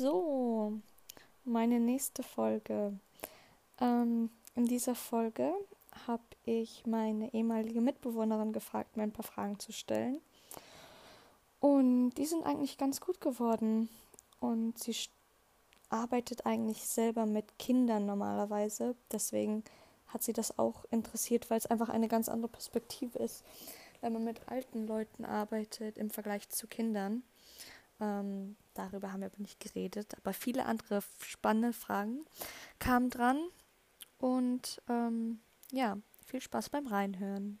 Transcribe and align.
So, 0.00 0.80
meine 1.44 1.78
nächste 1.78 2.22
Folge. 2.22 2.98
Ähm, 3.78 4.30
in 4.54 4.64
dieser 4.64 4.94
Folge 4.94 5.52
habe 6.06 6.22
ich 6.46 6.86
meine 6.86 7.34
ehemalige 7.34 7.82
Mitbewohnerin 7.82 8.54
gefragt, 8.54 8.96
mir 8.96 9.02
ein 9.02 9.12
paar 9.12 9.26
Fragen 9.26 9.58
zu 9.58 9.72
stellen. 9.72 10.22
Und 11.58 12.12
die 12.12 12.24
sind 12.24 12.46
eigentlich 12.46 12.78
ganz 12.78 13.02
gut 13.02 13.20
geworden. 13.20 13.90
Und 14.38 14.78
sie 14.78 14.96
arbeitet 15.90 16.46
eigentlich 16.46 16.86
selber 16.86 17.26
mit 17.26 17.58
Kindern 17.58 18.06
normalerweise. 18.06 18.96
Deswegen 19.12 19.64
hat 20.06 20.22
sie 20.22 20.32
das 20.32 20.58
auch 20.58 20.86
interessiert, 20.90 21.50
weil 21.50 21.58
es 21.58 21.66
einfach 21.66 21.90
eine 21.90 22.08
ganz 22.08 22.30
andere 22.30 22.48
Perspektive 22.50 23.18
ist, 23.18 23.44
wenn 24.00 24.14
man 24.14 24.24
mit 24.24 24.48
alten 24.48 24.86
Leuten 24.86 25.26
arbeitet 25.26 25.98
im 25.98 26.08
Vergleich 26.08 26.48
zu 26.48 26.68
Kindern. 26.68 27.22
Ähm, 28.00 28.56
darüber 28.74 29.12
haben 29.12 29.20
wir 29.20 29.26
aber 29.26 29.38
nicht 29.42 29.60
geredet, 29.60 30.14
aber 30.16 30.32
viele 30.32 30.66
andere 30.66 31.00
spannende 31.22 31.72
Fragen 31.72 32.24
kamen 32.78 33.10
dran. 33.10 33.38
Und 34.18 34.82
ähm, 34.88 35.40
ja, 35.72 35.96
viel 36.26 36.40
Spaß 36.40 36.70
beim 36.70 36.86
Reinhören. 36.86 37.58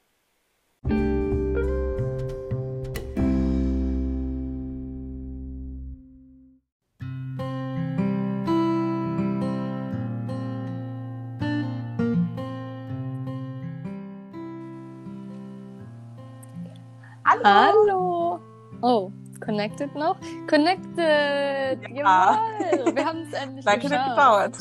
Hallo. 17.24 17.44
Hallo. 17.44 18.40
Oh, 18.82 19.12
connected 19.50 19.94
noch? 19.96 20.16
Connected. 20.48 21.78
Ja. 21.92 22.38
Jawohl. 22.70 22.94
Wir 22.94 23.04
haben 23.04 23.22
es 23.22 23.32
endlich 23.32 23.66
hat 23.66 23.80
gedauert. 23.80 24.56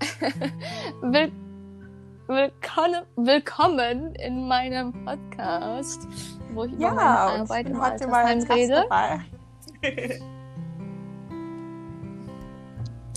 Will 1.02 1.30
willkommen, 2.26 3.02
willkommen 3.14 4.14
in 4.16 4.48
meinem 4.48 4.92
Podcast, 5.04 6.08
wo 6.52 6.64
ich 6.64 6.72
über 6.72 6.82
Ja, 6.82 6.92
meine 6.94 7.34
und 7.34 7.40
Arbeit 7.42 7.70
im 7.70 7.80
Altersheim 7.80 8.40
rede. 8.50 8.84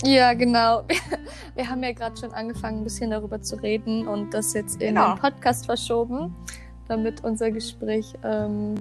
Ja, 0.04 0.32
genau. 0.34 0.84
Wir 1.56 1.68
haben 1.68 1.82
ja 1.82 1.92
gerade 1.92 2.16
schon 2.16 2.32
angefangen, 2.32 2.78
ein 2.78 2.84
bisschen 2.84 3.10
darüber 3.10 3.42
zu 3.42 3.56
reden 3.56 4.06
und 4.06 4.32
das 4.32 4.54
jetzt 4.54 4.80
in 4.80 4.94
Genau. 4.94 5.14
den 5.14 5.20
Podcast 5.20 5.66
verschoben, 5.66 6.34
damit 6.86 7.24
unser 7.24 7.50
Gespräch 7.50 8.14
ähm, 8.22 8.76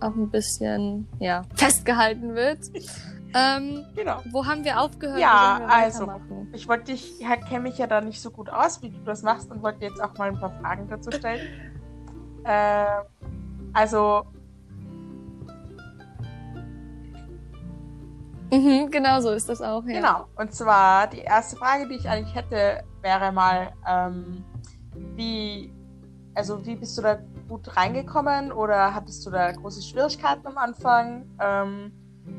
auch 0.00 0.14
ein 0.14 0.30
bisschen 0.30 1.08
ja, 1.18 1.42
festgehalten 1.54 2.34
wird. 2.34 2.58
Ähm, 3.34 3.84
Genau. 3.94 4.22
wo 4.30 4.46
haben 4.46 4.64
wir 4.64 4.80
aufgehört? 4.80 5.18
Ja, 5.20 5.58
wir 5.60 5.70
also. 5.70 6.10
Ich 6.52 6.66
wollte 6.66 6.92
dich, 6.92 7.20
ich 7.20 7.26
kenne 7.46 7.60
mich 7.60 7.76
ja 7.78 7.86
da 7.86 8.00
nicht 8.00 8.20
so 8.20 8.30
gut 8.30 8.48
aus, 8.48 8.80
wie 8.82 8.90
du 8.90 8.98
das 9.04 9.22
machst 9.22 9.50
und 9.50 9.62
wollte 9.62 9.84
jetzt 9.84 10.02
auch 10.02 10.16
mal 10.16 10.28
ein 10.28 10.38
paar 10.38 10.52
Fragen 10.60 10.88
dazu 10.88 11.10
stellen. 11.10 11.40
äh, 12.44 12.84
also, 13.74 14.24
Mhm, 18.50 18.90
genau 18.90 19.20
so 19.20 19.30
ist 19.30 19.48
das 19.48 19.60
auch, 19.60 19.84
ja. 19.84 20.00
genau. 20.00 20.26
Und 20.36 20.54
zwar 20.54 21.06
die 21.06 21.18
erste 21.18 21.56
Frage, 21.56 21.86
die 21.88 21.96
ich 21.96 22.08
eigentlich 22.08 22.34
hätte, 22.34 22.82
wäre 23.02 23.30
mal, 23.30 23.72
ähm, 23.86 24.42
wie, 25.16 25.70
also 26.34 26.64
wie 26.64 26.76
bist 26.76 26.96
du 26.96 27.02
da 27.02 27.18
gut 27.48 27.76
reingekommen 27.76 28.52
oder 28.52 28.94
hattest 28.94 29.24
du 29.26 29.30
da 29.30 29.50
große 29.52 29.82
Schwierigkeiten 29.82 30.46
am 30.46 30.58
Anfang? 30.58 31.26
Ähm, 31.40 31.92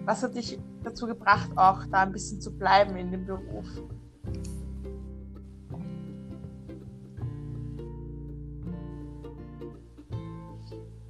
was 0.06 0.24
hat 0.24 0.36
dich 0.36 0.60
dazu 0.84 1.08
gebracht, 1.08 1.50
auch 1.56 1.86
da 1.92 2.02
ein 2.02 2.12
bisschen 2.12 2.40
zu 2.42 2.56
bleiben 2.56 2.96
in 2.96 3.12
dem 3.12 3.26
Beruf? 3.26 3.68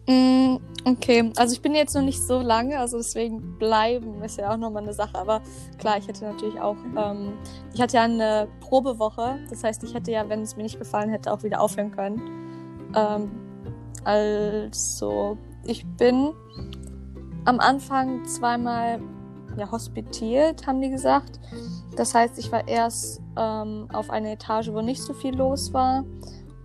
Mm, 0.08 0.58
Okay, 0.86 1.32
also 1.36 1.54
ich 1.54 1.62
bin 1.62 1.76
jetzt 1.76 1.94
noch 1.94 2.02
nicht 2.02 2.22
so 2.22 2.40
lange, 2.40 2.80
also 2.80 2.98
deswegen 2.98 3.58
bleiben 3.60 4.24
ist 4.24 4.38
ja 4.38 4.52
auch 4.52 4.58
nochmal 4.58 4.84
eine 4.84 4.94
Sache. 4.94 5.16
Aber 5.16 5.42
klar, 5.78 5.98
ich 5.98 6.08
hätte 6.08 6.24
natürlich 6.26 6.60
auch, 6.60 6.78
ähm, 6.98 7.34
ich 7.74 7.82
hatte 7.82 7.98
ja 7.98 8.04
eine 8.04 8.48
Probewoche, 8.62 9.40
das 9.50 9.64
heißt, 9.64 9.84
ich 9.84 9.94
hätte 9.94 10.12
ja, 10.12 10.28
wenn 10.30 10.42
es 10.42 10.56
mir 10.56 10.64
nicht 10.64 10.80
gefallen 10.80 11.10
hätte, 11.10 11.32
auch 11.32 11.44
wieder 11.44 11.62
aufhören 11.62 11.92
können. 11.92 12.22
Ähm, 12.96 13.30
also, 14.04 15.38
ich 15.66 15.86
bin 15.98 16.34
am 17.46 17.60
Anfang 17.60 18.26
zweimal 18.26 19.00
ja, 19.58 19.70
hospitiert, 19.72 20.68
haben 20.68 20.82
die 20.82 20.90
gesagt. 20.90 21.40
Das 21.96 22.14
heißt, 22.14 22.38
ich 22.40 22.52
war 22.52 22.68
erst 22.68 23.22
ähm, 23.38 23.88
auf 23.92 24.10
einer 24.10 24.32
Etage, 24.32 24.72
wo 24.72 24.82
nicht 24.82 25.02
so 25.02 25.14
viel 25.14 25.36
los 25.36 25.74
war. 25.74 26.06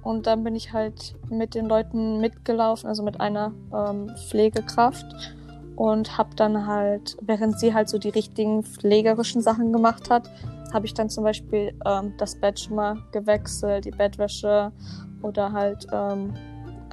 Und 0.03 0.27
dann 0.27 0.45
bin 0.45 0.55
ich 0.55 0.73
halt 0.73 1.17
mit 1.31 1.55
den 1.55 1.67
Leuten 1.67 2.21
mitgelaufen, 2.21 2.89
also 2.89 3.03
mit 3.03 3.21
einer 3.21 3.53
ähm, 3.75 4.15
Pflegekraft. 4.29 5.07
Und 5.77 6.17
habe 6.19 6.37
dann 6.37 6.69
halt, 6.69 7.17
während 7.21 7.59
sie 7.59 7.75
halt 7.75 7.89
so 7.89 7.99
die 7.99 8.11
richtigen 8.11 8.63
pflegerischen 8.63 9.41
Sachen 9.41 9.73
gemacht 9.73 10.09
hat, 10.09 10.31
habe 10.73 10.87
ich 10.87 10.95
dann 10.95 11.09
zum 11.09 11.25
Beispiel 11.25 11.77
ähm, 11.85 12.13
das 12.19 12.37
Bett 12.37 12.61
schon 12.61 12.77
mal 12.77 12.99
gewechselt, 13.11 13.85
die 13.85 13.91
Bettwäsche 13.91 14.71
oder 15.23 15.53
halt 15.53 15.87
ähm, 15.93 16.35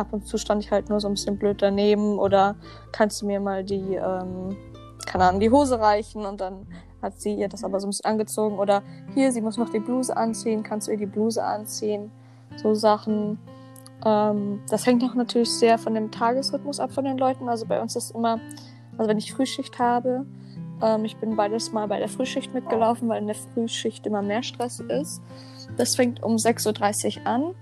ab 0.02 0.12
und 0.12 0.28
zu 0.28 0.38
stand 0.38 0.64
ich 0.64 0.72
halt 0.72 0.90
nur 0.90 1.00
so 1.00 1.08
ein 1.08 1.14
bisschen 1.14 1.38
blöd 1.38 1.62
daneben 1.62 2.20
oder 2.20 2.56
kannst 2.92 3.22
du 3.22 3.26
mir 3.26 3.40
mal 3.40 3.64
die, 3.64 3.96
ähm, 3.96 4.58
keine 5.06 5.26
Ahnung, 5.26 5.40
die 5.40 5.50
Hose 5.50 5.80
reichen 5.80 6.26
und 6.26 6.42
dann 6.42 6.68
hat 7.02 7.20
sie 7.20 7.34
ihr 7.34 7.48
das 7.48 7.64
aber 7.64 7.80
so 7.80 7.88
ein 7.88 7.92
bisschen 7.92 8.06
angezogen 8.06 8.60
oder 8.60 8.84
hier, 9.14 9.32
sie 9.32 9.42
muss 9.42 9.58
noch 9.58 9.70
die 9.70 9.80
Bluse 9.80 10.16
anziehen, 10.16 10.62
kannst 10.62 10.88
du 10.88 10.92
ihr 10.92 10.98
die 10.98 11.06
Bluse 11.06 11.44
anziehen 11.44 12.12
so 12.58 12.74
Sachen. 12.74 13.40
Ähm, 14.06 14.62
das 14.70 14.86
hängt 14.86 15.04
auch 15.04 15.16
natürlich 15.16 15.52
sehr 15.52 15.78
von 15.78 15.94
dem 15.94 16.12
Tagesrhythmus 16.12 16.80
ab 16.80 16.92
von 16.92 17.06
den 17.06 17.18
Leuten. 17.18 17.50
Also 17.50 17.66
bei 17.66 17.82
uns 17.82 17.96
ist 17.96 18.12
immer, 18.12 18.40
also 18.98 19.10
wenn 19.10 19.18
ich 19.18 19.34
Frühschicht 19.34 19.80
habe, 19.80 20.26
ähm, 20.82 21.06
ich 21.06 21.18
bin 21.18 21.36
beides 21.36 21.72
mal 21.72 21.88
bei 21.88 22.00
der 22.00 22.10
Frühschicht 22.10 22.54
mitgelaufen, 22.54 23.08
weil 23.10 23.22
in 23.22 23.28
der 23.28 23.36
Frühschicht 23.36 24.06
immer 24.08 24.22
mehr 24.22 24.44
Stress 24.44 24.80
ist. 24.80 25.22
Das 25.78 25.96
fängt 25.96 26.24
um 26.24 26.36
6.30 26.36 27.20
Uhr 27.20 27.28
an 27.28 27.56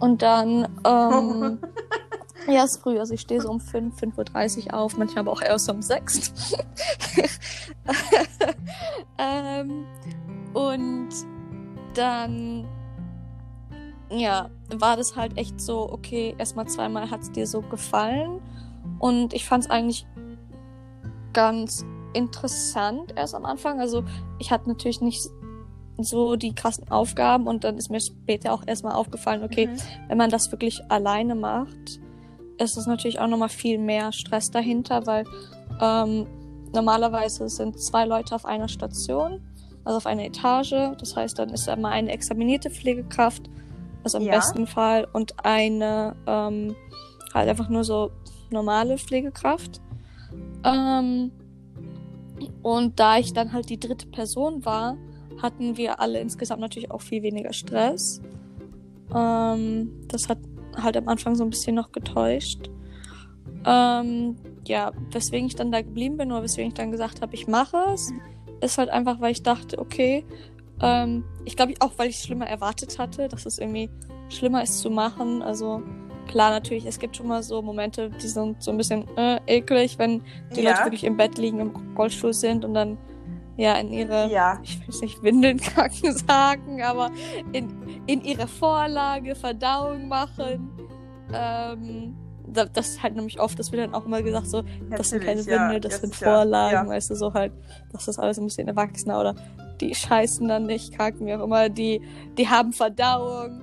und 0.00 0.22
dann, 0.22 0.68
ähm, 0.84 1.58
ja, 2.48 2.64
ist 2.64 2.82
früh, 2.82 2.98
also 2.98 3.14
ich 3.14 3.22
stehe 3.22 3.40
so 3.40 3.50
um 3.50 3.60
5, 3.60 4.00
5.30 4.00 4.66
Uhr 4.66 4.74
auf, 4.74 4.96
manchmal 4.96 5.20
aber 5.20 5.32
auch 5.32 5.42
erst 5.42 5.70
um 5.70 5.82
6. 5.82 6.32
ähm, 9.18 9.86
und 10.54 11.08
dann 11.94 12.66
ja, 14.10 14.50
war 14.68 14.96
das 14.96 15.16
halt 15.16 15.36
echt 15.36 15.60
so, 15.60 15.90
okay, 15.90 16.34
erstmal 16.38 16.66
zweimal 16.66 17.10
hat 17.10 17.22
es 17.22 17.32
dir 17.32 17.46
so 17.46 17.60
gefallen. 17.62 18.40
Und 18.98 19.34
ich 19.34 19.44
fand 19.44 19.64
es 19.64 19.70
eigentlich 19.70 20.06
ganz 21.32 21.84
interessant 22.12 23.12
erst 23.16 23.34
am 23.34 23.44
Anfang. 23.44 23.80
Also 23.80 24.04
ich 24.38 24.50
hatte 24.50 24.68
natürlich 24.68 25.00
nicht 25.00 25.28
so 25.98 26.36
die 26.36 26.54
krassen 26.54 26.90
Aufgaben 26.90 27.46
und 27.46 27.64
dann 27.64 27.76
ist 27.78 27.90
mir 27.90 28.00
später 28.00 28.52
auch 28.52 28.62
erstmal 28.66 28.94
aufgefallen, 28.94 29.42
okay, 29.42 29.66
Mhm. 29.68 29.76
wenn 30.08 30.18
man 30.18 30.30
das 30.30 30.50
wirklich 30.52 30.80
alleine 30.90 31.34
macht, 31.34 32.00
ist 32.58 32.76
es 32.76 32.86
natürlich 32.86 33.18
auch 33.20 33.28
nochmal 33.28 33.48
viel 33.48 33.78
mehr 33.78 34.12
Stress 34.12 34.50
dahinter, 34.50 35.06
weil 35.06 35.24
ähm, 35.80 36.26
normalerweise 36.74 37.48
sind 37.48 37.80
zwei 37.80 38.04
Leute 38.04 38.34
auf 38.34 38.44
einer 38.44 38.68
Station, 38.68 39.40
also 39.84 39.96
auf 39.98 40.06
einer 40.06 40.24
Etage. 40.24 40.74
Das 40.98 41.14
heißt, 41.16 41.38
dann 41.38 41.50
ist 41.50 41.68
immer 41.68 41.88
eine 41.90 42.10
examinierte 42.12 42.70
Pflegekraft, 42.70 43.42
also 44.04 44.18
im 44.18 44.24
Ja. 44.24 44.32
besten 44.36 44.66
Fall, 44.66 45.06
und 45.12 45.34
eine 45.44 46.14
ähm, 46.26 46.74
halt 47.34 47.48
einfach 47.48 47.68
nur 47.68 47.84
so 47.84 48.10
normale 48.50 48.96
Pflegekraft. 48.98 49.80
Ähm, 50.64 51.30
und 52.62 52.98
da 53.00 53.18
ich 53.18 53.32
dann 53.32 53.52
halt 53.52 53.70
die 53.70 53.78
dritte 53.80 54.06
Person 54.08 54.64
war, 54.64 54.96
hatten 55.42 55.76
wir 55.76 56.00
alle 56.00 56.20
insgesamt 56.20 56.60
natürlich 56.60 56.90
auch 56.90 57.02
viel 57.02 57.22
weniger 57.22 57.52
Stress. 57.52 58.20
Ähm, 59.14 59.90
das 60.08 60.28
hat 60.28 60.38
halt 60.76 60.96
am 60.96 61.08
Anfang 61.08 61.34
so 61.34 61.44
ein 61.44 61.50
bisschen 61.50 61.74
noch 61.74 61.92
getäuscht. 61.92 62.70
Ähm, 63.64 64.36
ja, 64.66 64.92
weswegen 65.10 65.46
ich 65.46 65.56
dann 65.56 65.72
da 65.72 65.80
geblieben 65.82 66.16
bin 66.16 66.32
oder 66.32 66.42
weswegen 66.42 66.68
ich 66.68 66.74
dann 66.74 66.92
gesagt 66.92 67.22
habe, 67.22 67.34
ich 67.34 67.46
mache 67.48 67.76
es, 67.94 68.12
ist 68.60 68.78
halt 68.78 68.90
einfach, 68.90 69.20
weil 69.20 69.32
ich 69.32 69.42
dachte, 69.42 69.78
okay, 69.78 70.24
ähm, 70.80 71.24
ich 71.44 71.56
glaube 71.56 71.74
auch, 71.80 71.92
weil 71.96 72.08
ich 72.08 72.16
es 72.16 72.24
schlimmer 72.24 72.46
erwartet 72.46 72.98
hatte, 72.98 73.28
dass 73.28 73.46
es 73.46 73.58
irgendwie 73.58 73.90
schlimmer 74.28 74.62
ist 74.62 74.80
zu 74.80 74.90
machen. 74.90 75.42
Also 75.42 75.82
klar, 76.28 76.50
natürlich, 76.50 76.86
es 76.86 76.98
gibt 76.98 77.16
schon 77.16 77.28
mal 77.28 77.42
so 77.42 77.62
Momente, 77.62 78.10
die 78.10 78.28
sind 78.28 78.62
so 78.62 78.70
ein 78.70 78.76
bisschen 78.76 79.06
äh, 79.16 79.40
eklig, 79.46 79.98
wenn 79.98 80.22
die 80.54 80.62
Ja. 80.62 80.70
Leute 80.72 80.84
wirklich 80.84 81.04
im 81.04 81.16
Bett 81.16 81.38
liegen, 81.38 81.60
im 81.60 81.72
Rollstuhl 81.96 82.32
sind 82.34 82.64
und 82.64 82.74
dann 82.74 82.98
ja 83.56 83.74
in 83.74 83.92
ihre, 83.92 84.30
Ja. 84.30 84.58
ich 84.62 84.78
will 84.78 84.86
jetzt 84.86 85.02
nicht 85.02 85.22
Windeln 85.22 85.58
kacken 85.58 86.12
sagen, 86.26 86.82
aber 86.82 87.10
in, 87.52 87.68
in 88.06 88.22
ihre 88.22 88.46
Vorlage 88.48 89.34
Verdauung 89.34 90.08
machen. 90.08 90.70
Ähm, 91.32 92.16
das 92.48 92.88
ist 92.90 93.02
halt 93.02 93.16
nämlich 93.16 93.40
oft, 93.40 93.58
das 93.58 93.72
wird 93.72 93.82
dann 93.82 93.94
auch 93.94 94.06
immer 94.06 94.22
gesagt, 94.22 94.46
so, 94.46 94.62
das 94.90 95.10
sind 95.10 95.20
keine 95.20 95.40
Natürlich, 95.40 95.46
ja. 95.46 95.64
Windel, 95.66 95.80
das 95.80 96.00
sind. 96.00 96.14
Vorlagen, 96.14 96.86
Ja. 96.86 96.88
weißt 96.88 97.10
du, 97.10 97.14
so 97.16 97.34
halt, 97.34 97.52
das 97.92 98.06
ist 98.08 98.18
alles 98.18 98.38
ein 98.38 98.44
bisschen 98.44 98.68
erwachsener 98.68 99.18
oder 99.20 99.34
die 99.80 99.94
scheißen 99.94 100.46
dann 100.48 100.66
nicht, 100.66 100.96
kacken, 100.96 101.26
wie 101.26 101.34
auch 101.34 101.42
immer, 101.44 101.68
die, 101.68 102.00
die 102.38 102.48
haben 102.48 102.72
Verdauung. 102.72 103.62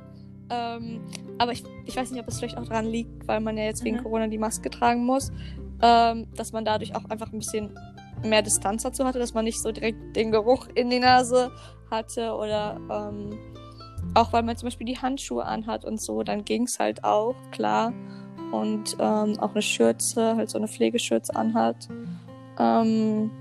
Ähm, 0.49 1.01
aber 1.39 1.53
ich, 1.53 1.63
ich 1.85 1.95
weiß 1.95 2.11
nicht, 2.11 2.21
ob 2.21 2.27
es 2.27 2.37
vielleicht 2.39 2.57
auch 2.57 2.65
daran 2.65 2.85
liegt, 2.85 3.25
weil 3.27 3.39
man 3.39 3.57
ja 3.57 3.63
jetzt 3.63 3.83
wegen 3.85 3.97
Mhm. 3.97 4.03
Corona 4.03 4.27
die 4.27 4.37
Maske 4.37 4.69
tragen 4.69 5.05
muss, 5.05 5.31
ähm, 5.81 6.27
dass 6.35 6.51
man 6.51 6.65
dadurch 6.65 6.93
auch 6.95 7.05
einfach 7.09 7.31
ein 7.31 7.39
bisschen 7.39 7.73
mehr 8.23 8.41
Distanz 8.41 8.83
dazu 8.83 9.05
hatte, 9.05 9.19
dass 9.19 9.33
man 9.33 9.45
nicht 9.45 9.61
so 9.61 9.71
direkt 9.71 10.15
den 10.15 10.31
Geruch 10.31 10.67
in 10.75 10.89
die 10.89 10.99
Nase 10.99 11.51
hatte 11.89 12.33
oder 12.33 12.79
ähm, 12.89 13.37
auch 14.13 14.33
weil 14.33 14.43
man 14.43 14.57
zum 14.57 14.67
Beispiel 14.67 14.85
die 14.85 14.97
Handschuhe 14.97 15.45
anhat 15.45 15.85
und 15.85 16.01
so, 16.01 16.23
dann 16.23 16.45
ging 16.45 16.63
es 16.63 16.79
halt 16.79 17.03
auch, 17.03 17.35
klar. 17.51 17.93
Und 18.51 18.95
ähm, 18.99 19.39
auch 19.39 19.51
eine 19.51 19.61
Schürze, 19.63 20.35
halt 20.35 20.49
so 20.49 20.59
eine 20.59 20.67
Pflegeschürze 20.67 21.35
anhat. 21.35 21.87
Ähm, 22.59 23.31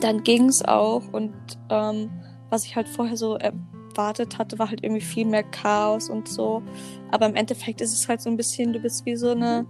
dann 0.00 0.22
ging 0.22 0.48
es 0.48 0.64
auch 0.64 1.02
und 1.12 1.34
ähm, 1.68 2.10
was 2.48 2.64
ich 2.64 2.76
halt 2.76 2.88
vorher 2.88 3.16
so 3.16 3.36
erwartet 3.36 4.38
hatte, 4.38 4.58
war 4.58 4.70
halt 4.70 4.82
irgendwie 4.82 5.02
viel 5.02 5.26
mehr 5.26 5.42
Chaos 5.42 6.08
und 6.08 6.28
so. 6.28 6.62
Aber 7.10 7.26
im 7.26 7.34
Endeffekt 7.34 7.80
ist 7.80 7.92
es 7.92 8.08
halt 8.08 8.22
so 8.22 8.30
ein 8.30 8.36
bisschen, 8.36 8.72
du 8.72 8.78
bist 8.78 9.04
wie 9.04 9.16
so 9.16 9.30
eine, 9.30 9.66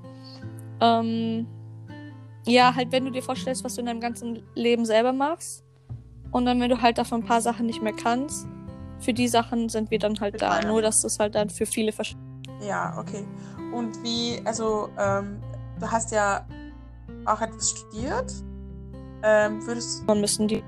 ähm, 0.80 1.46
ja, 2.46 2.74
halt 2.74 2.92
wenn 2.92 3.04
du 3.04 3.10
dir 3.10 3.22
vorstellst, 3.22 3.64
was 3.64 3.74
du 3.74 3.80
in 3.80 3.86
deinem 3.86 4.00
ganzen 4.00 4.42
Leben 4.54 4.84
selber 4.86 5.12
machst 5.12 5.64
und 6.30 6.46
dann, 6.46 6.60
wenn 6.60 6.70
du 6.70 6.80
halt 6.80 6.98
davon 6.98 7.22
ein 7.22 7.26
paar 7.26 7.40
Sachen 7.40 7.66
nicht 7.66 7.82
mehr 7.82 7.92
kannst, 7.92 8.46
für 8.98 9.12
die 9.12 9.28
Sachen 9.28 9.68
sind 9.68 9.90
wir 9.90 9.98
dann 9.98 10.18
halt 10.20 10.40
da. 10.40 10.62
Nur, 10.62 10.82
dass 10.82 11.02
das 11.02 11.18
halt 11.18 11.34
dann 11.34 11.50
für 11.50 11.66
viele 11.66 11.92
verstehen 11.92 12.20
Ja, 12.60 12.96
okay. 12.98 13.26
Und 13.72 14.02
wie, 14.02 14.40
also, 14.44 14.88
ähm, 14.98 15.40
du 15.78 15.90
hast 15.90 16.12
ja 16.12 16.46
auch 17.26 17.40
etwas 17.40 17.70
studiert. 17.70 18.32
Ähm, 19.22 19.66
würdest 19.66 20.06
müssen, 20.06 20.48
die. 20.48 20.62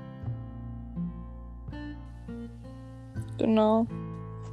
Genau. 3.37 3.87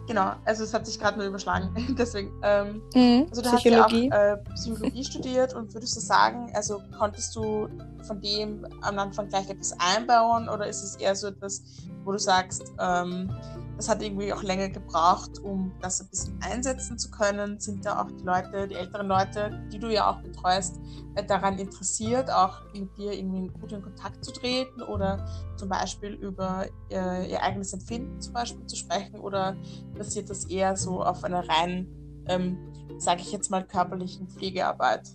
Genau, 0.07 0.33
also 0.45 0.65
es 0.65 0.73
hat 0.75 0.87
sich 0.87 0.99
gerade 0.99 1.19
nur 1.19 1.27
überschlagen. 1.27 1.71
Deswegen, 1.99 2.33
ähm, 2.43 2.83
Mhm. 2.95 3.27
also 3.31 3.43
du 3.43 3.49
Psychologie. 3.57 4.11
hast 4.13 4.19
ja 4.19 4.35
auch 4.35 4.39
äh, 4.39 4.55
Psychologie 4.55 5.05
studiert 5.05 5.55
und 5.55 5.73
würdest 5.75 5.97
du 5.97 6.01
sagen, 6.01 6.51
also 6.55 6.81
konntest 6.99 7.35
du 7.37 7.69
von 8.07 8.21
dem 8.21 8.67
am 8.83 8.99
Anfang 8.99 9.29
gleich 9.29 9.49
etwas 9.51 9.75
einbauen 9.79 10.49
oder 10.49 10.67
ist 10.67 10.83
es 10.83 10.97
eher 10.97 11.15
so 11.17 11.29
etwas, 11.29 11.63
wo 12.05 12.13
du 12.13 12.19
sagst, 12.19 12.73
ähm, 12.81 13.31
das 13.77 13.89
hat 13.89 14.03
irgendwie 14.03 14.33
auch 14.33 14.43
länger 14.43 14.71
gebraucht, 14.71 15.39
um 15.43 15.73
das 15.81 16.01
ein 16.01 16.09
bisschen 16.09 16.41
einsetzen 16.43 16.99
zu 16.99 17.11
können? 17.11 17.61
Sind 17.61 17.85
da 17.85 18.01
auch 18.01 18.11
die 18.11 18.25
Leute, 18.25 18.69
die 18.69 18.75
älteren 18.75 19.07
Leute, 19.07 19.69
die 19.73 19.79
du 19.79 19.93
ja 19.93 20.11
auch 20.11 20.23
betreust, 20.23 20.81
äh, 21.15 21.25
daran 21.25 21.59
interessiert, 21.59 22.31
auch 22.31 22.63
mit 22.73 22.97
dir 22.97 23.13
irgendwie 23.13 23.51
in 23.75 23.83
Kontakt 23.83 24.25
zu 24.25 24.33
treten 24.33 24.83
oder 24.83 25.27
zum 25.57 25.69
Beispiel 25.69 26.15
über 26.15 26.67
äh, 26.91 27.31
ihr 27.31 27.43
eigenes 27.43 27.73
Empfinden 27.73 28.21
zum 28.21 28.33
Beispiel 28.33 28.67
zu 28.67 28.77
sprechen 28.77 29.21
oder 29.21 29.57
basiert 29.95 30.31
das 30.31 30.45
eher 30.47 30.77
so 30.77 31.03
auf 31.03 31.23
einer 31.25 31.47
rein, 31.49 31.87
ähm, 32.27 32.57
sage 32.99 33.21
ich 33.21 33.33
jetzt 33.33 33.51
mal, 33.51 33.67
körperlichen 33.67 34.27
Pflegearbeit? 34.29 35.11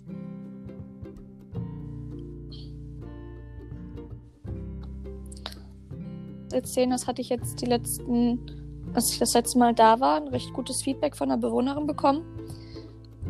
Erzählen, 6.52 6.90
das 6.90 7.06
hatte 7.06 7.22
ich 7.22 7.28
jetzt 7.28 7.60
die 7.60 7.66
letzten, 7.66 8.40
als 8.94 9.12
ich 9.12 9.18
das 9.18 9.34
letzte 9.34 9.58
Mal 9.58 9.74
da 9.74 10.00
war, 10.00 10.16
ein 10.16 10.28
recht 10.28 10.52
gutes 10.52 10.82
Feedback 10.82 11.16
von 11.16 11.30
einer 11.30 11.40
Bewohnerin 11.40 11.86
bekommen. 11.86 12.22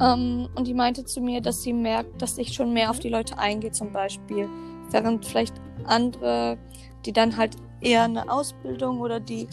Ähm, 0.00 0.48
und 0.54 0.66
die 0.66 0.74
meinte 0.74 1.04
zu 1.04 1.20
mir, 1.20 1.40
dass 1.40 1.62
sie 1.62 1.72
merkt, 1.72 2.22
dass 2.22 2.38
ich 2.38 2.52
schon 2.54 2.72
mehr 2.72 2.90
auf 2.90 2.98
die 2.98 3.08
Leute 3.08 3.38
eingehe, 3.38 3.72
zum 3.72 3.92
Beispiel. 3.92 4.48
Während 4.90 5.24
vielleicht 5.24 5.54
andere, 5.84 6.58
die 7.04 7.12
dann 7.12 7.36
halt 7.36 7.56
eher 7.80 8.04
eine 8.04 8.30
Ausbildung 8.30 9.00
oder 9.00 9.20
die, 9.20 9.48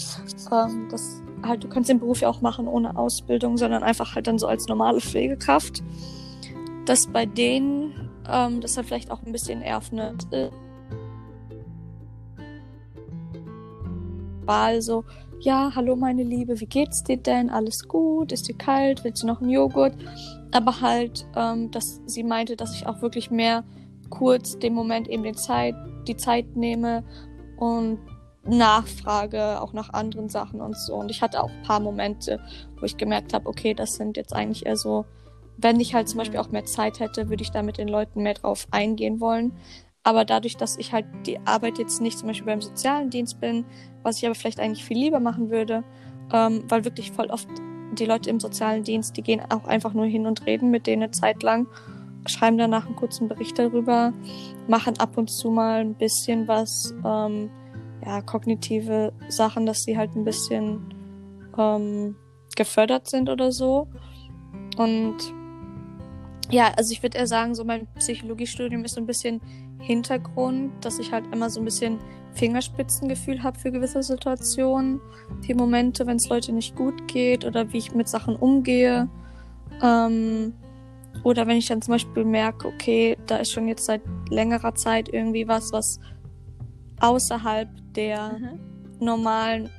ähm, 0.52 0.88
das 0.90 1.22
halt, 1.44 1.64
du 1.64 1.70
kannst 1.70 1.90
den 1.90 2.00
Beruf 2.00 2.22
ja 2.22 2.30
auch 2.30 2.42
machen 2.42 2.68
ohne 2.68 2.98
Ausbildung, 2.98 3.58
sondern 3.58 3.84
einfach 3.84 4.16
halt 4.16 4.28
dann 4.28 4.40
so 4.40 4.48
als 4.48 4.68
normale 4.68 5.02
Pflegekraft. 5.02 5.84
Dass 6.86 7.08
bei 7.08 7.26
denen, 7.26 8.10
ähm, 8.30 8.62
das 8.62 8.74
dann 8.74 8.86
vielleicht 8.86 9.12
auch 9.12 9.22
ein 9.24 9.32
bisschen 9.32 9.62
eher 9.62 9.78
auf 9.78 9.92
eine 9.92 10.16
Wahl 14.50 14.82
so, 14.82 15.06
ja, 15.42 15.72
hallo 15.76 15.96
meine 15.96 16.24
Liebe, 16.24 16.60
wie 16.60 16.66
geht's 16.66 17.04
dir 17.04 17.18
denn? 17.18 17.52
Alles 17.52 17.88
gut? 17.88 18.32
Ist 18.32 18.48
dir 18.50 18.58
kalt? 18.58 19.04
Willst 19.04 19.24
du 19.24 19.28
noch 19.28 19.42
einen 19.42 19.52
Joghurt? 19.52 19.94
Aber 20.52 20.82
halt, 20.82 21.28
ähm, 21.36 21.70
dass 21.72 22.02
sie 22.08 22.24
meinte, 22.24 22.56
dass 22.58 22.74
ich 22.76 22.88
auch 22.88 23.02
wirklich 23.04 23.32
mehr 23.32 23.64
kurz 24.10 24.58
den 24.60 24.74
Moment 24.74 25.08
eben 25.08 25.24
den 25.24 25.38
Zeit, 25.38 25.76
die 26.08 26.18
Zeit 26.18 26.56
nehme 26.58 27.04
und 27.58 28.00
nachfrage, 28.44 29.62
auch 29.62 29.74
nach 29.74 29.94
anderen 29.94 30.30
Sachen 30.30 30.62
und 30.62 30.76
so. 30.78 30.96
Und 30.96 31.12
ich 31.12 31.22
hatte 31.22 31.44
auch 31.44 31.52
ein 31.52 31.64
paar 31.64 31.80
Momente, 31.80 32.40
wo 32.80 32.86
ich 32.86 32.98
gemerkt 32.98 33.34
habe, 33.34 33.48
okay, 33.48 33.76
das 33.76 33.94
sind 33.96 34.18
jetzt 34.18 34.34
eigentlich 34.34 34.66
eher 34.66 34.78
so, 34.78 35.06
wenn 35.58 35.80
ich 35.80 35.94
halt 35.94 36.10
zum 36.10 36.18
Mhm. 36.18 36.22
Beispiel 36.22 36.40
auch 36.40 36.52
mehr 36.52 36.66
Zeit 36.66 37.00
hätte, 37.00 37.30
würde 37.30 37.44
ich 37.44 37.52
da 37.52 37.62
mit 37.62 37.78
den 37.78 37.88
Leuten 37.88 38.24
mehr 38.24 38.34
drauf 38.34 38.68
eingehen 38.72 39.20
wollen. 39.20 39.54
Aber 40.10 40.26
dadurch, 40.26 40.58
dass 40.58 40.76
ich 40.76 40.92
halt 40.92 41.06
die 41.28 41.38
Arbeit 41.46 41.78
jetzt 41.78 42.02
nicht 42.02 42.18
zum 42.18 42.30
Beispiel 42.30 42.48
beim 42.48 42.64
sozialen 42.64 43.12
Dienst 43.12 43.40
bin, 43.40 43.64
was 44.02 44.18
ich 44.18 44.26
aber 44.26 44.34
vielleicht 44.34 44.60
eigentlich 44.60 44.84
viel 44.84 44.98
lieber 44.98 45.20
machen 45.20 45.52
würde, 45.52 45.84
ähm, 46.34 46.64
weil 46.68 46.84
wirklich 46.84 47.12
voll 47.12 47.28
oft 47.28 47.48
die 47.92 48.06
Leute 48.06 48.32
im 48.32 48.40
sozialen 48.40 48.84
Dienst, 48.84 49.18
die 49.18 49.22
gehen 49.22 49.40
auch 49.52 49.66
einfach 49.66 49.94
nur 49.94 50.06
hin 50.06 50.26
und 50.26 50.48
reden 50.48 50.72
mit 50.72 50.88
denen 50.88 51.04
eine 51.04 51.12
Zeit 51.12 51.44
lang, 51.44 51.68
schreiben 52.26 52.58
danach 52.58 52.88
einen 52.88 52.96
kurzen 52.96 53.28
Bericht 53.28 53.60
darüber, 53.60 54.12
machen 54.68 54.98
ab 54.98 55.16
und 55.16 55.30
zu 55.30 55.52
mal 55.52 55.82
ein 55.82 55.94
bisschen 55.94 56.48
was, 56.48 56.92
ähm, 57.06 57.52
ja, 58.04 58.24
kognitive 58.24 59.14
Sachen, 59.28 59.68
dass 59.68 59.84
sie 59.84 59.96
halt 59.96 60.16
ein 60.16 60.24
bisschen 60.24 60.92
ähm, 61.56 62.16
gefördert 62.56 63.08
sind 63.08 63.30
oder 63.30 63.52
so. 63.52 63.88
Und 64.76 65.18
ja, 66.50 66.72
also 66.76 66.94
ich 66.94 67.04
würde 67.04 67.20
eher 67.20 67.28
sagen, 67.28 67.54
so 67.54 67.64
mein 67.64 67.86
Psychologiestudium 67.94 68.84
ist 68.86 68.96
so 68.96 69.02
ein 69.02 69.06
bisschen 69.06 69.40
Hintergrund, 69.80 70.72
dass 70.82 71.00
ich 71.00 71.12
halt 71.12 71.26
immer 71.34 71.50
so 71.50 71.62
ein 71.62 71.66
bisschen 71.66 72.00
Fingerspitzengefühl 72.34 73.42
habe 73.44 73.58
für 73.58 73.72
gewisse 73.72 74.04
Situationen, 74.04 75.02
die 75.48 75.54
Momente, 75.54 76.06
wenn 76.06 76.18
es 76.18 76.30
Leute 76.30 76.52
nicht 76.52 76.76
gut 76.76 77.08
geht 77.08 77.46
oder 77.46 77.72
wie 77.74 77.78
ich 77.78 77.94
mit 77.94 78.08
Sachen 78.08 78.36
umgehe. 78.36 79.10
Ähm, 79.82 80.54
oder 81.24 81.48
wenn 81.48 81.58
ich 81.58 81.68
dann 81.68 81.82
zum 81.82 81.94
Beispiel 81.94 82.24
merke, 82.24 82.68
okay, 82.68 83.18
da 83.28 83.38
ist 83.38 83.52
schon 83.52 83.68
jetzt 83.68 83.86
seit 83.86 84.02
längerer 84.30 84.76
Zeit 84.76 85.10
irgendwie 85.10 85.48
was, 85.48 85.72
was 85.74 86.00
außerhalb 87.00 87.70
der 87.96 88.38
normalen 89.00 89.70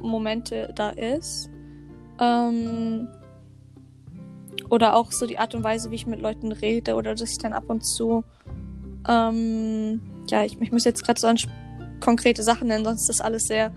Momente 0.00 0.72
da 0.74 0.90
ist. 0.90 1.50
Ähm, 2.20 3.08
oder 4.70 4.96
auch 4.96 5.12
so 5.12 5.26
die 5.26 5.38
Art 5.38 5.54
und 5.54 5.64
Weise, 5.64 5.90
wie 5.90 5.96
ich 5.96 6.06
mit 6.06 6.20
Leuten 6.20 6.52
rede 6.52 6.94
oder 6.94 7.14
dass 7.14 7.30
ich 7.30 7.38
dann 7.38 7.52
ab 7.52 7.64
und 7.68 7.84
zu 7.84 8.24
ähm, 9.08 10.00
ja, 10.28 10.44
ich, 10.44 10.60
ich 10.60 10.72
muss 10.72 10.84
jetzt 10.84 11.04
gerade 11.04 11.20
so 11.20 11.26
an 11.26 11.36
konkrete 12.00 12.42
Sachen 12.42 12.68
nennen, 12.68 12.84
sonst 12.84 13.02
ist 13.02 13.08
das 13.08 13.20
alles 13.20 13.46
sehr, 13.46 13.72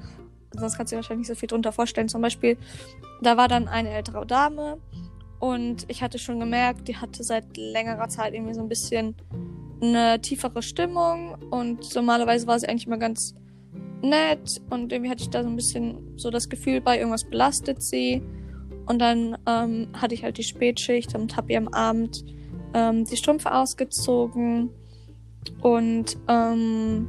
sonst 0.56 0.78
kannst 0.78 0.92
du 0.92 0.96
dir 0.96 0.98
wahrscheinlich 0.98 1.28
nicht 1.28 1.36
so 1.36 1.40
viel 1.40 1.48
drunter 1.48 1.72
vorstellen. 1.72 2.10
Zum 2.10 2.22
Beispiel, 2.22 2.58
da 3.22 3.38
war 3.38 3.48
dann 3.48 3.68
eine 3.68 3.90
ältere 3.92 4.26
Dame 4.26 4.78
und 5.40 5.86
ich 5.88 6.02
hatte 6.02 6.20
schon 6.20 6.40
gemerkt, 6.40 6.88
die 6.88 6.98
hatte 6.98 7.24
seit 7.24 7.58
längerer 7.58 8.10
Zeit 8.10 8.34
irgendwie 8.34 8.54
so 8.54 8.62
ein 8.62 8.70
bisschen 8.70 9.16
eine 9.82 10.20
tiefere 10.22 10.62
Stimmung 10.62 11.36
und 11.52 11.96
normalerweise 11.96 12.48
war 12.48 12.60
sie 12.60 12.68
eigentlich 12.68 12.88
immer 12.88 12.98
ganz 12.98 13.36
nett 14.02 14.62
und 14.70 14.92
irgendwie 14.92 15.12
hatte 15.12 15.24
ich 15.24 15.30
da 15.30 15.44
so 15.44 15.50
ein 15.50 15.56
bisschen 15.56 16.18
so 16.18 16.30
das 16.30 16.50
Gefühl 16.50 16.82
bei, 16.82 16.98
irgendwas 16.98 17.24
belastet 17.24 17.82
sie. 17.82 18.22
Und 18.86 19.00
dann 19.00 19.38
ähm, 19.46 19.90
hatte 19.94 20.16
ich 20.16 20.24
halt 20.24 20.38
die 20.38 20.44
Spätschicht 20.44 21.14
und 21.16 21.38
habe 21.38 21.52
ihr 21.52 21.60
am 21.60 21.68
Abend 21.68 22.26
ähm, 22.74 23.06
die 23.06 23.18
Strümpfe 23.18 23.54
ausgezogen 23.54 24.72
und 25.62 26.18
ähm, 26.28 27.08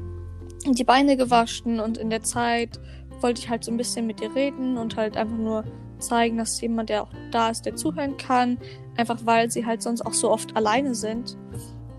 die 0.67 0.85
Beine 0.85 1.17
gewaschen 1.17 1.81
und 1.81 1.99
in 1.99 2.11
der 2.11 2.23
Zeit 2.23 2.81
wollte 3.21 3.41
ich 3.41 3.49
halt 3.49 3.65
so 3.65 3.71
ein 3.71 3.77
bisschen 3.77 4.07
mit 4.07 4.21
ihr 4.21 4.35
reden 4.35 4.77
und 4.77 4.97
halt 4.97 5.17
einfach 5.17 5.37
nur 5.37 5.65
zeigen, 5.99 6.39
dass 6.39 6.61
jemand, 6.61 6.89
der 6.89 7.03
auch 7.03 7.11
da 7.31 7.51
ist, 7.51 7.67
der 7.67 7.77
zuhören 7.77 8.17
kann, 8.17 8.59
einfach 8.97 9.19
weil 9.25 9.51
sie 9.51 9.67
halt 9.67 9.83
sonst 9.83 10.03
auch 10.03 10.15
so 10.15 10.31
oft 10.31 10.57
alleine 10.57 10.95
sind. 10.95 11.37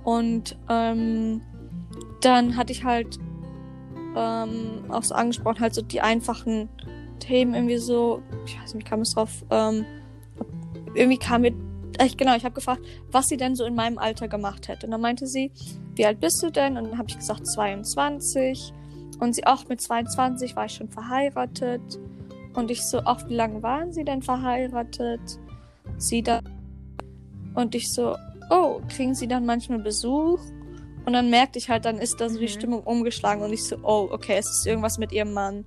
Und 0.03 0.57
ähm, 0.69 1.41
dann 2.21 2.57
hatte 2.57 2.71
ich 2.71 2.83
halt 2.83 3.19
ähm, 4.15 4.83
auch 4.89 5.03
so 5.03 5.15
angesprochen, 5.15 5.59
halt 5.59 5.75
so 5.75 5.81
die 5.81 6.01
einfachen 6.01 6.69
Themen 7.19 7.53
irgendwie 7.53 7.77
so, 7.77 8.21
ich 8.45 8.59
weiß 8.59 8.73
nicht, 8.73 8.85
wie 8.85 8.89
kam 8.89 9.01
es 9.01 9.13
drauf, 9.13 9.45
ähm, 9.51 9.85
irgendwie 10.95 11.17
kam 11.17 11.41
mir, 11.41 11.53
echt 12.01 12.17
genau, 12.17 12.35
ich 12.35 12.43
habe 12.43 12.55
gefragt, 12.55 12.81
was 13.11 13.27
sie 13.29 13.37
denn 13.37 13.55
so 13.55 13.65
in 13.65 13.75
meinem 13.75 13.97
Alter 13.97 14.27
gemacht 14.27 14.67
hätte. 14.67 14.87
Und 14.87 14.91
dann 14.91 15.01
meinte 15.01 15.27
sie, 15.27 15.51
wie 15.95 16.05
alt 16.05 16.19
bist 16.19 16.41
du 16.41 16.49
denn? 16.49 16.77
Und 16.77 16.85
dann 16.85 16.97
habe 16.97 17.09
ich 17.09 17.17
gesagt 17.17 17.45
22. 17.45 18.73
Und 19.19 19.35
sie 19.35 19.45
auch 19.45 19.67
mit 19.67 19.81
22 19.81 20.55
war 20.55 20.65
ich 20.65 20.73
schon 20.73 20.89
verheiratet. 20.89 21.81
Und 22.53 22.71
ich 22.71 22.83
so, 22.83 22.99
auch 23.01 23.27
wie 23.29 23.35
lange 23.35 23.61
waren 23.61 23.93
sie 23.93 24.03
denn 24.03 24.21
verheiratet? 24.21 25.21
Sie 25.97 26.23
da. 26.23 26.41
Und 27.53 27.75
ich 27.75 27.93
so, 27.93 28.15
oh, 28.49 28.81
kriegen 28.89 29.13
sie 29.13 29.27
dann 29.27 29.45
manchmal 29.45 29.79
Besuch? 29.79 30.39
Und 31.05 31.13
dann 31.13 31.29
merkte 31.29 31.59
ich 31.59 31.69
halt, 31.69 31.85
dann 31.85 31.97
ist 31.97 32.19
da 32.19 32.29
so 32.29 32.37
die 32.37 32.45
Mhm. 32.45 32.49
Stimmung 32.49 32.83
umgeschlagen 32.83 33.43
und 33.43 33.53
ich 33.53 33.63
so, 33.63 33.77
oh, 33.83 34.07
okay, 34.11 34.37
es 34.37 34.49
ist 34.49 34.67
irgendwas 34.67 34.97
mit 34.97 35.11
ihrem 35.11 35.33
Mann. 35.33 35.65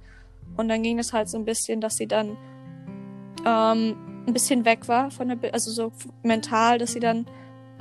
Und 0.57 0.69
dann 0.69 0.83
ging 0.83 0.99
es 0.99 1.13
halt 1.13 1.29
so 1.29 1.39
ein 1.39 1.45
bisschen, 1.45 1.81
dass 1.81 1.97
sie 1.97 2.07
dann 2.07 2.37
ähm, 3.45 3.97
ein 4.27 4.33
bisschen 4.33 4.65
weg 4.65 4.89
war 4.89 5.11
von 5.11 5.29
der, 5.29 5.53
also 5.53 5.71
so 5.71 5.93
mental, 6.23 6.79
dass 6.79 6.93
sie 6.93 7.01
dann 7.01 7.27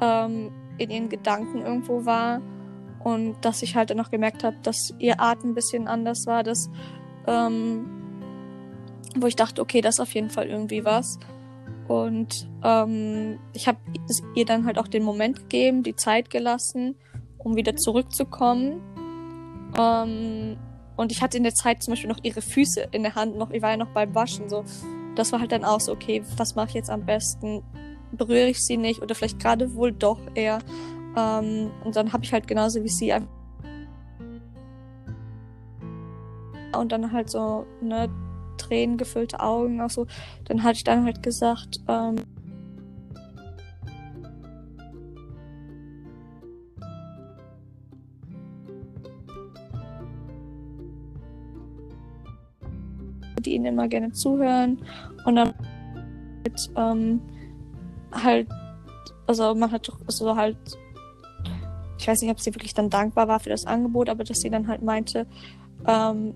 ähm, 0.01 0.51
in 0.77 0.89
ihren 0.89 1.09
Gedanken 1.09 1.61
irgendwo 1.61 2.05
war 2.05 2.41
und 3.03 3.35
dass 3.41 3.61
ich 3.61 3.75
halt 3.75 3.89
dann 3.89 3.97
noch 3.97 4.11
gemerkt 4.11 4.43
habe, 4.43 4.57
dass 4.63 4.93
ihr 4.99 5.21
Atem 5.21 5.51
ein 5.51 5.55
bisschen 5.55 5.87
anders 5.87 6.25
war, 6.25 6.43
dass 6.43 6.69
ähm, 7.27 8.03
wo 9.15 9.27
ich 9.27 9.35
dachte, 9.35 9.61
okay, 9.61 9.81
das 9.81 9.95
ist 9.95 9.99
auf 9.99 10.13
jeden 10.13 10.29
Fall 10.29 10.47
irgendwie 10.47 10.85
was. 10.85 11.19
Und 11.87 12.47
ähm, 12.63 13.39
ich 13.53 13.67
habe 13.67 13.77
ihr 14.35 14.45
dann 14.45 14.65
halt 14.65 14.79
auch 14.79 14.87
den 14.87 15.03
Moment 15.03 15.37
gegeben, 15.37 15.83
die 15.83 15.95
Zeit 15.95 16.29
gelassen, 16.29 16.95
um 17.37 17.55
wieder 17.55 17.75
zurückzukommen. 17.75 18.81
Ähm, 19.77 20.57
und 20.95 21.11
ich 21.11 21.21
hatte 21.21 21.37
in 21.37 21.43
der 21.43 21.53
Zeit 21.53 21.83
zum 21.83 21.91
Beispiel 21.91 22.09
noch 22.09 22.23
ihre 22.23 22.41
Füße 22.41 22.87
in 22.91 23.03
der 23.03 23.15
Hand, 23.15 23.37
noch, 23.37 23.51
ich 23.51 23.61
war 23.61 23.71
ja 23.71 23.77
noch 23.77 23.89
beim 23.89 24.15
Waschen, 24.15 24.49
so. 24.49 24.63
Das 25.15 25.31
war 25.31 25.39
halt 25.39 25.51
dann 25.51 25.63
auch 25.63 25.79
so, 25.79 25.91
okay, 25.91 26.23
was 26.37 26.55
mache 26.55 26.69
ich 26.69 26.73
jetzt 26.73 26.89
am 26.89 27.05
besten? 27.05 27.63
Berühre 28.11 28.47
ich 28.47 28.63
sie 28.63 28.77
nicht 28.77 29.01
oder 29.01 29.15
vielleicht 29.15 29.39
gerade 29.39 29.73
wohl 29.75 29.91
doch 29.91 30.19
eher. 30.35 30.59
Ähm, 31.15 31.71
und 31.83 31.95
dann 31.95 32.13
habe 32.13 32.23
ich 32.23 32.33
halt 32.33 32.47
genauso 32.47 32.83
wie 32.83 32.89
sie 32.89 33.13
einfach 33.13 33.29
und 36.77 36.91
dann 36.91 37.11
halt 37.11 37.29
so 37.29 37.65
ne 37.81 38.09
tränengefüllte 38.57 39.39
Augen 39.39 39.81
auch 39.81 39.89
so. 39.89 40.07
Dann 40.45 40.63
hatte 40.63 40.77
ich 40.77 40.83
dann 40.83 41.05
halt 41.05 41.23
gesagt, 41.23 41.79
ähm, 41.87 42.15
die 53.45 53.55
ihnen 53.55 53.65
immer 53.65 53.87
gerne 53.87 54.11
zuhören 54.11 54.81
und 55.25 55.35
dann 55.35 55.53
halt, 56.43 56.71
ähm, 56.75 57.21
halt 58.11 58.47
also 59.27 59.55
man 59.55 59.71
hat 59.71 59.87
doch 59.87 59.99
so 60.07 60.35
halt 60.35 60.57
ich 61.97 62.07
weiß 62.07 62.21
nicht, 62.21 62.31
ob 62.31 62.39
sie 62.41 62.53
wirklich 62.53 62.73
dann 62.73 62.89
dankbar 62.89 63.29
war 63.29 63.39
für 63.39 63.49
das 63.49 63.65
Angebot, 63.65 64.09
aber 64.09 64.25
dass 64.25 64.41
sie 64.41 64.49
dann 64.49 64.67
halt 64.67 64.81
meinte, 64.81 65.25
ähm, 65.87 66.33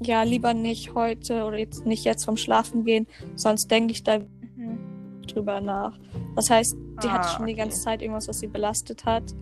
ja, 0.00 0.22
lieber 0.22 0.54
nicht 0.54 0.94
heute 0.94 1.44
oder 1.44 1.58
jetzt 1.58 1.84
nicht 1.84 2.04
jetzt 2.04 2.24
vom 2.24 2.38
Schlafen 2.38 2.84
gehen, 2.84 3.06
sonst 3.36 3.70
denke 3.70 3.92
ich 3.92 4.02
da 4.02 4.20
drüber 5.26 5.60
nach. 5.60 5.98
Das 6.36 6.50
heißt, 6.50 6.76
die 7.02 7.08
Ah, 7.08 7.12
hatte 7.12 7.28
schon 7.28 7.46
die 7.46 7.52
okay. 7.52 7.62
ganze 7.62 7.82
Zeit 7.82 8.02
irgendwas, 8.02 8.28
was 8.28 8.40
sie 8.40 8.46
belastet 8.46 9.04
hat, 9.04 9.34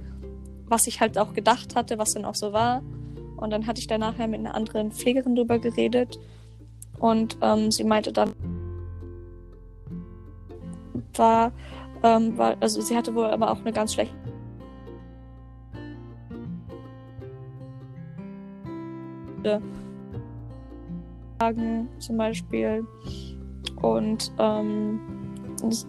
was 0.66 0.86
ich 0.86 1.00
halt 1.00 1.18
auch 1.18 1.32
gedacht 1.32 1.76
hatte, 1.76 1.98
was 1.98 2.14
dann 2.14 2.24
auch 2.24 2.34
so 2.34 2.52
war. 2.52 2.82
Und 3.36 3.50
dann 3.50 3.66
hatte 3.66 3.80
ich 3.80 3.86
da 3.86 3.98
nachher 3.98 4.28
mit 4.28 4.40
einer 4.40 4.54
anderen 4.54 4.92
Pflegerin 4.92 5.34
drüber 5.34 5.58
geredet 5.58 6.18
und 7.02 7.36
ähm, 7.42 7.70
sie 7.70 7.84
meinte 7.84 8.12
dann, 8.12 8.32
war, 11.14 11.52
ähm, 12.02 12.38
war, 12.38 12.56
also 12.60 12.80
sie 12.80 12.96
hatte 12.96 13.14
wohl 13.14 13.26
aber 13.26 13.50
auch 13.50 13.60
eine 13.60 13.72
ganz 13.72 13.92
schlechte 13.92 14.16
zum 21.98 22.16
Beispiel. 22.16 22.86
Und 23.80 24.30
ähm, 24.38 25.00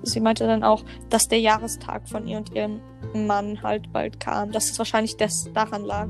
sie 0.01 0.19
meinte 0.19 0.47
dann 0.47 0.63
auch, 0.63 0.83
dass 1.09 1.27
der 1.27 1.39
Jahrestag 1.39 2.09
von 2.09 2.27
ihr 2.27 2.37
und 2.37 2.55
ihrem 2.55 2.81
Mann 3.13 3.61
halt 3.61 3.93
bald 3.93 4.19
kam, 4.19 4.51
dass 4.51 4.71
es 4.71 4.79
wahrscheinlich 4.79 5.17
das 5.17 5.51
daran 5.53 5.83
lag. 5.83 6.09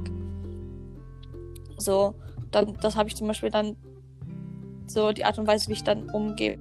So, 1.77 2.15
dann, 2.51 2.77
das 2.81 2.95
habe 2.95 3.09
ich 3.09 3.15
zum 3.15 3.27
Beispiel 3.27 3.49
dann 3.49 3.75
so 4.87 5.11
die 5.11 5.25
Art 5.25 5.37
und 5.39 5.47
Weise, 5.47 5.67
wie 5.69 5.73
ich 5.73 5.83
dann 5.83 6.09
umgehe. 6.09 6.57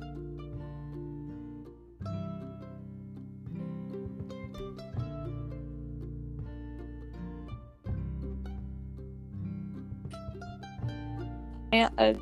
Mehr 11.71 11.91
als 11.97 12.19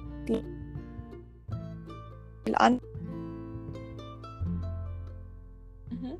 an. 2.60 2.80
Mhm. 5.90 6.18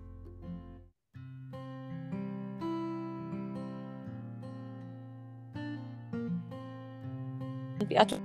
Die 7.91 7.99
Art 7.99 8.21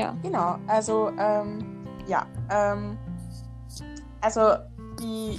Ja. 0.00 0.16
Genau, 0.22 0.58
also 0.66 1.12
ähm, 1.18 1.84
ja, 2.06 2.26
ähm, 2.50 2.96
also 4.22 4.40
wie, 4.98 5.38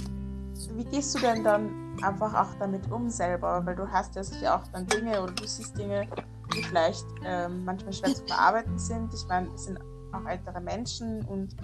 wie 0.76 0.84
gehst 0.84 1.16
du 1.16 1.18
denn 1.18 1.42
dann 1.42 1.96
einfach 2.00 2.32
auch 2.32 2.54
damit 2.60 2.88
um 2.90 3.10
selber? 3.10 3.66
Weil 3.66 3.74
du 3.74 3.90
hast 3.90 4.14
ja 4.14 4.22
sicher 4.22 4.54
auch 4.54 4.66
dann 4.68 4.86
Dinge 4.86 5.20
oder 5.20 5.32
du 5.32 5.44
siehst 5.46 5.76
Dinge, 5.76 6.06
die 6.54 6.62
vielleicht 6.62 7.06
ähm, 7.24 7.64
manchmal 7.64 7.92
schwer 7.92 8.14
zu 8.14 8.24
verarbeiten 8.26 8.78
sind. 8.78 9.12
Ich 9.12 9.26
meine, 9.28 9.48
es 9.52 9.64
sind 9.64 9.80
auch 10.12 10.24
ältere 10.26 10.60
Menschen 10.60 11.24
und 11.24 11.56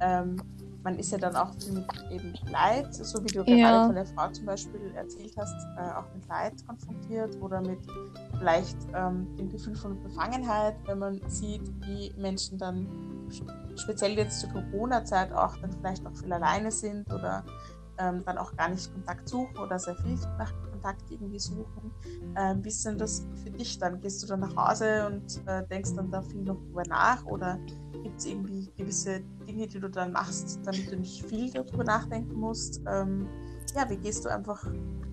ähm, 0.00 0.36
man 0.84 0.98
ist 0.98 1.10
ja 1.10 1.18
dann 1.18 1.34
auch 1.34 1.50
mit 1.72 1.86
eben 2.10 2.34
Leid, 2.50 2.94
so 2.94 3.22
wie 3.24 3.28
du 3.28 3.42
Ja. 3.44 3.56
gerade 3.56 3.86
von 3.86 3.94
der 3.94 4.06
Frau 4.06 4.28
zum 4.28 4.44
Beispiel 4.44 4.92
erzählt 4.94 5.34
hast, 5.36 5.56
äh, 5.78 5.90
auch 5.94 6.04
mit 6.14 6.28
Leid 6.28 6.52
konfrontiert 6.66 7.40
oder 7.40 7.60
mit 7.62 7.78
vielleicht 8.38 8.76
ähm, 8.94 9.34
dem 9.36 9.50
Gefühl 9.50 9.74
von 9.74 10.00
Befangenheit, 10.02 10.76
wenn 10.86 10.98
man 10.98 11.20
sieht, 11.28 11.62
wie 11.86 12.12
Menschen 12.18 12.58
dann 12.58 12.86
speziell 13.76 14.12
jetzt 14.18 14.40
zur 14.40 14.50
Corona-Zeit 14.50 15.32
auch 15.32 15.56
dann 15.56 15.72
vielleicht 15.72 16.06
auch 16.06 16.14
viel 16.14 16.32
alleine 16.32 16.70
sind 16.70 17.10
oder 17.12 17.42
ähm, 17.98 18.22
dann 18.26 18.36
auch 18.38 18.54
gar 18.54 18.68
nicht 18.68 18.92
Kontakt 18.92 19.28
suchen 19.28 19.56
oder 19.56 19.78
sehr 19.78 19.96
viel 19.96 20.16
nach 20.38 20.52
Kontakt 20.84 21.10
irgendwie 21.10 21.38
suchen. 21.38 21.92
Ähm, 22.36 22.62
wie 22.62 22.68
ist 22.68 22.84
denn 22.84 22.98
das 22.98 23.26
für 23.42 23.50
dich 23.50 23.78
dann? 23.78 24.00
Gehst 24.00 24.22
du 24.22 24.26
dann 24.26 24.40
nach 24.40 24.54
Hause 24.54 25.06
und 25.06 25.42
äh, 25.46 25.66
denkst 25.68 25.94
dann 25.96 26.10
da 26.10 26.20
viel 26.22 26.42
noch 26.42 26.56
drüber 26.56 26.82
nach 26.88 27.24
oder 27.24 27.58
gibt 28.02 28.18
es 28.18 28.26
irgendwie 28.26 28.70
gewisse 28.76 29.20
Dinge, 29.48 29.66
die 29.66 29.80
du 29.80 29.88
dann 29.88 30.12
machst, 30.12 30.60
damit 30.64 30.90
du 30.90 30.96
nicht 30.96 31.24
viel 31.24 31.50
darüber 31.50 31.84
nachdenken 31.84 32.34
musst? 32.38 32.82
Ähm, 32.86 33.26
ja, 33.74 33.88
wie 33.88 33.96
gehst 33.96 34.24
du 34.24 34.28
einfach 34.28 34.66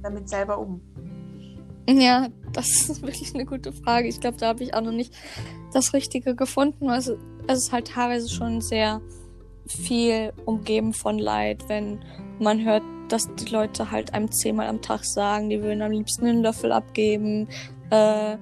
damit 0.04 0.28
selber 0.28 0.60
um? 0.60 0.82
Ja, 1.88 2.28
das 2.51 2.68
ist 2.90 3.01
wirklich 3.01 3.34
eine 3.34 3.46
gute 3.46 3.72
Frage. 3.72 4.08
Ich 4.08 4.20
glaube, 4.20 4.38
da 4.38 4.48
habe 4.48 4.63
ich 4.63 4.74
auch 4.74 4.82
noch 4.82 4.92
nicht 4.92 5.13
das 5.74 5.94
Richtige 5.94 6.36
gefunden. 6.36 6.90
Also, 6.90 7.18
es 7.48 7.60
ist 7.60 7.72
halt 7.72 7.88
teilweise 7.88 8.30
schon 8.30 8.60
sehr 8.60 9.01
viel 9.68 10.34
umgeben 10.46 10.92
von 10.92 11.18
Leid, 11.18 11.63
wenn 11.70 12.04
man 12.40 12.63
hört, 12.63 12.84
dass 13.12 13.34
die 13.36 13.51
Leute 13.51 13.91
halt 13.91 14.13
einem 14.13 14.32
zehnmal 14.32 14.68
am 14.68 14.82
Tag 14.82 15.03
sagen, 15.03 15.50
die 15.50 15.62
würden 15.62 15.82
am 15.82 15.91
liebsten 15.91 16.25
einen 16.25 16.41
Löffel 16.41 16.72
abgeben, 16.72 17.48
äh, 17.89 18.38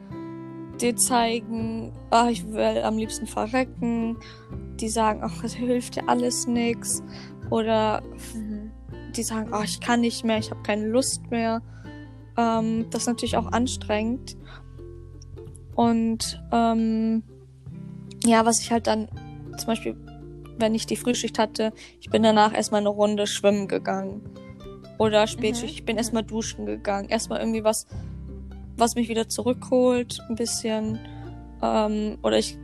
dir 0.79 0.95
zeigen, 0.95 1.93
ah, 2.09 2.29
ich 2.29 2.47
will 2.51 2.81
am 2.83 2.97
liebsten 2.97 3.27
verrecken, 3.27 4.17
die 4.79 4.89
sagen, 4.89 5.21
ach, 5.23 5.43
es 5.43 5.53
hilft 5.53 5.95
dir 5.95 6.07
alles 6.07 6.47
nix, 6.47 7.03
oder 7.49 8.01
die 9.15 9.23
sagen, 9.23 9.51
oh, 9.53 9.63
ich 9.63 9.79
kann 9.79 10.01
nicht 10.01 10.23
mehr, 10.23 10.37
ich 10.37 10.51
habe 10.51 10.61
keine 10.61 10.87
Lust 10.87 11.29
mehr. 11.31 11.61
Ähm, 12.37 12.85
das 12.91 13.03
ist 13.03 13.07
natürlich 13.07 13.37
auch 13.37 13.51
anstrengend. 13.51 14.37
Und 15.75 16.41
ähm, 16.51 17.23
ja, 18.23 18.45
was 18.45 18.61
ich 18.61 18.71
halt 18.71 18.87
dann 18.87 19.07
zum 19.57 19.67
Beispiel, 19.67 19.95
wenn 20.57 20.75
ich 20.75 20.85
die 20.85 20.95
Frühschicht 20.95 21.39
hatte, 21.39 21.73
ich 21.99 22.09
bin 22.09 22.21
danach 22.21 22.53
erstmal 22.53 22.81
eine 22.81 22.89
Runde 22.89 23.27
schwimmen 23.27 23.67
gegangen. 23.67 24.21
Oder 24.99 25.25
Spätschicht, 25.27 25.73
ich 25.73 25.85
bin 25.85 25.95
Mhm. 25.95 25.99
erstmal 25.99 26.23
duschen 26.23 26.65
gegangen. 26.67 27.09
Erstmal 27.09 27.39
irgendwie 27.39 27.63
was, 27.63 27.87
was 28.77 28.95
mich 28.95 29.09
wieder 29.09 29.27
zurückholt, 29.29 30.19
ein 30.29 30.35
bisschen. 30.35 30.99
Ähm, 31.63 32.17
oder 32.21 32.37
ich, 32.37 32.57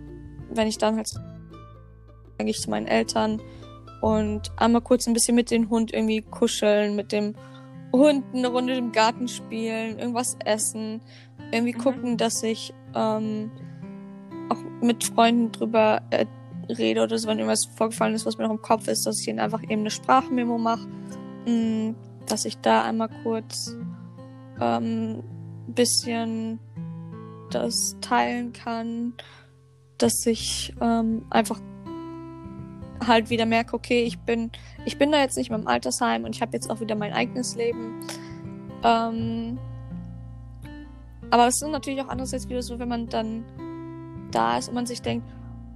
wenn 0.54 0.68
ich 0.68 0.78
dann 0.78 0.98
halt, 0.98 1.10
dann 2.38 2.46
gehe 2.46 2.50
ich 2.50 2.62
zu 2.62 2.70
meinen 2.70 2.88
Eltern 2.88 3.42
und 4.02 4.52
einmal 4.58 4.82
kurz 4.82 5.08
ein 5.08 5.14
bisschen 5.14 5.36
mit 5.36 5.50
dem 5.50 5.70
Hund 5.70 5.94
irgendwie 5.94 6.22
kuscheln, 6.22 6.96
mit 6.96 7.12
dem 7.12 7.34
Hund 7.94 8.26
eine 8.34 8.50
Runde 8.50 8.76
im 8.76 8.92
Garten 8.92 9.28
spielen, 9.30 9.98
irgendwas 9.98 10.38
essen, 10.46 11.02
irgendwie 11.52 11.74
Mhm. 11.74 11.78
gucken, 11.82 12.18
dass 12.18 12.44
ich 12.44 12.74
ähm, 12.94 13.50
auch 14.50 14.58
mit 14.82 15.06
Freunden 15.06 15.52
drüber 15.54 16.02
äh, 16.12 16.26
rede 16.70 17.02
oder 17.04 17.18
so, 17.18 17.28
wenn 17.30 17.40
irgendwas 17.40 17.66
vorgefallen 17.66 18.14
ist, 18.14 18.26
was 18.26 18.38
mir 18.38 18.44
noch 18.44 18.52
im 18.52 18.62
Kopf 18.62 18.88
ist, 18.90 19.06
dass 19.06 19.22
ich 19.22 19.28
ihnen 19.30 19.40
einfach 19.40 19.64
eben 19.64 19.82
eine 19.82 19.90
Sprachmemo 19.92 20.58
mache, 20.58 20.86
mm, 21.48 21.96
dass 22.26 22.46
ich 22.46 22.58
da 22.58 22.84
einmal 22.84 23.10
kurz 23.24 23.76
ähm, 24.60 25.24
bisschen 25.68 26.60
das 27.50 27.98
teilen 28.02 28.54
kann, 28.54 29.14
dass 29.98 30.26
ich 30.26 30.74
ähm, 30.82 31.26
einfach 31.30 31.60
halt 33.06 33.30
wieder 33.30 33.46
merke, 33.46 33.76
okay, 33.76 34.04
ich 34.04 34.20
bin, 34.20 34.52
ich 34.86 34.98
bin 34.98 35.12
da 35.12 35.20
jetzt 35.20 35.38
nicht 35.38 35.50
mehr 35.50 35.60
im 35.60 35.68
Altersheim 35.68 36.24
und 36.24 36.36
ich 36.36 36.42
habe 36.42 36.54
jetzt 36.54 36.70
auch 36.70 36.80
wieder 36.80 36.96
mein 36.96 37.14
eigenes 37.14 37.56
Leben. 37.56 38.02
Ähm, 38.84 39.58
aber 41.30 41.48
es 41.48 41.62
ist 41.62 41.70
natürlich 41.70 42.02
auch 42.02 42.10
andererseits 42.10 42.50
wieder 42.50 42.62
so, 42.62 42.80
wenn 42.80 42.90
man 42.90 43.08
dann 43.08 43.44
da 44.32 44.58
ist 44.58 44.70
und 44.70 44.76
man 44.76 44.86
sich 44.86 45.02
denkt, 45.02 45.28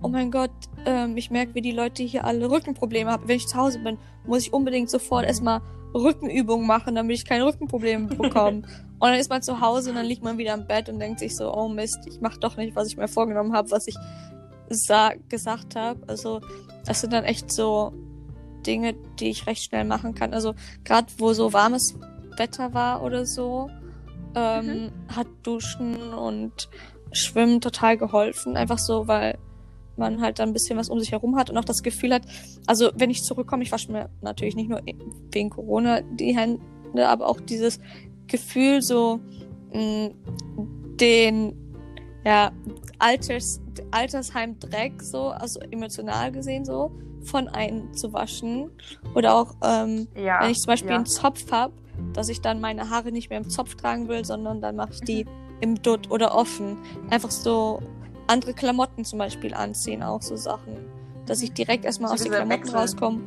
oh 0.01 0.07
mein 0.07 0.31
Gott, 0.31 0.51
ähm, 0.85 1.17
ich 1.17 1.31
merke, 1.31 1.55
wie 1.55 1.61
die 1.61 1.71
Leute 1.71 2.03
hier 2.03 2.25
alle 2.25 2.49
Rückenprobleme 2.49 3.11
haben. 3.11 3.27
Wenn 3.27 3.37
ich 3.37 3.47
zu 3.47 3.57
Hause 3.57 3.79
bin, 3.79 3.97
muss 4.25 4.43
ich 4.43 4.53
unbedingt 4.53 4.89
sofort 4.89 5.25
erstmal 5.25 5.61
Rückenübungen 5.93 6.67
machen, 6.67 6.95
damit 6.95 7.17
ich 7.17 7.25
keine 7.25 7.45
Rückenprobleme 7.45 8.07
bekomme. 8.07 8.57
und 8.99 9.01
dann 9.01 9.15
ist 9.15 9.29
man 9.29 9.41
zu 9.41 9.61
Hause 9.61 9.89
und 9.89 9.95
dann 9.95 10.05
liegt 10.05 10.23
man 10.23 10.37
wieder 10.37 10.53
im 10.53 10.67
Bett 10.67 10.89
und 10.89 10.99
denkt 10.99 11.19
sich 11.19 11.35
so, 11.35 11.53
oh 11.53 11.67
Mist, 11.67 11.99
ich 12.05 12.21
mache 12.21 12.39
doch 12.39 12.57
nicht, 12.57 12.75
was 12.75 12.87
ich 12.87 12.97
mir 12.97 13.07
vorgenommen 13.07 13.53
habe, 13.53 13.71
was 13.71 13.87
ich 13.87 13.95
gesagt 15.29 15.75
habe. 15.75 15.99
Also 16.07 16.41
das 16.85 17.01
sind 17.01 17.13
dann 17.13 17.23
echt 17.23 17.51
so 17.51 17.93
Dinge, 18.65 18.93
die 19.19 19.29
ich 19.29 19.47
recht 19.47 19.63
schnell 19.63 19.85
machen 19.85 20.13
kann. 20.13 20.33
Also 20.33 20.53
gerade 20.83 21.07
wo 21.17 21.33
so 21.33 21.53
warmes 21.53 21.95
Wetter 22.37 22.73
war 22.73 23.01
oder 23.03 23.25
so, 23.25 23.69
ähm, 24.35 24.65
mhm. 24.65 24.91
hat 25.15 25.27
Duschen 25.43 26.13
und 26.13 26.69
Schwimmen 27.11 27.61
total 27.61 27.97
geholfen. 27.97 28.55
Einfach 28.55 28.77
so, 28.77 29.07
weil 29.07 29.37
man 29.99 30.21
halt 30.21 30.39
dann 30.39 30.49
ein 30.49 30.53
bisschen 30.53 30.77
was 30.77 30.89
um 30.89 30.99
sich 30.99 31.11
herum 31.11 31.35
hat 31.35 31.49
und 31.49 31.57
auch 31.57 31.65
das 31.65 31.83
Gefühl 31.83 32.13
hat, 32.13 32.23
also 32.65 32.89
wenn 32.95 33.09
ich 33.09 33.23
zurückkomme, 33.23 33.63
ich 33.63 33.71
wasche 33.71 33.91
mir 33.91 34.09
natürlich 34.21 34.55
nicht 34.55 34.69
nur 34.69 34.81
wegen 35.31 35.49
Corona 35.49 36.01
die 36.01 36.35
Hände, 36.35 36.59
aber 37.07 37.27
auch 37.27 37.39
dieses 37.39 37.79
Gefühl, 38.27 38.81
so 38.81 39.19
mh, 39.73 39.81
mm, 39.81 40.97
den 40.99 41.53
ja, 42.25 42.51
Alters, 42.99 43.61
Altersheim-Dreck, 43.91 45.01
so, 45.01 45.29
also 45.29 45.59
emotional 45.61 46.31
gesehen 46.31 46.65
so, 46.65 46.91
von 47.23 47.47
einem 47.47 47.93
zu 47.93 48.13
waschen. 48.13 48.71
Oder 49.15 49.35
auch, 49.35 49.55
ähm, 49.63 50.07
ja, 50.15 50.41
wenn 50.41 50.51
ich 50.51 50.59
zum 50.59 50.67
Beispiel 50.67 50.91
ja. 50.91 50.97
einen 50.97 51.05
Zopf 51.05 51.51
habe, 51.51 51.73
dass 52.13 52.29
ich 52.29 52.41
dann 52.41 52.61
meine 52.61 52.89
Haare 52.89 53.11
nicht 53.11 53.29
mehr 53.29 53.39
im 53.39 53.49
Zopf 53.49 53.75
tragen 53.75 54.07
will, 54.07 54.25
sondern 54.25 54.61
dann 54.61 54.75
mache 54.75 54.93
ich 54.93 55.01
die 55.01 55.23
mhm. 55.25 55.29
im 55.61 55.81
Dutt 55.81 56.11
oder 56.11 56.35
offen. 56.35 56.77
Einfach 57.09 57.31
so 57.31 57.81
andere 58.29 58.53
Klamotten 58.53 59.03
zum 59.03 59.19
Beispiel 59.19 59.53
anziehen, 59.53 60.03
auch 60.03 60.21
so 60.21 60.35
Sachen. 60.35 60.77
Dass 61.25 61.41
ich 61.41 61.53
direkt 61.53 61.85
erstmal 61.85 62.11
aus 62.11 62.23
den 62.23 62.31
Klamotten 62.31 62.61
Wechsel. 62.61 62.75
rauskomme. 62.75 63.21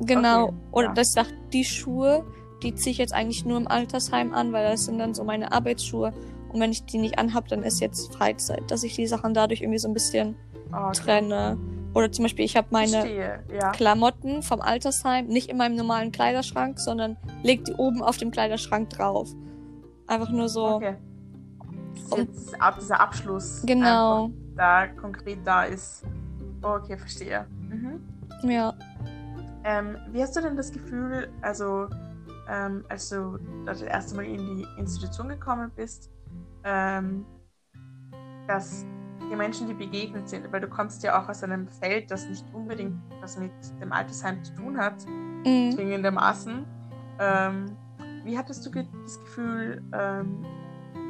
Genau. 0.00 0.44
Okay, 0.44 0.54
oder 0.72 0.86
ja. 0.88 0.94
dass 0.94 1.08
ich 1.08 1.14
sage, 1.14 1.28
die 1.52 1.64
Schuhe, 1.64 2.24
die 2.62 2.74
ziehe 2.74 2.92
ich 2.92 2.98
jetzt 2.98 3.14
eigentlich 3.14 3.44
nur 3.44 3.58
im 3.58 3.68
Altersheim 3.68 4.32
an, 4.34 4.52
weil 4.52 4.68
das 4.68 4.86
sind 4.86 4.98
dann 4.98 5.14
so 5.14 5.24
meine 5.24 5.52
Arbeitsschuhe. 5.52 6.12
Und 6.52 6.60
wenn 6.60 6.72
ich 6.72 6.84
die 6.84 6.98
nicht 6.98 7.18
anhab, 7.18 7.48
dann 7.48 7.62
ist 7.62 7.80
jetzt 7.80 8.14
Freizeit, 8.14 8.70
dass 8.70 8.82
ich 8.82 8.94
die 8.94 9.06
Sachen 9.06 9.32
dadurch 9.32 9.62
irgendwie 9.62 9.78
so 9.78 9.88
ein 9.88 9.94
bisschen 9.94 10.36
okay. 10.70 10.92
trenne. 10.92 11.58
Oder 11.94 12.10
zum 12.10 12.24
Beispiel, 12.24 12.44
ich 12.44 12.56
habe 12.56 12.68
meine 12.70 13.42
ja. 13.52 13.70
Klamotten 13.72 14.42
vom 14.42 14.60
Altersheim 14.60 15.26
nicht 15.26 15.50
in 15.50 15.56
meinem 15.56 15.76
normalen 15.76 16.10
Kleiderschrank, 16.10 16.78
sondern 16.78 17.16
leg 17.42 17.64
die 17.64 17.74
oben 17.74 18.02
auf 18.02 18.16
dem 18.16 18.30
Kleiderschrank 18.30 18.90
drauf. 18.90 19.30
Einfach 20.06 20.30
nur 20.30 20.48
so. 20.48 20.66
Okay. 20.66 20.96
Jetzt 22.16 22.60
ab, 22.60 22.78
dieser 22.80 23.00
Abschluss. 23.00 23.62
Genau. 23.66 24.30
Da 24.56 24.86
konkret 24.86 25.38
da 25.44 25.64
ist. 25.64 26.04
Okay, 26.62 26.96
verstehe. 26.96 27.46
Mhm. 27.68 28.00
Ja. 28.42 28.74
Ähm, 29.64 29.96
wie 30.10 30.22
hast 30.22 30.36
du 30.36 30.40
denn 30.40 30.56
das 30.56 30.72
Gefühl, 30.72 31.28
also 31.40 31.88
ähm, 32.48 32.84
als 32.88 33.08
du 33.08 33.38
das 33.64 33.82
erste 33.82 34.16
Mal 34.16 34.24
in 34.24 34.58
die 34.58 34.66
Institution 34.78 35.28
gekommen 35.28 35.70
bist, 35.74 36.10
ähm, 36.64 37.24
dass 38.46 38.84
die 39.30 39.36
Menschen, 39.36 39.66
die 39.66 39.74
begegnet 39.74 40.28
sind, 40.28 40.50
weil 40.52 40.60
du 40.60 40.68
kommst 40.68 41.02
ja 41.02 41.20
auch 41.20 41.28
aus 41.28 41.42
einem 41.42 41.68
Feld, 41.68 42.10
das 42.10 42.28
nicht 42.28 42.44
unbedingt 42.52 42.94
was 43.20 43.38
mit 43.38 43.52
dem 43.80 43.92
Altersheim 43.92 44.42
zu 44.44 44.54
tun 44.54 44.76
hat, 44.76 45.06
mhm. 45.44 45.72
zwingendermaßen. 45.72 46.64
Ähm, 47.18 47.76
wie 48.24 48.36
hattest 48.36 48.66
du 48.66 48.70
das 48.70 49.20
Gefühl, 49.20 49.82
ähm, 49.92 50.44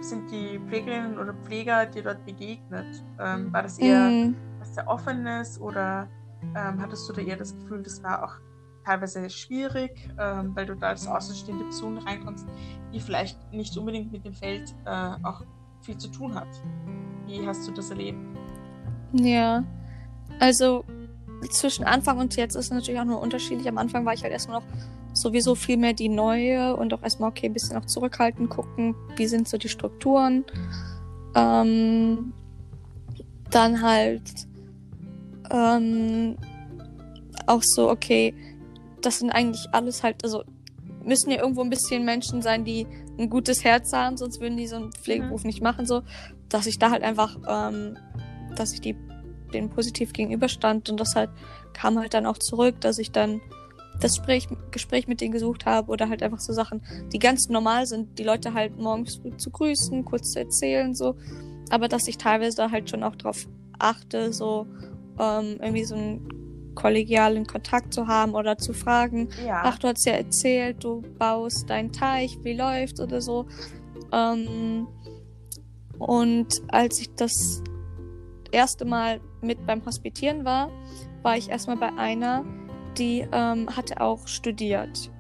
sind 0.03 0.31
die 0.31 0.59
Pflegerinnen 0.69 1.19
oder 1.19 1.35
Pfleger 1.35 1.87
dir 1.87 2.03
dort 2.03 2.25
begegnet? 2.25 3.03
Ähm, 3.21 3.53
war 3.53 3.63
das 3.63 3.79
eher 3.79 4.11
mhm. 4.11 4.37
was 4.59 4.75
sehr 4.75 4.89
Offenes 4.89 5.61
oder 5.61 6.09
ähm, 6.57 6.81
hattest 6.81 7.09
du 7.09 7.13
da 7.13 7.23
eher 7.23 7.37
das 7.37 7.55
Gefühl, 7.55 7.83
das 7.83 8.03
war 8.03 8.25
auch 8.25 8.35
teilweise 8.85 9.31
schwierig, 9.31 10.11
ähm, 10.19 10.55
weil 10.55 10.67
du 10.67 10.75
da 10.75 10.89
als 10.89 11.07
außenstehende 11.07 11.65
Person 11.65 11.99
reinkommst, 11.99 12.47
die 12.93 13.01
vielleicht 13.01 13.53
nicht 13.53 13.77
unbedingt 13.77 14.13
mit 14.13 14.25
dem 14.25 14.35
Feld 14.35 14.75
äh, 14.85 15.11
auch 15.23 15.43
viel 15.83 15.97
zu 15.97 16.09
tun 16.09 16.35
hat? 16.35 16.49
Wie 17.27 17.47
hast 17.47 17.67
du 17.67 17.73
das 17.73 17.91
erlebt? 17.91 18.19
Ja, 19.13 19.65
also 20.39 20.85
zwischen 21.51 21.85
Anfang 21.85 22.19
und 22.19 22.37
jetzt 22.37 22.55
ist 22.55 22.67
es 22.67 22.71
natürlich 22.71 23.01
auch 23.01 23.05
nur 23.05 23.21
unterschiedlich. 23.21 23.69
Am 23.69 23.79
Anfang 23.79 24.05
war 24.05 24.15
ich 24.15 24.23
halt 24.23 24.33
erstmal 24.33 24.61
noch 24.61 24.67
sowieso 25.13 25.55
viel 25.55 25.77
mehr 25.77 25.93
die 25.93 26.09
neue 26.09 26.77
und 26.77 26.93
auch 26.95 27.03
erstmal, 27.03 27.31
okay, 27.31 27.47
ein 27.47 27.53
bisschen 27.53 27.77
noch 27.77 27.87
zurückhalten, 27.87 28.49
gucken, 28.49 28.95
wie 29.17 29.27
sind 29.27 29.49
so 29.49 29.59
die 29.59 29.69
Strukturen. 29.69 30.45
Ähm, 31.35 32.33
dann 33.51 33.83
halt 33.83 34.23
ähm, 35.51 36.37
auch 37.47 37.63
so, 37.63 37.91
okay, 37.91 38.35
das 39.01 39.19
sind 39.19 39.31
eigentlich 39.31 39.67
alles 39.73 40.03
halt, 40.03 40.25
also 40.25 40.45
müssen 41.05 41.31
ja 41.31 41.41
irgendwo 41.41 41.63
ein 41.63 41.71
bisschen 41.71 42.05
Menschen 42.05 42.43
sein, 42.43 42.65
die 42.65 42.87
ein 43.19 43.29
gutes 43.29 43.65
Herz 43.65 43.93
haben, 43.93 44.17
sonst 44.17 44.41
würden 44.41 44.57
die 44.57 44.67
so 44.67 44.77
einen 44.77 44.93
Pflegeberuf 44.93 45.43
mhm. 45.43 45.49
nicht 45.49 45.63
machen, 45.63 45.87
so, 45.87 46.03
dass 46.49 46.67
ich 46.67 46.79
da 46.79 46.91
halt 46.91 47.03
einfach, 47.03 47.37
ähm, 47.49 47.99
dass 48.57 48.73
ich 48.73 48.81
die 48.81 48.97
den 49.53 49.69
positiv 49.69 50.13
gegenüberstand 50.15 50.89
und 50.89 50.99
das 50.99 51.15
halt 51.15 51.31
kam 51.75 51.99
halt 51.99 52.15
dann 52.15 52.27
auch 52.27 52.39
zurück, 52.39 52.81
dass 52.81 52.99
ich 52.99 53.13
dann 53.13 53.41
das 54.01 54.17
Gespräch, 54.17 54.49
Gespräch 54.71 55.09
mit 55.09 55.21
denen 55.21 55.33
gesucht 55.33 55.67
habe 55.67 55.91
oder 55.91 56.09
halt 56.09 56.23
einfach 56.23 56.41
so 56.41 56.53
Sachen, 56.53 56.83
die 57.13 57.19
ganz 57.19 57.49
normal 57.49 57.87
sind, 57.87 58.19
die 58.19 58.25
Leute 58.25 58.55
halt 58.55 58.79
morgens 58.79 59.21
zu 59.37 59.51
grüßen, 59.51 60.05
kurz 60.05 60.33
zu 60.33 60.41
erzählen, 60.41 60.95
so. 60.95 61.17
Aber 61.71 61.89
dass 61.89 62.09
ich 62.09 62.19
teilweise 62.19 62.71
halt 62.71 62.91
schon 62.91 63.03
auch 63.03 63.17
drauf 63.17 63.47
achte, 63.79 64.33
so 64.33 64.67
ähm, 65.19 65.59
irgendwie 65.61 65.85
so 65.85 65.95
einen 65.95 66.75
kollegialen 66.75 67.47
Kontakt 67.47 67.93
zu 67.93 68.07
haben 68.07 68.35
oder 68.35 68.57
zu 68.57 68.73
fragen, 68.73 69.29
ja. 69.47 69.61
ach, 69.65 69.79
du 69.79 69.89
hast 69.89 70.07
ja 70.07 70.15
erzählt, 70.15 70.83
du 70.83 71.03
baust 71.19 71.69
deinen 71.69 71.93
Teich, 71.93 72.39
wie 72.43 72.55
läuft's 72.55 73.01
oder 73.01 73.21
so. 73.21 73.47
Ähm, 74.13 74.87
und 75.99 76.63
als 76.69 77.01
ich 77.01 77.15
das 77.15 77.63
erste 78.51 78.85
Mal 78.85 79.21
mit 79.41 79.67
beim 79.67 79.85
Hospitieren 79.85 80.45
war, 80.45 80.71
war 81.23 81.37
ich 81.37 81.49
erstmal 81.49 81.77
bei 81.77 81.93
einer, 81.97 82.45
die 82.99 83.27
ähm, 83.33 83.69
hatte 83.75 84.01
auch 84.01 84.27
studiert. 84.27 85.11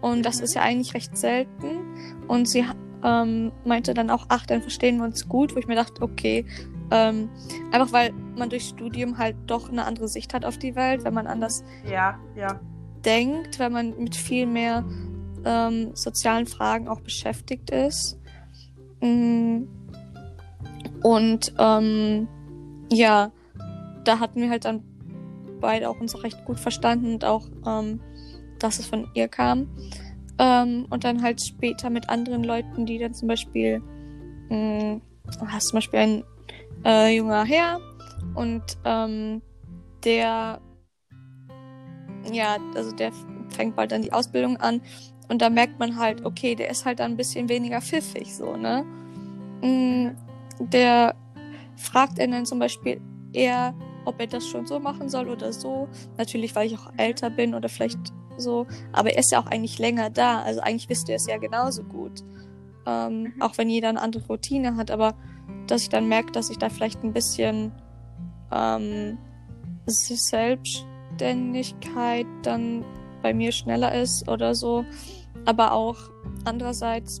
Und 0.00 0.24
das 0.24 0.40
ist 0.40 0.54
ja 0.54 0.62
eigentlich 0.62 0.94
recht 0.94 1.16
selten. 1.16 2.26
Und 2.26 2.48
sie 2.48 2.64
ähm, 3.04 3.52
meinte 3.64 3.94
dann 3.94 4.10
auch, 4.10 4.26
ach, 4.28 4.46
dann 4.46 4.62
verstehen 4.62 4.98
wir 4.98 5.04
uns 5.04 5.28
gut, 5.28 5.54
wo 5.54 5.58
ich 5.58 5.66
mir 5.66 5.76
dachte, 5.76 6.02
okay, 6.02 6.46
ähm, 6.90 7.28
einfach 7.70 7.92
weil 7.92 8.12
man 8.36 8.50
durch 8.50 8.64
Studium 8.64 9.18
halt 9.18 9.36
doch 9.46 9.68
eine 9.68 9.84
andere 9.84 10.08
Sicht 10.08 10.34
hat 10.34 10.44
auf 10.44 10.58
die 10.58 10.74
Welt, 10.74 11.04
wenn 11.04 11.14
man 11.14 11.26
anders 11.26 11.64
ja, 11.88 12.18
ja. 12.36 12.60
denkt, 13.04 13.58
wenn 13.58 13.72
man 13.72 13.96
mit 13.98 14.16
viel 14.16 14.46
mehr 14.46 14.84
ähm, 15.44 15.94
sozialen 15.94 16.46
Fragen 16.46 16.88
auch 16.88 17.00
beschäftigt 17.00 17.70
ist. 17.70 18.18
Mm. 19.00 19.62
Und 21.02 21.54
ähm, 21.58 22.28
ja, 22.92 23.32
da 24.04 24.18
hatten 24.18 24.42
wir 24.42 24.50
halt 24.50 24.64
dann 24.64 24.82
beide 25.60 25.88
auch 25.88 26.00
uns 26.00 26.22
recht 26.22 26.44
gut 26.44 26.58
verstanden 26.58 27.14
und 27.14 27.24
auch, 27.24 27.48
ähm, 27.66 28.00
dass 28.58 28.78
es 28.78 28.86
von 28.86 29.08
ihr 29.14 29.28
kam. 29.28 29.68
Ähm, 30.38 30.86
und 30.90 31.04
dann 31.04 31.22
halt 31.22 31.42
später 31.42 31.90
mit 31.90 32.08
anderen 32.08 32.44
Leuten, 32.44 32.86
die 32.86 32.98
dann 32.98 33.14
zum 33.14 33.28
Beispiel, 33.28 33.82
mh, 34.48 34.56
mm, 34.56 35.02
hast 35.48 35.68
zum 35.68 35.76
Beispiel 35.76 35.98
ein 36.00 36.24
äh, 36.84 37.16
junger 37.16 37.44
Herr 37.44 37.80
und 38.34 38.62
ähm, 38.84 39.42
der, 40.04 40.60
ja, 42.32 42.56
also 42.74 42.92
der 42.92 43.12
fängt 43.50 43.76
bald 43.76 43.92
dann 43.92 44.02
die 44.02 44.12
Ausbildung 44.12 44.56
an 44.56 44.80
und 45.28 45.42
da 45.42 45.50
merkt 45.50 45.78
man 45.78 45.96
halt, 45.96 46.24
okay, 46.24 46.54
der 46.54 46.70
ist 46.70 46.84
halt 46.84 47.00
dann 47.00 47.12
ein 47.12 47.16
bisschen 47.16 47.48
weniger 47.48 47.80
pfiffig, 47.80 48.34
so, 48.34 48.56
ne? 48.56 48.84
Mm, 49.62 50.10
der 50.58 51.14
fragt 51.76 52.18
er 52.18 52.28
dann 52.28 52.46
zum 52.46 52.58
Beispiel 52.58 53.00
eher, 53.32 53.74
ob 54.04 54.20
er 54.20 54.26
das 54.26 54.46
schon 54.46 54.66
so 54.66 54.78
machen 54.78 55.08
soll 55.08 55.28
oder 55.28 55.52
so. 55.52 55.88
Natürlich, 56.16 56.54
weil 56.54 56.66
ich 56.66 56.78
auch 56.78 56.92
älter 56.96 57.30
bin 57.30 57.54
oder 57.54 57.68
vielleicht 57.68 57.98
so. 58.36 58.66
Aber 58.92 59.12
er 59.12 59.18
ist 59.18 59.32
ja 59.32 59.40
auch 59.40 59.46
eigentlich 59.46 59.78
länger 59.78 60.10
da. 60.10 60.42
Also 60.42 60.60
eigentlich 60.60 60.88
wisst 60.88 61.08
ihr 61.08 61.16
es 61.16 61.26
ja 61.26 61.38
genauso 61.38 61.82
gut. 61.84 62.22
Ähm, 62.86 63.22
mhm. 63.22 63.34
Auch 63.40 63.58
wenn 63.58 63.68
jeder 63.68 63.88
eine 63.88 64.00
andere 64.00 64.26
Routine 64.26 64.76
hat. 64.76 64.90
Aber 64.90 65.14
dass 65.66 65.82
ich 65.82 65.88
dann 65.88 66.08
merke, 66.08 66.32
dass 66.32 66.50
ich 66.50 66.58
da 66.58 66.68
vielleicht 66.68 67.02
ein 67.04 67.12
bisschen 67.12 67.72
ähm, 68.52 69.18
Selbstständigkeit 69.86 72.26
dann 72.42 72.84
bei 73.22 73.32
mir 73.34 73.52
schneller 73.52 73.94
ist 73.94 74.28
oder 74.28 74.54
so. 74.54 74.84
Aber 75.44 75.72
auch 75.72 75.96
andererseits 76.44 77.20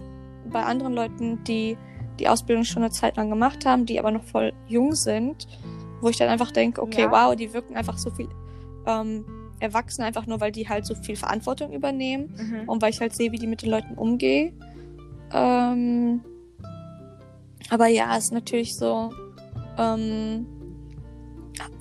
bei 0.50 0.62
anderen 0.62 0.94
Leuten, 0.94 1.44
die 1.44 1.76
die 2.18 2.28
Ausbildung 2.28 2.64
schon 2.64 2.82
eine 2.82 2.92
Zeit 2.92 3.16
lang 3.16 3.30
gemacht 3.30 3.64
haben, 3.64 3.86
die 3.86 3.98
aber 3.98 4.10
noch 4.10 4.24
voll 4.24 4.52
jung 4.68 4.94
sind, 4.94 5.46
wo 6.00 6.08
ich 6.08 6.16
dann 6.16 6.28
einfach 6.28 6.50
denke, 6.50 6.82
okay, 6.82 7.02
ja. 7.02 7.10
wow, 7.10 7.34
die 7.34 7.52
wirken 7.52 7.76
einfach 7.76 7.98
so 7.98 8.10
viel 8.10 8.28
ähm, 8.86 9.24
erwachsen, 9.60 10.02
einfach 10.02 10.26
nur, 10.26 10.40
weil 10.40 10.52
die 10.52 10.68
halt 10.68 10.86
so 10.86 10.94
viel 10.94 11.16
Verantwortung 11.16 11.72
übernehmen 11.72 12.34
mhm. 12.36 12.68
und 12.68 12.82
weil 12.82 12.90
ich 12.90 13.00
halt 13.00 13.14
sehe, 13.14 13.32
wie 13.32 13.38
die 13.38 13.46
mit 13.46 13.62
den 13.62 13.70
Leuten 13.70 13.94
umgehen. 13.94 14.62
Ähm, 15.32 16.22
aber 17.68 17.86
ja, 17.86 18.16
ist 18.16 18.32
natürlich 18.32 18.76
so, 18.76 19.12
ähm, 19.78 20.46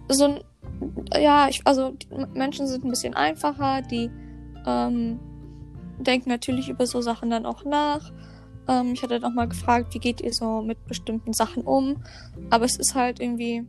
so 0.10 0.26
ein, 0.26 0.40
ja, 1.20 1.48
ich, 1.50 1.62
also 1.66 1.94
Menschen 2.34 2.68
sind 2.68 2.86
ein 2.86 2.90
bisschen 2.90 3.14
einfacher, 3.14 3.82
die 3.82 4.10
ähm, 4.66 5.20
denken 5.98 6.30
natürlich 6.30 6.70
über 6.70 6.86
so 6.86 7.02
Sachen 7.02 7.30
dann 7.30 7.46
auch 7.46 7.66
nach. 7.66 8.12
Ähm, 8.68 8.94
ich 8.94 9.04
hatte 9.04 9.20
noch 9.20 9.34
mal 9.34 9.48
gefragt, 9.48 9.94
wie 9.94 10.00
geht 10.00 10.22
ihr 10.22 10.34
so 10.34 10.62
mit 10.62 10.86
bestimmten 10.86 11.34
Sachen 11.34 11.64
um? 11.64 12.04
Aber 12.50 12.66
es 12.66 12.78
ist 12.78 12.96
halt 12.96 13.20
irgendwie, 13.20 13.66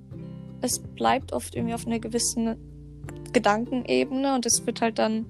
es 0.61 0.79
bleibt 0.79 1.33
oft 1.33 1.55
irgendwie 1.55 1.75
auf 1.75 1.87
einer 1.87 1.99
gewissen 1.99 2.57
Gedankenebene 3.33 4.35
und 4.35 4.46
es 4.46 4.66
wird 4.66 4.81
halt 4.81 4.99
dann 4.99 5.27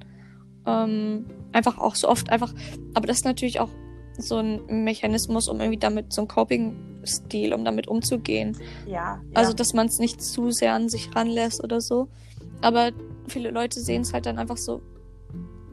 ähm, 0.67 1.27
einfach 1.53 1.79
auch 1.79 1.95
so 1.95 2.09
oft 2.09 2.31
einfach, 2.31 2.53
aber 2.95 3.07
das 3.07 3.19
ist 3.19 3.25
natürlich 3.25 3.61
auch 3.61 3.71
so 4.19 4.39
ein 4.39 4.85
Mechanismus, 4.85 5.49
um 5.49 5.61
irgendwie 5.61 5.79
damit 5.79 6.13
so 6.13 6.23
ein 6.23 6.29
Coping-Stil, 6.29 7.55
um 7.55 7.65
damit 7.65 7.89
umzugehen. 7.89 8.57
Ja. 8.87 8.93
ja. 8.93 9.21
Also, 9.35 9.53
dass 9.53 9.73
man 9.73 9.87
es 9.87 9.99
nicht 9.99 10.23
zu 10.23 10.51
sehr 10.51 10.75
an 10.75 10.89
sich 10.89 11.15
ranlässt 11.15 11.63
oder 11.63 11.81
so. 11.81 12.09
Aber 12.61 12.91
viele 13.29 13.51
Leute 13.51 13.81
sehen 13.81 14.03
es 14.03 14.13
halt 14.13 14.27
dann 14.27 14.39
einfach 14.39 14.59
so, 14.59 14.83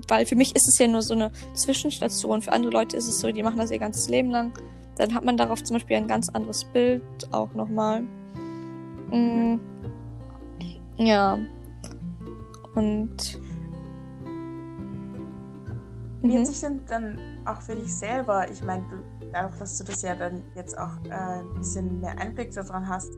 weil 0.08 0.26
für 0.26 0.36
mich 0.36 0.56
ist 0.56 0.68
es 0.68 0.78
ja 0.78 0.88
nur 0.88 1.02
so 1.02 1.14
eine 1.14 1.32
Zwischenstation. 1.54 2.42
Für 2.42 2.54
andere 2.54 2.72
Leute 2.72 2.96
ist 2.96 3.08
es 3.08 3.20
so, 3.20 3.32
die 3.32 3.44
machen 3.44 3.58
das 3.58 3.72
ihr 3.72 3.80
ganzes 3.80 4.08
Leben 4.08 4.30
lang. 4.30 4.54
Dann 4.96 5.14
hat 5.14 5.26
man 5.26 5.38
darauf 5.38 5.64
zum 5.64 5.76
Beispiel 5.76 5.98
ein 5.98 6.08
ganz 6.08 6.30
anderes 6.30 6.64
Bild 6.66 7.04
auch 7.32 7.54
nochmal. 7.54 8.04
Mhm. 9.12 9.60
Ja. 10.98 11.38
Und. 12.76 13.40
Wie 16.22 16.34
hat 16.34 16.40
mhm. 16.40 16.46
sich 16.46 16.60
denn 16.62 16.82
dann 16.88 17.20
auch 17.46 17.62
für 17.62 17.76
dich 17.76 17.96
selber, 17.96 18.50
ich 18.50 18.64
meine, 18.64 18.84
dadurch, 19.32 19.58
dass 19.58 19.78
du 19.78 19.84
das 19.84 20.02
ja 20.02 20.16
dann 20.16 20.44
jetzt 20.56 20.78
auch 20.78 20.98
äh, 21.06 21.12
ein 21.12 21.54
bisschen 21.56 22.00
mehr 22.02 22.18
Einblick 22.18 22.52
daran 22.54 22.88
hast, 22.88 23.12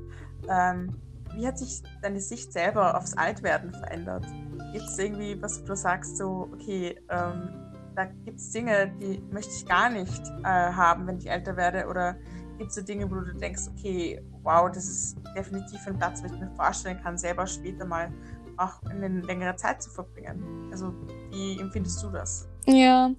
ähm, 0.49 0.95
wie 1.35 1.47
hat 1.47 1.57
sich 1.57 1.81
deine 2.01 2.19
Sicht 2.19 2.51
selber 2.51 2.97
aufs 2.97 3.15
Altwerden 3.15 3.71
verändert? 3.71 4.25
Gibt 4.73 4.85
es 4.85 4.97
irgendwie, 4.99 5.41
was 5.41 5.63
du 5.63 5.75
sagst, 5.75 6.17
so, 6.17 6.49
okay, 6.53 6.99
ähm, 7.09 7.49
da 7.95 8.05
gibt 8.25 8.39
es 8.39 8.51
Dinge, 8.51 8.91
die 9.01 9.21
möchte 9.31 9.51
ich 9.51 9.65
gar 9.65 9.89
nicht 9.89 10.21
äh, 10.43 10.47
haben, 10.47 11.07
wenn 11.07 11.17
ich 11.17 11.29
älter 11.29 11.55
werde? 11.57 11.87
Oder 11.87 12.15
gibt 12.59 12.69
es 12.69 12.75
so 12.75 12.81
Dinge, 12.81 13.09
wo 13.09 13.15
du 13.15 13.33
denkst, 13.33 13.63
okay, 13.73 14.21
wow, 14.43 14.69
das 14.71 14.87
ist 14.87 15.17
definitiv 15.35 15.79
ein 15.87 15.97
Platz, 15.97 16.21
wo 16.21 16.27
ich 16.27 16.39
mir 16.39 16.51
vorstellen 16.55 17.01
kann, 17.01 17.17
selber 17.17 17.47
später 17.47 17.85
mal 17.85 18.11
auch 18.57 18.83
in 18.91 19.03
eine 19.03 19.21
längere 19.21 19.55
Zeit 19.55 19.81
zu 19.81 19.89
verbringen? 19.89 20.67
Also, 20.71 20.93
wie 21.31 21.59
empfindest 21.59 22.03
du 22.03 22.09
das? 22.09 22.47
Ja, 22.67 23.11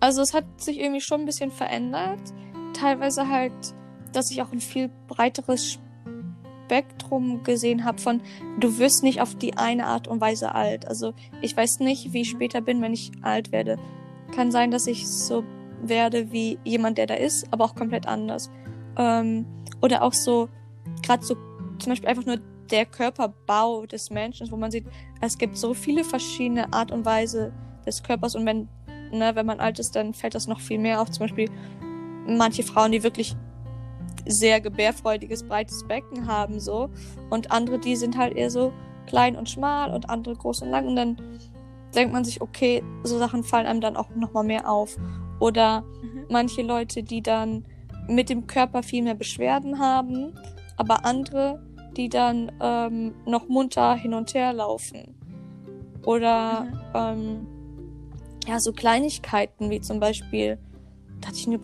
also 0.00 0.20
es 0.20 0.34
hat 0.34 0.44
sich 0.60 0.80
irgendwie 0.80 1.00
schon 1.00 1.20
ein 1.20 1.26
bisschen 1.26 1.50
verändert. 1.50 2.20
Teilweise 2.74 3.28
halt, 3.28 3.52
dass 4.12 4.30
ich 4.30 4.42
auch 4.42 4.52
ein 4.52 4.60
viel 4.60 4.90
breiteres 5.06 5.78
Spektrum 6.66 7.44
gesehen 7.44 7.84
habe 7.84 7.98
von, 7.98 8.20
du 8.58 8.78
wirst 8.78 9.02
nicht 9.02 9.20
auf 9.20 9.34
die 9.36 9.56
eine 9.56 9.86
Art 9.86 10.08
und 10.08 10.20
Weise 10.20 10.54
alt. 10.54 10.86
Also 10.86 11.14
ich 11.40 11.56
weiß 11.56 11.80
nicht, 11.80 12.12
wie 12.12 12.22
ich 12.22 12.30
später 12.30 12.60
bin, 12.60 12.82
wenn 12.82 12.92
ich 12.92 13.12
alt 13.22 13.52
werde. 13.52 13.78
Kann 14.34 14.50
sein, 14.50 14.70
dass 14.70 14.86
ich 14.86 15.08
so 15.08 15.44
werde 15.80 16.32
wie 16.32 16.58
jemand, 16.64 16.98
der 16.98 17.06
da 17.06 17.14
ist, 17.14 17.46
aber 17.52 17.64
auch 17.64 17.74
komplett 17.74 18.06
anders. 18.06 18.50
Ähm, 18.98 19.46
oder 19.80 20.02
auch 20.02 20.12
so, 20.12 20.48
gerade 21.02 21.24
so 21.24 21.34
zum 21.78 21.90
Beispiel 21.90 22.08
einfach 22.08 22.26
nur 22.26 22.38
der 22.70 22.84
Körperbau 22.84 23.86
des 23.86 24.10
Menschen, 24.10 24.50
wo 24.50 24.56
man 24.56 24.70
sieht, 24.70 24.84
es 25.20 25.38
gibt 25.38 25.56
so 25.56 25.72
viele 25.72 26.04
verschiedene 26.04 26.72
Art 26.72 26.90
und 26.90 27.04
Weise 27.04 27.52
des 27.86 28.02
Körpers 28.02 28.34
und 28.34 28.44
wenn 28.44 28.68
ne, 29.12 29.34
wenn 29.34 29.46
man 29.46 29.60
alt 29.60 29.78
ist, 29.78 29.96
dann 29.96 30.14
fällt 30.14 30.34
das 30.34 30.46
noch 30.46 30.60
viel 30.60 30.78
mehr 30.78 31.00
auf. 31.00 31.10
Zum 31.10 31.24
Beispiel 31.24 31.50
manche 32.26 32.62
Frauen, 32.62 32.92
die 32.92 33.02
wirklich 33.02 33.36
sehr 34.26 34.60
gebärfreudiges, 34.60 35.44
breites 35.44 35.86
Becken 35.86 36.26
haben, 36.26 36.60
so. 36.60 36.90
Und 37.30 37.50
andere, 37.50 37.78
die 37.78 37.96
sind 37.96 38.16
halt 38.16 38.36
eher 38.36 38.50
so 38.50 38.72
klein 39.06 39.36
und 39.36 39.48
schmal 39.48 39.92
und 39.92 40.10
andere 40.10 40.34
groß 40.34 40.62
und 40.62 40.70
lang. 40.70 40.86
Und 40.86 40.96
dann 40.96 41.16
denkt 41.94 42.12
man 42.12 42.24
sich, 42.24 42.40
okay, 42.40 42.82
so 43.04 43.18
Sachen 43.18 43.42
fallen 43.42 43.66
einem 43.66 43.80
dann 43.80 43.96
auch 43.96 44.10
nochmal 44.14 44.44
mehr 44.44 44.70
auf. 44.70 44.96
Oder 45.40 45.82
mhm. 46.02 46.26
manche 46.28 46.62
Leute, 46.62 47.02
die 47.02 47.22
dann 47.22 47.64
mit 48.08 48.30
dem 48.30 48.46
Körper 48.46 48.82
viel 48.82 49.02
mehr 49.02 49.14
Beschwerden 49.14 49.78
haben, 49.78 50.32
aber 50.76 51.04
andere, 51.04 51.62
die 51.96 52.08
dann 52.08 52.50
ähm, 52.60 53.14
noch 53.26 53.48
munter 53.48 53.94
hin 53.94 54.14
und 54.14 54.34
her 54.34 54.52
laufen. 54.52 55.14
Oder 56.04 56.62
mhm. 56.62 56.78
ähm, 56.94 57.46
ja, 58.46 58.60
so 58.60 58.72
Kleinigkeiten 58.72 59.68
wie 59.70 59.80
zum 59.80 60.00
Beispiel, 60.00 60.58
da 61.20 61.28
hatte 61.28 61.38
ich 61.38 61.46
mir 61.46 61.60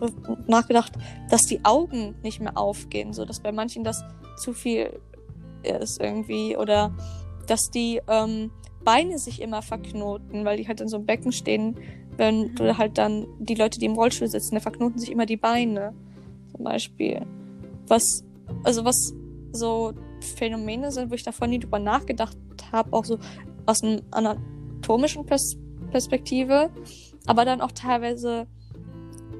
nachgedacht, 0.47 0.93
dass 1.29 1.47
die 1.47 1.63
Augen 1.65 2.15
nicht 2.21 2.39
mehr 2.39 2.57
aufgehen, 2.57 3.13
so 3.13 3.25
dass 3.25 3.39
bei 3.39 3.51
manchen 3.51 3.83
das 3.83 4.03
zu 4.37 4.53
viel 4.53 4.99
ist 5.63 5.99
irgendwie 5.99 6.55
oder 6.57 6.93
dass 7.47 7.71
die 7.71 8.01
ähm, 8.07 8.51
Beine 8.83 9.17
sich 9.17 9.41
immer 9.41 9.61
verknoten, 9.61 10.45
weil 10.45 10.57
die 10.57 10.67
halt 10.67 10.79
in 10.79 10.87
so 10.87 10.97
einem 10.97 11.07
Becken 11.07 11.31
stehen, 11.31 11.79
wenn 12.17 12.53
du 12.55 12.63
mhm. 12.63 12.77
halt 12.77 12.97
dann 12.97 13.25
die 13.39 13.55
Leute, 13.55 13.79
die 13.79 13.85
im 13.85 13.93
Rollstuhl 13.93 14.27
sitzen, 14.27 14.55
da 14.55 14.61
verknoten 14.61 14.99
sich 14.99 15.11
immer 15.11 15.25
die 15.25 15.37
Beine 15.37 15.93
zum 16.55 16.63
Beispiel. 16.63 17.25
Was, 17.87 18.23
also 18.63 18.85
was 18.85 19.13
so 19.51 19.93
Phänomene 20.21 20.91
sind, 20.91 21.11
wo 21.11 21.15
ich 21.15 21.23
davon 21.23 21.49
nie 21.49 21.59
drüber 21.59 21.79
nachgedacht 21.79 22.37
habe, 22.71 22.93
auch 22.93 23.05
so 23.05 23.19
aus 23.65 23.83
einem 23.83 24.01
anatomischen 24.11 25.25
Pers 25.25 25.57
Perspektive, 25.91 26.71
aber 27.25 27.45
dann 27.45 27.61
auch 27.61 27.71
teilweise 27.71 28.47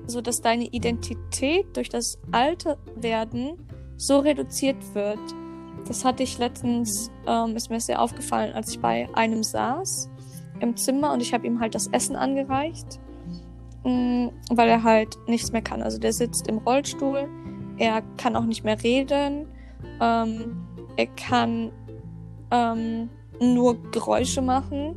so, 0.07 0.21
dass 0.21 0.41
deine 0.41 0.65
Identität 0.65 1.65
durch 1.75 1.89
das 1.89 2.17
Alte 2.31 2.77
werden 2.95 3.57
so 3.97 4.19
reduziert 4.19 4.77
wird. 4.93 5.19
Das 5.87 6.05
hatte 6.05 6.23
ich 6.23 6.37
letztens, 6.37 7.11
ähm, 7.27 7.55
ist 7.55 7.69
mir 7.69 7.79
sehr 7.79 8.01
aufgefallen, 8.01 8.53
als 8.53 8.71
ich 8.71 8.79
bei 8.79 9.09
einem 9.15 9.43
saß 9.43 10.09
im 10.61 10.77
Zimmer 10.77 11.11
und 11.11 11.21
ich 11.21 11.33
habe 11.33 11.45
ihm 11.45 11.59
halt 11.59 11.75
das 11.75 11.87
Essen 11.87 12.15
angereicht, 12.15 12.99
mh, 13.85 13.91
mm, 13.91 14.31
weil 14.51 14.67
er 14.69 14.83
halt 14.83 15.17
nichts 15.27 15.51
mehr 15.51 15.61
kann. 15.61 15.81
Also 15.81 15.97
der 15.99 16.11
sitzt 16.11 16.47
im 16.47 16.57
Rollstuhl, 16.57 17.29
er 17.77 18.01
kann 18.17 18.35
auch 18.35 18.45
nicht 18.45 18.63
mehr 18.63 18.81
reden, 18.83 19.47
ähm, 20.01 20.65
er 20.97 21.07
kann 21.07 21.71
ähm, 22.51 23.09
nur 23.39 23.81
Geräusche 23.91 24.41
machen 24.41 24.95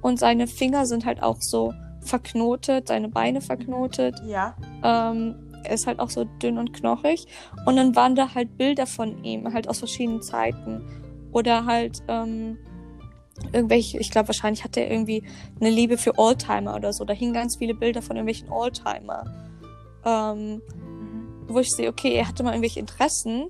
und 0.00 0.18
seine 0.18 0.46
Finger 0.46 0.86
sind 0.86 1.04
halt 1.04 1.22
auch 1.22 1.40
so 1.40 1.72
verknotet, 2.00 2.88
seine 2.88 3.08
Beine 3.08 3.40
verknotet. 3.40 4.20
Ja. 4.26 4.56
Ähm, 4.82 5.34
er 5.64 5.74
ist 5.74 5.86
halt 5.86 6.00
auch 6.00 6.10
so 6.10 6.24
dünn 6.24 6.58
und 6.58 6.72
knochig. 6.72 7.26
Und 7.66 7.76
dann 7.76 7.94
waren 7.94 8.14
da 8.14 8.34
halt 8.34 8.56
Bilder 8.56 8.86
von 8.86 9.22
ihm, 9.24 9.52
halt 9.52 9.68
aus 9.68 9.78
verschiedenen 9.78 10.22
Zeiten. 10.22 10.82
Oder 11.32 11.66
halt 11.66 12.02
ähm, 12.08 12.58
irgendwelche, 13.52 13.98
ich 13.98 14.10
glaube 14.10 14.28
wahrscheinlich 14.28 14.64
hat 14.64 14.76
er 14.76 14.90
irgendwie 14.90 15.22
eine 15.60 15.70
Liebe 15.70 15.98
für 15.98 16.18
Oldtimer 16.18 16.74
oder 16.76 16.92
so. 16.92 17.04
Da 17.04 17.12
hingen 17.12 17.32
ganz 17.32 17.56
viele 17.56 17.74
Bilder 17.74 18.02
von 18.02 18.16
irgendwelchen 18.16 18.50
Oldtimer. 18.50 19.24
Ähm. 20.04 20.62
Wo 21.52 21.58
ich 21.58 21.72
sehe, 21.72 21.88
okay, 21.88 22.14
er 22.14 22.28
hatte 22.28 22.44
mal 22.44 22.50
irgendwelche 22.50 22.78
Interessen, 22.78 23.48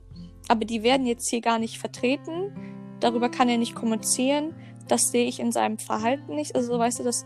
aber 0.49 0.65
die 0.65 0.83
werden 0.83 1.05
jetzt 1.05 1.29
hier 1.29 1.43
gar 1.43 1.59
nicht 1.59 1.79
vertreten. 1.79 2.51
Darüber 2.99 3.29
kann 3.29 3.51
er 3.51 3.59
nicht 3.59 3.75
kommunizieren 3.75 4.55
das 4.91 5.11
sehe 5.11 5.27
ich 5.27 5.41
in 5.41 5.53
seinem 5.53 5.79
Verhalten 5.79 6.35
nicht. 6.35 6.55
Also, 6.55 6.79
weißt 6.79 7.01
du, 7.01 7.05
das 7.05 7.25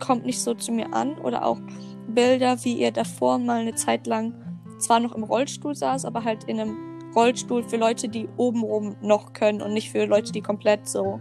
kommt 0.00 0.24
nicht 0.24 0.40
so 0.40 0.54
zu 0.54 0.72
mir 0.72 0.92
an. 0.94 1.18
Oder 1.18 1.44
auch 1.44 1.58
Bilder, 2.06 2.64
wie 2.64 2.80
er 2.80 2.92
davor 2.92 3.38
mal 3.38 3.60
eine 3.60 3.74
Zeit 3.74 4.06
lang 4.06 4.34
zwar 4.78 5.00
noch 5.00 5.14
im 5.14 5.24
Rollstuhl 5.24 5.74
saß, 5.74 6.04
aber 6.04 6.22
halt 6.22 6.44
in 6.44 6.60
einem 6.60 6.76
Rollstuhl 7.14 7.64
für 7.64 7.76
Leute, 7.76 8.08
die 8.08 8.28
obenrum 8.36 8.96
noch 9.00 9.32
können 9.32 9.60
und 9.60 9.72
nicht 9.72 9.90
für 9.90 10.04
Leute, 10.04 10.30
die 10.30 10.40
komplett 10.40 10.88
so 10.88 11.20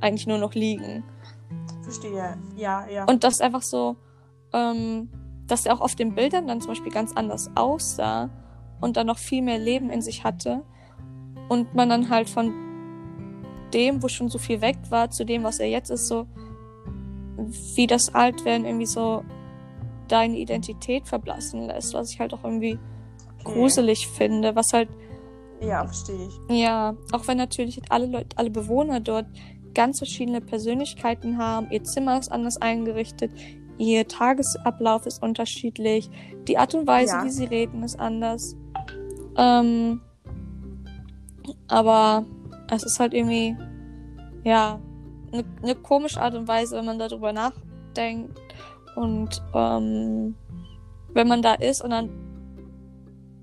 eigentlich 0.00 0.26
nur 0.26 0.38
noch 0.38 0.54
liegen. 0.54 1.04
Verstehe, 1.82 2.36
ja, 2.56 2.86
ja. 2.88 3.04
Und 3.04 3.24
das 3.24 3.40
einfach 3.40 3.62
so, 3.62 3.96
ähm, 4.52 5.08
dass 5.46 5.66
er 5.66 5.74
auch 5.74 5.80
auf 5.80 5.94
den 5.94 6.14
Bildern 6.14 6.46
dann 6.46 6.60
zum 6.60 6.70
Beispiel 6.70 6.92
ganz 6.92 7.12
anders 7.14 7.50
aussah 7.54 8.30
und 8.80 8.96
dann 8.96 9.06
noch 9.06 9.18
viel 9.18 9.42
mehr 9.42 9.58
Leben 9.58 9.90
in 9.90 10.02
sich 10.02 10.24
hatte 10.24 10.62
und 11.48 11.74
man 11.74 11.88
dann 11.88 12.10
halt 12.10 12.28
von 12.28 12.52
dem, 13.72 14.02
wo 14.02 14.08
schon 14.08 14.28
so 14.28 14.38
viel 14.38 14.60
weg 14.60 14.78
war, 14.90 15.10
zu 15.10 15.24
dem, 15.24 15.42
was 15.42 15.58
er 15.58 15.68
jetzt 15.68 15.90
ist, 15.90 16.08
so 16.08 16.26
wie 17.74 17.86
das 17.86 18.14
Altwerden 18.14 18.64
irgendwie 18.64 18.86
so 18.86 19.24
deine 20.08 20.36
Identität 20.36 21.08
verblassen 21.08 21.66
lässt, 21.66 21.94
was 21.94 22.10
ich 22.10 22.20
halt 22.20 22.32
auch 22.32 22.44
irgendwie 22.44 22.78
okay. 23.40 23.52
gruselig 23.52 24.06
finde, 24.08 24.54
was 24.54 24.72
halt 24.72 24.88
Ja, 25.60 25.84
verstehe 25.84 26.28
ich. 26.28 26.56
Ja, 26.56 26.94
auch 27.12 27.26
wenn 27.26 27.38
natürlich 27.38 27.80
alle 27.90 28.06
Leute, 28.06 28.36
alle 28.36 28.50
Bewohner 28.50 29.00
dort 29.00 29.26
ganz 29.74 29.98
verschiedene 29.98 30.40
Persönlichkeiten 30.40 31.38
haben, 31.38 31.70
ihr 31.70 31.84
Zimmer 31.84 32.18
ist 32.18 32.30
anders 32.30 32.56
eingerichtet, 32.56 33.32
ihr 33.78 34.06
Tagesablauf 34.06 35.06
ist 35.06 35.22
unterschiedlich, 35.22 36.08
die 36.46 36.58
Art 36.58 36.74
und 36.74 36.86
Weise, 36.86 37.14
Ja. 37.14 37.24
wie 37.24 37.30
sie 37.30 37.44
reden, 37.44 37.82
ist 37.82 37.98
anders. 37.98 38.56
Ähm, 39.36 40.00
aber 41.68 42.24
es 42.70 42.84
ist 42.84 43.00
halt 43.00 43.14
irgendwie, 43.14 43.56
ja, 44.44 44.80
eine 45.32 45.44
ne 45.62 45.74
komische 45.74 46.20
Art 46.20 46.34
und 46.34 46.46
Weise, 46.46 46.76
wenn 46.76 46.84
man 46.84 46.98
darüber 46.98 47.32
nachdenkt 47.32 48.38
und 48.94 49.42
ähm, 49.54 50.36
wenn 51.12 51.28
man 51.28 51.42
da 51.42 51.54
ist 51.54 51.82
und 51.82 51.90
dann 51.90 52.10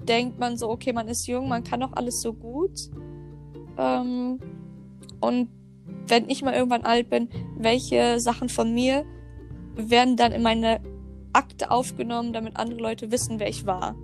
denkt 0.08 0.40
man 0.40 0.58
so, 0.58 0.70
okay, 0.70 0.94
man 0.94 1.08
ist 1.08 1.28
jung, 1.28 1.48
man 1.48 1.64
kann 1.64 1.82
doch 1.82 1.94
alles 1.94 2.22
so 2.22 2.34
gut. 2.34 2.90
Ähm, 3.78 4.40
und 5.20 5.50
wenn 6.08 6.30
ich 6.30 6.42
mal 6.42 6.54
irgendwann 6.54 6.84
alt 6.84 7.10
bin, 7.10 7.30
welche 7.58 8.20
Sachen 8.20 8.50
von 8.50 8.74
mir 8.74 9.06
werden 9.76 10.18
dann 10.18 10.32
in 10.32 10.44
meine 10.44 10.82
Akte 11.34 11.72
aufgenommen, 11.72 12.34
damit 12.34 12.58
andere 12.58 12.80
Leute 12.80 13.12
wissen, 13.12 13.40
wer 13.40 13.48
ich 13.48 13.66
war. 13.66 13.96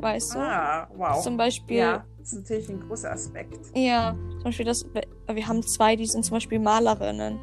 Weißt 0.00 0.34
du? 0.34 0.38
Ah, 0.38 0.88
wow. 0.96 1.22
Zum 1.22 1.36
Beispiel, 1.36 1.78
ja, 1.78 2.04
das 2.18 2.32
ist 2.32 2.38
natürlich 2.40 2.68
ein 2.68 2.80
großer 2.80 3.10
Aspekt. 3.10 3.58
ja, 3.74 4.14
zum 4.34 4.44
Beispiel 4.44 4.66
das, 4.66 4.86
wir 5.32 5.48
haben 5.48 5.62
zwei, 5.62 5.96
die 5.96 6.06
sind 6.06 6.24
zum 6.24 6.36
Beispiel 6.36 6.58
Malerinnen. 6.58 7.38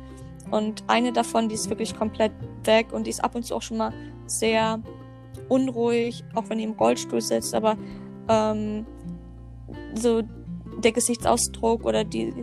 Und 0.51 0.83
eine 0.87 1.11
davon, 1.11 1.49
die 1.49 1.55
ist 1.55 1.69
wirklich 1.69 1.97
komplett 1.97 2.31
weg 2.63 2.93
und 2.93 3.07
die 3.07 3.09
ist 3.09 3.23
ab 3.23 3.35
und 3.35 3.43
zu 3.43 3.55
auch 3.55 3.61
schon 3.61 3.77
mal 3.77 3.91
sehr 4.27 4.79
unruhig, 5.49 6.23
auch 6.35 6.49
wenn 6.49 6.59
die 6.59 6.63
im 6.63 6.73
Rollstuhl 6.73 7.21
sitzt, 7.21 7.53
aber 7.55 7.77
ähm, 8.29 8.85
so 9.95 10.21
der 10.77 10.91
Gesichtsausdruck 10.91 11.83
oder 11.83 12.03
die 12.03 12.33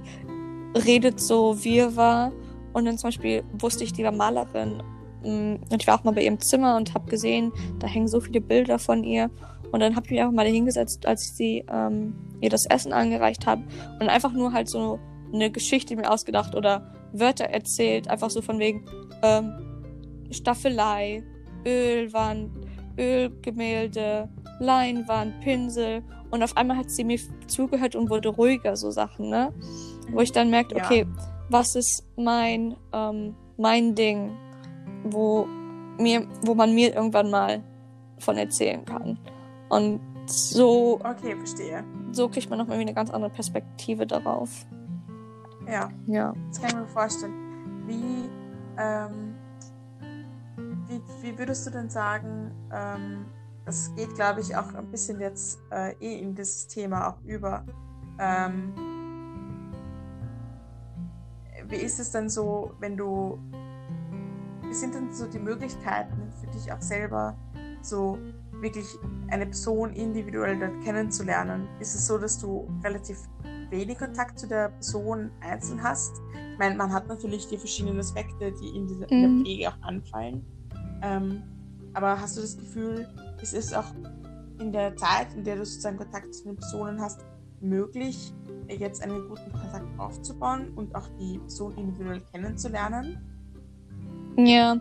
redet 0.74 1.20
so 1.20 1.62
wirrwarr. 1.64 2.32
Und 2.72 2.87
dann 2.87 2.98
zum 2.98 3.08
Beispiel 3.08 3.44
wusste 3.52 3.85
ich, 3.85 3.92
die 3.92 4.04
war 4.04 4.12
Malerin. 4.12 4.82
Mm, 5.22 5.56
Und 5.70 5.80
ich 5.80 5.87
war 5.87 5.98
auch 5.98 6.04
mal 6.04 6.12
bei 6.12 6.24
ihrem 6.24 6.40
Zimmer 6.40 6.76
und 6.76 6.94
habe 6.94 7.11
gesehen, 7.11 7.52
da 7.78 7.87
hängen 7.87 8.08
so 8.08 8.20
viele 8.20 8.40
Bilder 8.40 8.78
von 8.78 9.04
ihr. 9.04 9.30
Und 9.70 9.80
dann 9.80 9.96
habe 9.96 10.06
ich 10.06 10.12
mich 10.12 10.20
einfach 10.20 10.32
mal 10.32 10.44
dahingesetzt, 10.44 11.06
als 11.06 11.24
ich 11.24 11.32
sie 11.32 11.64
ähm, 11.70 12.14
ihr 12.40 12.50
das 12.50 12.66
Essen 12.66 12.92
angereicht 12.92 13.46
habe 13.46 13.62
und 14.00 14.08
einfach 14.08 14.32
nur 14.32 14.52
halt 14.52 14.68
so 14.68 14.98
eine 15.32 15.50
Geschichte 15.50 15.96
mir 15.96 16.11
ausgedacht 16.11 16.54
oder 16.54 16.92
Wörter 17.12 17.46
erzählt, 17.46 18.08
einfach 18.08 18.28
so 18.28 18.42
von 18.42 18.58
wegen 18.58 18.85
ähm, 19.22 19.52
Staffelei, 20.30 21.22
Ölwand, 21.66 22.50
Ölgemälde, 22.98 24.28
Leinwand, 24.61 25.40
Pinsel 25.40 26.02
und 26.30 26.42
auf 26.42 26.56
einmal 26.56 26.76
hat 26.76 26.90
sie 26.90 27.04
mir 27.04 27.18
zugehört 27.46 27.94
und 27.94 28.11
wurde 28.11 28.28
ruhiger, 28.30 28.76
so 28.76 28.90
Sachen, 28.90 29.30
ne? 29.30 29.52
Wo 30.12 30.20
ich 30.20 30.33
dann 30.33 30.51
merkte, 30.51 30.77
Ja. 30.77 30.85
okay, 30.85 31.07
was 31.48 31.75
ist 31.75 32.05
mein, 32.16 32.77
ähm, 32.92 33.35
mein 33.57 33.94
Ding, 33.94 34.33
wo 35.05 35.46
mir, 35.98 36.27
wo 36.44 36.55
man 36.55 36.75
mir 36.75 36.94
irgendwann 36.94 37.31
mal 37.31 37.62
von 38.18 38.37
erzählen 38.37 38.85
kann. 38.85 39.18
Und 39.68 40.01
so, 40.27 41.01
Okay, 41.03 41.37
verstehe. 41.37 41.85
so 42.12 42.29
kriegt 42.29 42.48
man 42.48 42.59
noch 42.59 42.66
irgendwie 42.66 42.83
eine 42.83 42.94
ganz 42.94 43.11
andere 43.11 43.31
Perspektive 43.31 44.07
darauf. 44.07 44.51
Ja, 45.68 45.88
Ja. 46.07 46.33
das 46.48 46.61
kann 46.61 46.70
ich 46.70 46.77
mir 46.77 46.87
vorstellen. 46.88 47.33
Wie, 47.87 48.29
ähm, 48.79 49.35
wie, 50.88 51.01
wie 51.22 51.38
würdest 51.38 51.66
du 51.66 51.70
denn 51.70 51.90
sagen, 51.90 52.51
ähm, 52.72 53.25
das 53.64 53.92
geht, 53.94 54.14
glaube 54.14 54.40
ich, 54.40 54.57
auch 54.57 54.72
ein 54.75 54.90
bisschen 54.90 55.20
jetzt 55.20 55.61
äh, 55.70 55.94
eh 56.01 56.18
in 56.20 56.35
dieses 56.35 56.66
Thema 56.66 57.09
auch 57.09 57.20
über. 57.25 57.64
Ähm, 58.18 58.72
wie 61.72 61.76
ist 61.76 61.98
es 61.98 62.11
denn 62.11 62.28
so, 62.28 62.74
wenn 62.80 62.96
du, 62.98 63.38
wie 64.68 64.74
sind 64.74 64.94
denn 64.94 65.11
so 65.12 65.26
die 65.26 65.38
Möglichkeiten 65.38 66.30
für 66.38 66.46
dich 66.48 66.70
auch 66.70 66.82
selber, 66.82 67.35
so 67.80 68.18
wirklich 68.61 68.87
eine 69.28 69.46
Person 69.46 69.92
individuell 69.94 70.58
dort 70.58 70.80
kennenzulernen? 70.85 71.66
Ist 71.80 71.94
es 71.94 72.06
so, 72.06 72.18
dass 72.18 72.38
du 72.38 72.68
relativ 72.85 73.18
wenig 73.70 73.98
Kontakt 73.98 74.38
zu 74.38 74.46
der 74.46 74.68
Person 74.68 75.30
einzeln 75.40 75.82
hast? 75.82 76.12
Ich 76.52 76.58
meine, 76.58 76.76
man 76.76 76.92
hat 76.92 77.08
natürlich 77.08 77.48
die 77.48 77.56
verschiedenen 77.56 77.98
Aspekte, 77.98 78.52
die 78.52 78.76
in, 78.76 78.87
dieser, 78.87 79.11
in 79.11 79.18
Mhm. 79.18 79.22
der 79.22 79.44
Pflege 79.44 79.68
auch 79.70 79.82
anfallen. 79.88 80.44
Ähm, 81.02 81.42
aber 81.94 82.20
hast 82.20 82.37
du 82.37 82.42
das 82.42 82.56
Gefühl, 82.58 83.08
es 83.40 83.54
ist 83.54 83.74
auch 83.74 83.87
in 84.58 84.72
der 84.72 84.94
Zeit, 84.96 85.35
in 85.35 85.42
der 85.42 85.56
du 85.56 85.64
sozusagen 85.64 85.96
Kontakt 85.96 86.35
zu 86.35 86.44
den 86.44 86.56
Personen 86.56 87.00
hast, 87.00 87.24
möglich, 87.61 88.35
jetzt 88.68 89.03
einen 89.03 89.29
guten 89.29 89.53
Kontakt 89.53 89.87
aufzubauen 89.98 90.72
und 90.75 90.94
auch 90.94 91.09
die 91.20 91.38
Person 91.38 91.77
individuell 91.77 92.20
kennenzulernen? 92.33 93.18
Ja, 94.37 94.81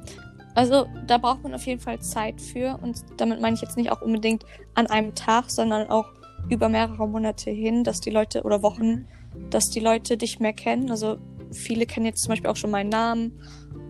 also 0.56 0.86
da 1.08 1.18
braucht 1.18 1.44
man 1.44 1.54
auf 1.54 1.66
jeden 1.66 1.80
Fall 1.80 2.00
Zeit 2.00 2.42
für 2.42 2.78
und 2.82 3.04
damit 3.18 3.42
meine 3.42 3.56
ich 3.56 3.62
jetzt 3.62 3.78
nicht 3.78 3.92
auch 3.92 4.02
unbedingt 4.02 4.46
an 4.76 4.88
einem 4.88 5.16
Tag, 5.16 5.50
sondern 5.50 5.90
auch 5.90 6.06
über 6.50 6.70
mehrere 6.70 7.08
Monate 7.08 7.52
hin, 7.52 7.84
dass 7.84 8.02
die 8.02 8.10
Leute 8.10 8.44
oder 8.44 8.62
Wochen, 8.62 9.08
dass 9.50 9.70
die 9.70 9.80
Leute 9.80 10.18
dich 10.18 10.40
mehr 10.40 10.54
kennen. 10.54 10.90
Also 10.90 11.18
viele 11.52 11.86
kennen 11.86 12.06
jetzt 12.06 12.24
zum 12.24 12.30
Beispiel 12.30 12.50
auch 12.50 12.56
schon 12.56 12.72
meinen 12.72 12.90
Namen. 12.90 13.40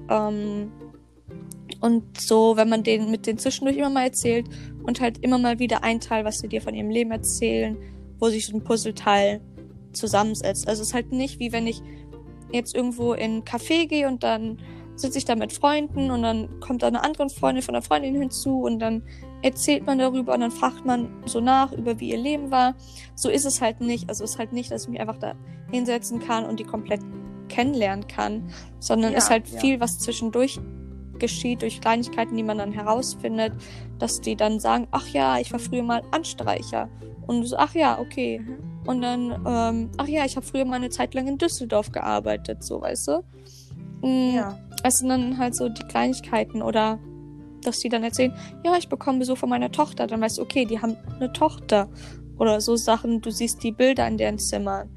Ähm, 0.09 0.71
und 1.79 2.21
so, 2.21 2.57
wenn 2.57 2.69
man 2.69 2.83
denen 2.83 3.09
mit 3.09 3.25
denen 3.25 3.39
zwischendurch 3.39 3.77
immer 3.77 3.89
mal 3.89 4.05
erzählt 4.05 4.47
und 4.83 5.01
halt 5.01 5.17
immer 5.19 5.39
mal 5.39 5.57
wieder 5.57 5.83
ein 5.83 5.99
Teil, 5.99 6.25
was 6.25 6.39
sie 6.39 6.47
dir 6.47 6.61
von 6.61 6.75
ihrem 6.75 6.89
Leben 6.89 7.11
erzählen, 7.11 7.77
wo 8.19 8.29
sich 8.29 8.45
so 8.45 8.55
ein 8.55 8.63
Puzzleteil 8.63 9.41
zusammensetzt. 9.93 10.67
Also 10.67 10.81
es 10.81 10.89
ist 10.89 10.93
halt 10.93 11.11
nicht 11.11 11.39
wie 11.39 11.51
wenn 11.51 11.67
ich 11.67 11.81
jetzt 12.51 12.75
irgendwo 12.75 13.13
in 13.13 13.37
ein 13.37 13.43
Café 13.43 13.87
gehe 13.87 14.07
und 14.07 14.23
dann 14.23 14.57
sitze 14.95 15.17
ich 15.17 15.25
da 15.25 15.35
mit 15.35 15.53
Freunden 15.53 16.11
und 16.11 16.21
dann 16.21 16.59
kommt 16.59 16.83
da 16.83 16.87
eine 16.87 17.03
andere 17.03 17.29
Freundin 17.29 17.63
von 17.63 17.73
der 17.73 17.81
Freundin 17.81 18.15
hinzu 18.15 18.61
und 18.61 18.79
dann 18.79 19.03
erzählt 19.41 19.85
man 19.85 19.97
darüber 19.97 20.33
und 20.33 20.41
dann 20.41 20.51
fragt 20.51 20.85
man 20.85 21.09
so 21.25 21.39
nach 21.39 21.71
über 21.71 21.99
wie 21.99 22.09
ihr 22.09 22.17
Leben 22.17 22.51
war. 22.51 22.75
So 23.15 23.29
ist 23.29 23.45
es 23.45 23.61
halt 23.61 23.81
nicht. 23.81 24.09
Also 24.09 24.23
es 24.23 24.31
ist 24.31 24.39
halt 24.39 24.53
nicht, 24.53 24.71
dass 24.71 24.83
ich 24.83 24.89
mich 24.89 24.99
einfach 24.99 25.17
da 25.17 25.35
hinsetzen 25.71 26.19
kann 26.19 26.45
und 26.45 26.59
die 26.59 26.63
komplett 26.63 27.01
kennenlernen 27.49 28.07
kann, 28.07 28.49
sondern 28.79 29.11
Ja, 29.11 29.17
es 29.17 29.25
ist 29.25 29.29
halt 29.29 29.47
ja. 29.47 29.59
viel, 29.59 29.79
was 29.79 29.99
zwischendurch 29.99 30.59
geschieht 31.19 31.61
durch 31.61 31.81
Kleinigkeiten, 31.81 32.35
die 32.35 32.43
man 32.43 32.57
dann 32.57 32.71
herausfindet, 32.71 33.53
dass 33.99 34.21
die 34.21 34.35
dann 34.35 34.59
sagen, 34.59 34.87
ach 34.91 35.07
ja, 35.07 35.39
ich 35.39 35.51
war 35.51 35.59
früher 35.59 35.83
mal 35.83 36.01
Anstreicher. 36.11 36.89
Und 37.27 37.45
so, 37.45 37.57
ach 37.57 37.75
ja, 37.75 37.99
okay. 37.99 38.39
Mhm. 38.39 38.70
Und 38.91 39.01
dann, 39.01 39.31
ähm, 39.47 39.89
ach 39.97 40.07
ja, 40.07 40.25
ich 40.25 40.35
habe 40.35 40.45
früher 40.45 40.65
mal 40.65 40.75
eine 40.75 40.89
Zeit 40.89 41.13
lang 41.13 41.27
in 41.27 41.37
Düsseldorf 41.37 41.91
gearbeitet, 41.91 42.63
so, 42.63 42.81
weißt 42.81 43.07
du? 43.07 43.23
Mm, 44.07 44.35
Ja. 44.35 44.57
Es 44.83 44.99
sind 44.99 45.09
dann 45.09 45.37
halt 45.37 45.55
so 45.55 45.69
die 45.69 45.83
Kleinigkeiten 45.83 46.61
oder 46.63 46.97
dass 47.63 47.77
die 47.79 47.89
dann 47.89 48.03
erzählen, 48.03 48.33
ja, 48.65 48.75
ich 48.77 48.89
bekomme 48.89 49.19
Besuch 49.19 49.37
von 49.37 49.49
meiner 49.49 49.71
Tochter. 49.71 50.07
Dann 50.07 50.19
weißt 50.21 50.39
du, 50.39 50.41
okay, 50.41 50.65
die 50.65 50.81
haben 50.81 50.97
eine 51.15 51.31
Tochter. 51.33 51.87
Oder 52.39 52.59
so 52.61 52.75
Sachen, 52.75 53.21
du 53.21 53.29
siehst 53.29 53.61
die 53.63 53.71
Bilder 53.71 54.07
in 54.07 54.17
deren 54.17 54.39
Zimmern. 54.39 54.89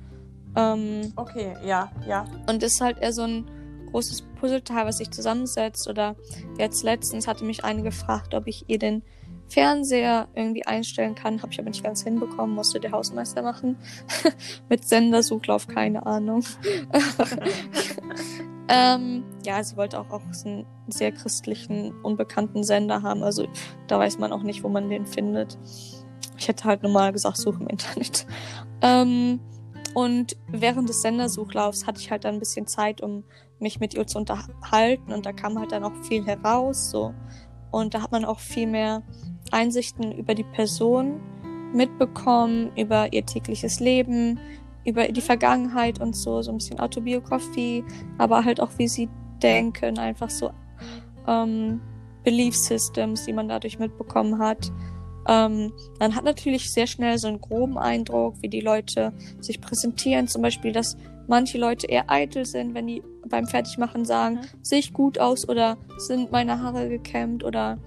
Ähm, 0.57 1.13
Okay, 1.17 1.55
ja, 1.65 1.91
ja. 2.09 2.25
und 2.49 2.63
das 2.63 2.75
ist 2.75 2.81
halt 2.81 2.99
eher 2.99 3.13
so 3.13 3.23
ein 3.23 3.45
großes 3.91 4.23
Puzzleteil, 4.41 4.87
was 4.87 4.97
sich 4.99 5.11
zusammensetzt. 5.11 5.87
Oder 5.89 6.17
jetzt 6.59 6.83
letztens 6.83 7.29
hatte 7.29 7.45
mich 7.45 7.63
eine 7.65 7.83
gefragt, 7.83 8.35
ob 8.35 8.47
ich 8.47 8.65
ihr 8.69 8.79
den 8.79 9.03
Fernseher 9.55 10.27
irgendwie 10.35 10.67
einstellen 10.67 11.15
kann. 11.15 11.41
Habe 11.41 11.53
ich 11.53 11.61
aber 11.61 11.71
nicht 11.71 11.85
ganz 11.85 12.03
hinbekommen, 12.03 12.57
musste 12.57 12.81
der 12.81 12.91
Hausmeister 12.91 13.41
machen. 13.41 13.77
Mit 14.69 14.85
Sendersuchlauf, 14.85 15.69
keine 15.69 16.05
Ahnung. 16.07 16.45
ähm, 18.69 19.23
ja, 19.47 19.63
sie 19.63 19.77
wollte 19.77 20.01
auch, 20.01 20.11
auch 20.11 20.23
einen 20.45 20.67
sehr 20.89 21.13
christlichen, 21.13 21.93
unbekannten 22.03 22.65
Sender 22.65 23.03
haben. 23.03 23.23
Also 23.23 23.47
da 23.87 24.01
weiß 24.01 24.19
man 24.19 24.33
auch 24.33 24.43
nicht, 24.43 24.65
wo 24.65 24.69
man 24.69 24.91
den 24.91 25.07
findet. 25.07 25.57
Ich 26.37 26.49
hätte 26.49 26.65
halt 26.65 26.83
normal 26.83 27.13
gesagt, 27.13 27.37
suche 27.37 27.63
im 27.63 27.69
Internet. 27.69 28.27
Ähm, 28.83 29.41
und 29.95 30.37
während 30.49 30.91
des 30.91 31.01
Sendersuchlaufs 31.01 31.87
hatte 31.87 32.01
ich 32.01 32.11
halt 32.11 32.25
dann 32.25 32.35
ein 32.35 32.39
bisschen 32.39 32.67
Zeit, 32.67 33.01
um 33.01 33.25
mich 33.61 33.81
mit 33.81 33.95
ihr 33.95 34.07
zu 34.07 34.19
unterhalten. 34.19 35.11
Und 35.11 35.25
da 35.25 35.33
kam 35.33 35.59
halt 35.59 35.73
dann 35.73 35.85
auch 35.85 35.95
viel 36.03 36.27
heraus. 36.27 36.91
So. 36.91 37.15
Und 37.71 37.95
da 37.95 38.03
hat 38.03 38.13
man 38.13 38.27
auch 38.27 38.41
viel 38.41 38.67
mehr 38.67 39.03
Einsichten 39.51 40.13
über 40.13 40.35
die 40.35 40.45
Person 40.45 41.21
mitbekommen, 41.73 42.71
über 42.77 43.13
ihr 43.13 43.25
tägliches 43.27 43.81
Leben, 43.81 44.39
über 44.85 45.09
die 45.09 45.21
Vergangenheit 45.21 46.01
und 46.01 46.15
so, 46.15 46.43
so 46.43 46.51
ein 46.53 46.59
bisschen 46.59 46.79
Autobiografie, 46.81 47.85
aber 48.19 48.45
halt 48.45 48.61
auch, 48.61 48.71
wie 48.79 48.89
sie 48.89 49.09
denken, 49.43 49.99
einfach 49.99 50.31
so 50.31 50.51
ähm, 51.27 51.81
Belief 52.23 52.57
Systems, 52.57 53.25
die 53.25 53.33
man 53.33 53.49
dadurch 53.49 53.79
mitbekommen 53.79 54.39
hat. 54.39 54.71
Ähm, 55.27 55.73
man 55.99 56.15
hat 56.15 56.25
natürlich 56.25 56.71
sehr 56.73 56.87
schnell 56.87 57.19
so 57.19 57.29
einen 57.29 57.41
groben 57.41 57.79
Eindruck, 57.79 58.35
wie 58.41 58.49
die 58.49 58.61
Leute 58.61 59.13
sich 59.41 59.61
präsentieren. 59.61 60.29
Zum 60.29 60.43
Beispiel, 60.43 60.73
dass 60.73 60.97
manche 61.29 61.57
Leute 61.59 61.87
eher 61.87 62.11
eitel 62.11 62.45
sind, 62.45 62.75
wenn 62.75 62.87
die 62.87 63.03
beim 63.29 63.47
Fertigmachen 63.47 64.05
sagen, 64.05 64.37
Mhm. 64.37 64.41
sehe 64.63 64.79
ich 64.81 64.93
gut 64.93 65.19
aus 65.19 65.49
oder 65.49 65.79
sind 65.97 66.31
meine 66.31 66.61
Haare 66.61 66.89
gekämmt 66.91 67.43
oder 67.43 67.79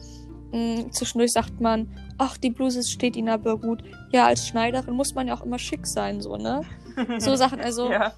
mh, 0.51 0.91
zwischendurch 0.91 1.31
sagt 1.31 1.59
man, 1.61 1.89
ach, 2.17 2.37
die 2.37 2.49
Bluse 2.49 2.83
steht 2.83 3.15
Ihnen 3.15 3.29
aber 3.29 3.57
gut. 3.57 3.83
Ja, 4.11 4.27
als 4.27 4.47
Schneiderin 4.47 4.95
muss 4.95 5.15
man 5.15 5.27
ja 5.27 5.35
auch 5.35 5.43
immer 5.43 5.59
schick 5.59 5.85
sein, 5.85 6.21
so, 6.21 6.37
ne? 6.37 6.61
So 7.19 7.35
Sachen, 7.35 7.59
also 7.59 7.91
ja. 7.91 8.11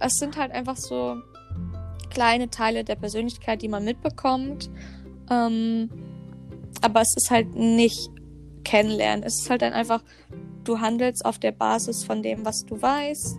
es 0.00 0.14
sind 0.14 0.36
halt 0.36 0.50
einfach 0.50 0.76
so 0.76 1.22
kleine 2.10 2.50
Teile 2.50 2.82
der 2.82 2.96
Persönlichkeit, 2.96 3.62
die 3.62 3.68
man 3.68 3.84
mitbekommt. 3.84 4.70
Ähm, 5.30 5.88
aber 6.80 7.00
es 7.00 7.14
ist 7.16 7.30
halt 7.30 7.54
nicht 7.54 8.10
kennenlernen. 8.64 9.24
Es 9.24 9.40
ist 9.40 9.50
halt 9.50 9.62
dann 9.62 9.72
einfach, 9.72 10.02
du 10.64 10.80
handelst 10.80 11.24
auf 11.24 11.38
der 11.38 11.52
Basis 11.52 12.04
von 12.04 12.22
dem, 12.22 12.44
was 12.44 12.64
du 12.64 12.80
weißt. 12.80 13.36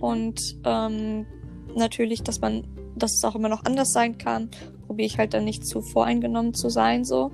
Und 0.00 0.58
ähm, 0.64 1.26
natürlich, 1.74 2.22
dass 2.22 2.40
man, 2.40 2.66
dass 2.96 3.14
es 3.14 3.24
auch 3.24 3.34
immer 3.34 3.48
noch 3.48 3.64
anders 3.64 3.92
sein 3.92 4.18
kann, 4.18 4.50
probiere 4.86 5.06
ich 5.06 5.18
halt 5.18 5.34
dann 5.34 5.44
nicht 5.44 5.66
zu 5.66 5.80
voreingenommen 5.80 6.54
zu 6.54 6.68
sein, 6.68 7.04
so. 7.04 7.32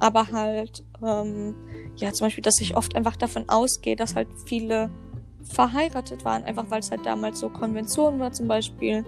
Aber 0.00 0.28
halt, 0.32 0.82
ähm, 1.06 1.54
ja, 1.96 2.12
zum 2.12 2.26
Beispiel, 2.26 2.42
dass 2.42 2.60
ich 2.60 2.76
oft 2.76 2.96
einfach 2.96 3.16
davon 3.16 3.48
ausgehe, 3.48 3.96
dass 3.96 4.16
halt 4.16 4.28
viele 4.46 4.90
verheiratet 5.42 6.24
waren, 6.24 6.44
einfach 6.44 6.66
weil 6.70 6.80
es 6.80 6.90
halt 6.90 7.04
damals 7.06 7.40
so 7.40 7.48
Konvention 7.48 8.18
war, 8.18 8.32
zum 8.32 8.48
Beispiel. 8.48 9.04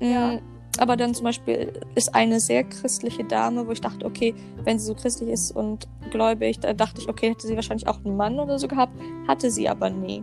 Ja. 0.00 0.34
Mm, 0.34 0.40
Aber 0.78 0.96
dann 0.96 1.14
zum 1.14 1.24
Beispiel 1.24 1.72
ist 1.94 2.14
eine 2.14 2.38
sehr 2.38 2.62
christliche 2.64 3.24
Dame, 3.24 3.66
wo 3.66 3.72
ich 3.72 3.80
dachte, 3.80 4.04
okay, 4.04 4.34
wenn 4.64 4.78
sie 4.78 4.84
so 4.86 4.94
christlich 4.94 5.30
ist 5.30 5.50
und 5.52 5.88
gläubig, 6.10 6.60
da 6.60 6.72
dachte 6.74 7.00
ich, 7.00 7.08
okay, 7.08 7.30
hätte 7.30 7.46
sie 7.46 7.56
wahrscheinlich 7.56 7.88
auch 7.88 8.04
einen 8.04 8.16
Mann 8.16 8.38
oder 8.38 8.58
so 8.58 8.68
gehabt, 8.68 8.92
hatte 9.26 9.50
sie 9.50 9.68
aber 9.68 9.88
nie. 9.90 10.22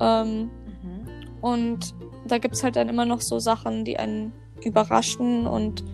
Ähm, 0.00 0.50
Mhm. 0.82 1.06
und 1.42 1.94
da 2.26 2.38
gibt's 2.38 2.62
halt 2.64 2.76
dann 2.76 2.88
immer 2.88 3.04
noch 3.04 3.20
so 3.20 3.38
Sachen, 3.38 3.84
die 3.84 3.98
einen 3.98 4.32
überraschen 4.64 5.46
und 5.46 5.84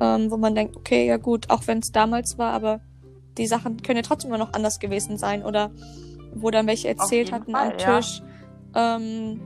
ähm, 0.00 0.30
wo 0.30 0.36
man 0.36 0.54
denkt, 0.54 0.76
okay, 0.76 1.06
ja 1.06 1.16
gut, 1.18 1.50
auch 1.50 1.66
wenn 1.66 1.78
es 1.80 1.92
damals 1.92 2.38
war, 2.38 2.52
aber 2.52 2.80
die 3.38 3.46
Sachen 3.46 3.82
können 3.82 3.98
ja 3.98 4.02
trotzdem 4.02 4.30
immer 4.30 4.38
noch 4.38 4.52
anders 4.52 4.78
gewesen 4.78 5.18
sein. 5.18 5.44
Oder 5.44 5.70
wo 6.34 6.50
dann 6.50 6.66
welche 6.66 6.88
erzählt 6.88 7.32
hatten 7.32 7.52
Fall, 7.52 7.72
am 7.72 7.78
ja. 7.78 7.96
Tisch, 7.96 8.22
ähm, 8.74 9.40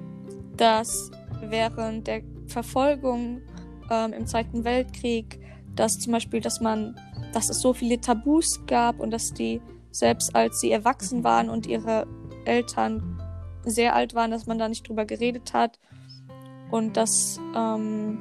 dass 0.57 1.11
während 1.41 2.07
der 2.07 2.23
Verfolgung 2.47 3.43
ähm, 3.91 4.13
im 4.13 4.27
Zweiten 4.27 4.65
Weltkrieg, 4.65 5.41
dass 5.75 5.99
zum 5.99 6.13
Beispiel, 6.13 6.41
dass 6.41 6.61
man, 6.61 6.99
dass 7.33 7.51
es 7.51 7.61
so 7.61 7.73
viele 7.75 8.01
Tabus 8.01 8.61
gab 8.67 9.01
und 9.01 9.11
dass 9.11 9.33
die 9.33 9.61
selbst 9.91 10.37
als 10.37 10.61
sie 10.61 10.71
erwachsen 10.71 11.25
waren 11.25 11.49
und 11.49 11.67
ihre 11.67 12.07
Eltern 12.45 13.23
sehr 13.65 13.95
alt 13.95 14.15
waren, 14.15 14.31
dass 14.31 14.47
man 14.47 14.59
da 14.59 14.69
nicht 14.69 14.89
drüber 14.89 15.07
geredet 15.07 15.55
hat 15.55 15.79
und 16.71 16.97
dass 16.97 17.41
ähm, 17.55 18.19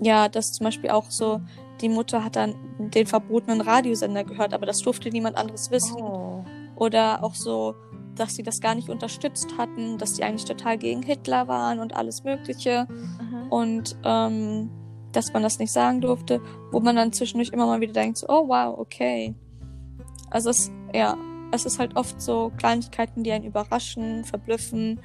ja, 0.00 0.28
dass 0.28 0.52
zum 0.52 0.64
Beispiel 0.64 0.90
auch 0.90 1.10
so 1.10 1.40
die 1.80 1.88
Mutter 1.88 2.24
hat 2.24 2.36
dann 2.36 2.54
den 2.78 3.06
verbotenen 3.06 3.60
Radiosender 3.60 4.24
gehört, 4.24 4.54
aber 4.54 4.66
das 4.66 4.80
durfte 4.80 5.10
niemand 5.10 5.36
anderes 5.36 5.70
wissen. 5.70 6.00
Oh. 6.00 6.44
Oder 6.76 7.22
auch 7.22 7.34
so, 7.34 7.74
dass 8.14 8.34
sie 8.34 8.42
das 8.42 8.60
gar 8.60 8.74
nicht 8.74 8.88
unterstützt 8.88 9.56
hatten, 9.58 9.98
dass 9.98 10.16
sie 10.16 10.24
eigentlich 10.24 10.44
total 10.44 10.78
gegen 10.78 11.02
Hitler 11.02 11.48
waren 11.48 11.78
und 11.78 11.94
alles 11.94 12.24
Mögliche 12.24 12.86
Mhm. 12.88 13.48
und 13.50 13.96
ähm, 14.04 14.70
dass 15.12 15.32
man 15.32 15.42
das 15.42 15.58
nicht 15.58 15.72
sagen 15.72 16.00
durfte, 16.00 16.40
wo 16.72 16.80
man 16.80 16.96
dann 16.96 17.12
zwischendurch 17.12 17.50
immer 17.50 17.66
mal 17.66 17.80
wieder 17.80 17.92
denkt, 17.94 18.18
so, 18.18 18.26
oh 18.28 18.48
wow, 18.48 18.78
okay. 18.78 19.34
Also 20.30 20.50
es, 20.50 20.70
ja, 20.94 21.16
es 21.52 21.64
ist 21.64 21.78
halt 21.78 21.96
oft 21.96 22.20
so 22.20 22.52
Kleinigkeiten, 22.58 23.22
die 23.22 23.32
einen 23.32 23.44
überraschen, 23.44 24.24
verblüffen, 24.24 25.00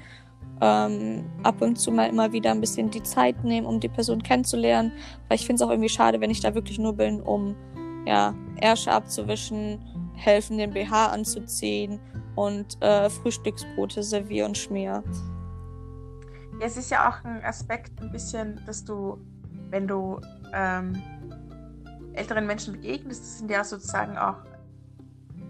ähm, 0.61 1.25
ab 1.43 1.61
und 1.61 1.77
zu 1.77 1.91
mal 1.91 2.07
immer 2.07 2.31
wieder 2.31 2.51
ein 2.51 2.61
bisschen 2.61 2.89
die 2.91 3.03
Zeit 3.03 3.43
nehmen, 3.43 3.65
um 3.65 3.79
die 3.79 3.89
Person 3.89 4.21
kennenzulernen, 4.21 4.91
weil 5.27 5.35
ich 5.35 5.45
finde 5.45 5.63
es 5.63 5.67
auch 5.67 5.71
irgendwie 5.71 5.89
schade, 5.89 6.21
wenn 6.21 6.29
ich 6.29 6.39
da 6.39 6.53
wirklich 6.53 6.77
nur 6.79 6.93
bin, 6.93 7.21
um 7.21 7.55
ja, 8.05 8.33
Ärsche 8.61 8.91
abzuwischen, 8.91 9.79
helfen, 10.15 10.57
den 10.57 10.71
BH 10.71 11.07
anzuziehen 11.07 11.99
und 12.35 12.81
äh, 12.81 13.09
Frühstücksbrote 13.09 14.03
serviere 14.03 14.45
und 14.45 14.57
schmier. 14.57 15.03
Ja, 16.59 16.65
es 16.67 16.77
ist 16.77 16.91
ja 16.91 17.09
auch 17.09 17.23
ein 17.25 17.43
Aspekt 17.43 17.99
ein 18.01 18.11
bisschen, 18.11 18.61
dass 18.67 18.85
du, 18.85 19.19
wenn 19.69 19.87
du 19.87 20.19
ähm, 20.53 21.01
älteren 22.13 22.45
Menschen 22.45 22.73
begegnest, 22.73 23.21
das 23.23 23.39
sind 23.39 23.49
ja 23.49 23.63
sozusagen 23.63 24.17
auch 24.17 24.37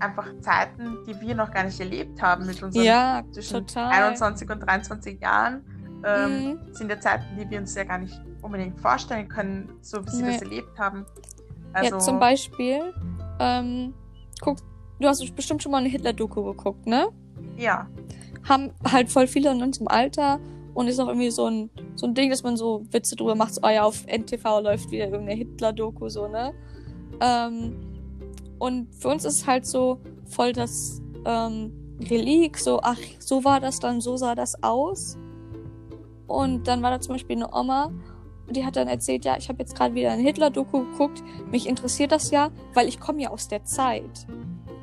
einfach 0.02 0.28
Zeiten, 0.42 0.98
die 1.08 1.20
wir 1.22 1.36
noch 1.36 1.52
gar 1.52 1.64
nicht 1.64 1.80
erlebt 1.80 2.22
haben 2.22 2.46
mit 2.46 2.62
unseren 2.64 2.84
Ja, 2.84 3.24
zwischen 3.32 3.66
total. 3.66 3.92
21 3.92 4.50
und 4.50 4.60
23 4.62 5.22
Jahren. 5.22 5.64
Ähm, 6.04 6.44
Mhm. 6.46 6.74
sind 6.74 6.90
ja 6.90 7.00
Zeiten, 7.00 7.26
die 7.40 7.48
wir 7.50 7.60
uns 7.60 7.76
ja 7.76 7.84
gar 7.84 8.00
nicht 8.00 8.20
unbedingt 8.42 8.80
vorstellen 8.80 9.28
können, 9.28 9.70
so 9.82 10.04
wie 10.06 10.10
sie 10.10 10.24
Nee. 10.24 10.32
das 10.34 10.42
erlebt 10.42 10.80
haben. 10.80 11.06
Also, 11.74 11.96
ja, 11.96 12.00
zum 12.00 12.20
Beispiel, 12.20 12.94
ähm, 13.40 13.94
guck, 14.42 14.58
du 15.00 15.08
hast 15.08 15.36
bestimmt 15.36 15.62
schon 15.62 15.72
mal 15.72 15.78
eine 15.78 15.90
Hitler-Doku 15.90 16.44
geguckt, 16.44 16.86
ne? 16.88 17.08
Ja, 17.58 17.88
Haben 18.50 18.72
halt 18.92 19.10
voll 19.10 19.28
viele 19.28 19.52
in 19.52 19.62
unserem 19.62 19.88
Alter 19.88 20.40
und 20.74 20.88
ist 20.88 21.00
auch 21.00 21.08
irgendwie 21.08 21.30
so 21.30 21.46
ein, 21.46 21.70
so 21.96 22.08
ein 22.08 22.16
Ding, 22.16 22.32
dass 22.32 22.42
man 22.42 22.58
so 22.58 22.84
Witze 22.92 23.16
drüber 23.16 23.36
macht, 23.36 23.54
so, 23.54 23.62
oh 23.64 23.70
ja, 23.70 23.84
auf 23.84 24.04
NTV 24.08 24.62
läuft 24.62 24.90
wieder 24.90 25.06
irgendeine 25.06 25.38
Hitler-Doku, 25.38 26.10
so, 26.10 26.28
ne? 26.28 26.52
Ähm, 27.20 27.76
und 28.62 28.94
für 28.96 29.08
uns 29.10 29.26
ist 29.26 29.36
es 29.42 29.48
halt 29.48 29.66
so 29.66 30.00
voll 30.26 30.54
das 30.54 31.02
ähm, 31.26 31.72
Relik, 32.10 32.58
so, 32.58 32.80
ach, 32.82 32.98
so 33.20 33.44
war 33.44 33.60
das 33.60 33.80
dann, 33.80 34.02
so 34.02 34.18
sah 34.18 34.36
das 34.36 34.62
aus. 34.64 35.18
Und 36.28 36.68
dann 36.68 36.82
war 36.82 36.92
da 36.92 37.02
zum 37.02 37.14
Beispiel 37.16 37.36
eine 37.38 37.54
Oma, 37.54 37.92
die 38.50 38.66
hat 38.66 38.76
dann 38.76 38.88
erzählt, 38.88 39.26
ja, 39.26 39.38
ich 39.38 39.50
habe 39.50 39.60
jetzt 39.60 39.76
gerade 39.76 39.96
wieder 39.96 40.12
eine 40.12 40.22
Hitler-Doku 40.24 40.80
geguckt. 40.92 41.24
Mich 41.52 41.68
interessiert 41.68 42.12
das 42.12 42.32
ja, 42.32 42.50
weil 42.74 42.88
ich 42.88 43.00
komme 43.00 43.22
ja 43.22 43.30
aus 43.30 43.48
der 43.48 43.64
Zeit. 43.66 44.28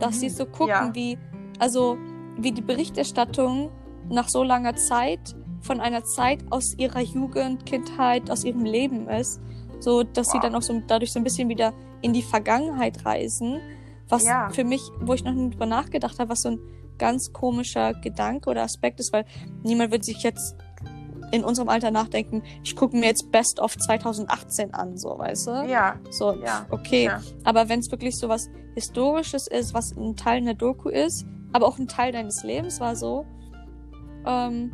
Dass 0.00 0.16
Mhm, 0.16 0.20
sie 0.20 0.28
so 0.30 0.46
gucken, 0.46 0.68
ja. 0.68 0.90
wie, 0.94 1.18
also 1.58 1.96
wie 2.38 2.52
die 2.52 2.62
Berichterstattung 2.62 3.70
nach 4.08 4.28
so 4.28 4.42
langer 4.42 4.74
Zeit 4.76 5.34
von 5.60 5.80
einer 5.80 6.04
Zeit 6.04 6.44
aus 6.50 6.74
ihrer 6.78 7.00
Jugend, 7.00 7.66
Kindheit, 7.66 8.30
aus 8.30 8.44
ihrem 8.44 8.64
Leben 8.64 9.08
ist. 9.08 9.40
So, 9.80 10.02
dass 10.02 10.28
sie 10.30 10.36
Wow. 10.38 10.42
dann 10.42 10.54
auch 10.54 10.62
so 10.62 10.80
dadurch 10.86 11.12
so 11.12 11.20
ein 11.20 11.24
bisschen 11.24 11.48
wieder 11.48 11.72
in 12.02 12.12
die 12.12 12.22
Vergangenheit 12.22 13.04
reisen. 13.04 13.60
Was 14.08 14.24
Ja. 14.24 14.48
für 14.50 14.64
mich, 14.64 14.82
wo 15.00 15.14
ich 15.14 15.24
noch 15.24 15.32
nie 15.34 15.50
drüber 15.50 15.66
nachgedacht 15.66 16.18
habe, 16.18 16.30
was 16.30 16.42
so 16.42 16.50
ein 16.50 16.60
ganz 16.98 17.32
komischer 17.32 17.94
Gedanke 17.94 18.50
oder 18.50 18.62
Aspekt 18.62 18.98
ist, 19.00 19.12
weil 19.12 19.24
niemand 19.62 19.92
wird 19.92 20.04
sich 20.04 20.22
jetzt 20.22 20.56
in 21.30 21.44
unserem 21.44 21.68
Alter 21.68 21.90
nachdenken, 21.90 22.42
ich 22.64 22.74
gucke 22.74 22.96
mir 22.96 23.04
jetzt 23.06 23.30
Best 23.30 23.60
of 23.60 23.76
2018 23.76 24.72
an, 24.72 24.96
so, 24.96 25.18
weißt 25.18 25.46
du? 25.46 25.50
ja, 25.68 25.96
So, 26.10 26.32
ja. 26.42 26.66
okay. 26.70 27.04
Ja. 27.04 27.20
Aber 27.44 27.68
wenn 27.68 27.80
es 27.80 27.90
wirklich 27.90 28.16
so 28.16 28.28
was 28.30 28.48
Historisches 28.74 29.46
ist, 29.46 29.74
was 29.74 29.94
ein 29.96 30.16
Teil 30.16 30.38
einer 30.38 30.54
Doku 30.54 30.88
ist, 30.88 31.26
aber 31.52 31.66
auch 31.66 31.78
ein 31.78 31.86
Teil 31.88 32.12
deines 32.12 32.44
Lebens 32.44 32.80
war 32.80 32.96
so, 32.96 33.26
ähm, 34.24 34.72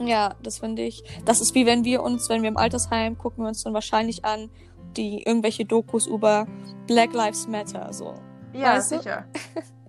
ja, 0.00 0.34
das 0.42 0.58
finde 0.58 0.82
ich, 0.82 1.02
das 1.24 1.40
ist 1.40 1.54
wie 1.54 1.64
wenn 1.64 1.84
wir 1.84 2.02
uns, 2.02 2.28
wenn 2.28 2.42
wir 2.42 2.48
im 2.48 2.56
Altersheim 2.56 3.16
gucken 3.16 3.44
wir 3.44 3.48
uns 3.48 3.62
dann 3.62 3.72
wahrscheinlich 3.74 4.24
an, 4.24 4.50
die 4.96 5.22
irgendwelche 5.22 5.64
Dokus 5.64 6.06
über 6.06 6.46
Black 6.86 7.12
Lives 7.12 7.46
Matter, 7.48 7.92
so. 7.92 8.14
Ja, 8.52 8.74
Weißt 8.74 8.92
du? 8.92 8.98
sicher. 8.98 9.24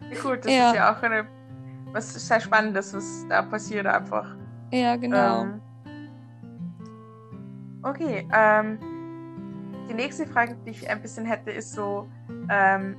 Ja, 0.09 0.21
gut, 0.21 0.45
das 0.45 0.51
Ja. 0.53 0.69
ist 0.69 0.75
ja 0.77 0.95
auch 0.97 1.03
eine, 1.03 1.25
was 1.91 2.13
sehr 2.13 2.39
Spannendes, 2.39 2.93
was 2.93 3.25
da 3.27 3.41
passiert 3.41 3.85
einfach. 3.85 4.25
Ja, 4.71 4.95
genau. 4.95 5.41
Ähm, 5.43 5.61
okay, 7.83 8.27
ähm, 8.33 8.79
die 9.89 9.93
nächste 9.93 10.25
Frage, 10.27 10.55
die 10.65 10.71
ich 10.71 10.89
ein 10.89 11.01
bisschen 11.01 11.25
hätte, 11.25 11.51
ist 11.51 11.73
so, 11.73 12.07
ähm, 12.49 12.95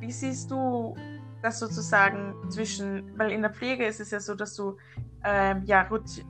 wie 0.00 0.10
siehst 0.12 0.50
du 0.50 0.94
das 1.42 1.58
sozusagen 1.60 2.34
zwischen, 2.50 3.16
weil 3.18 3.30
in 3.32 3.42
der 3.42 3.52
Pflege 3.52 3.84
ist 3.86 4.00
es 4.00 4.10
ja 4.10 4.20
so, 4.20 4.34
dass 4.34 4.54
du 4.54 4.76
ähm, 5.24 5.62
ja 5.64 5.82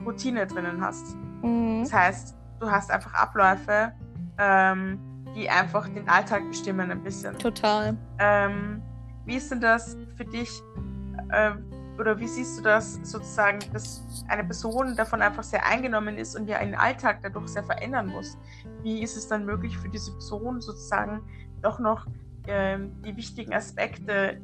Routine 0.05 0.45
drinnen 0.47 0.81
hast. 0.81 1.15
Mhm. 1.43 1.81
Das 1.83 1.93
heißt, 1.93 2.35
du 2.59 2.69
hast 2.69 2.91
einfach 2.91 3.13
Abläufe, 3.13 3.91
ähm, 4.39 4.99
die 5.35 5.49
einfach 5.49 5.87
den 5.89 6.07
Alltag 6.09 6.47
bestimmen 6.47 6.91
ein 6.91 7.03
bisschen. 7.03 7.37
Total. 7.37 7.95
Ähm, 8.17 8.81
wie 9.25 9.35
ist 9.35 9.51
denn 9.51 9.61
das 9.61 9.97
für 10.15 10.25
dich, 10.25 10.49
ähm, 11.31 11.63
oder 11.99 12.17
wie 12.17 12.27
siehst 12.27 12.57
du 12.57 12.63
das 12.63 12.95
sozusagen, 13.03 13.59
dass 13.73 14.25
eine 14.29 14.43
Person 14.43 14.95
davon 14.95 15.21
einfach 15.21 15.43
sehr 15.43 15.65
eingenommen 15.65 16.17
ist 16.17 16.35
und 16.35 16.47
ja 16.47 16.61
ihren 16.61 16.75
Alltag 16.75 17.19
dadurch 17.21 17.49
sehr 17.49 17.63
verändern 17.63 18.07
muss? 18.07 18.37
Wie 18.81 19.01
ist 19.01 19.17
es 19.17 19.27
dann 19.27 19.45
möglich 19.45 19.77
für 19.77 19.89
diese 19.89 20.13
Person 20.13 20.61
sozusagen 20.61 21.21
doch 21.61 21.79
noch 21.79 22.07
ähm, 22.47 22.93
die 23.03 23.15
wichtigen 23.17 23.53
Aspekte 23.53 24.41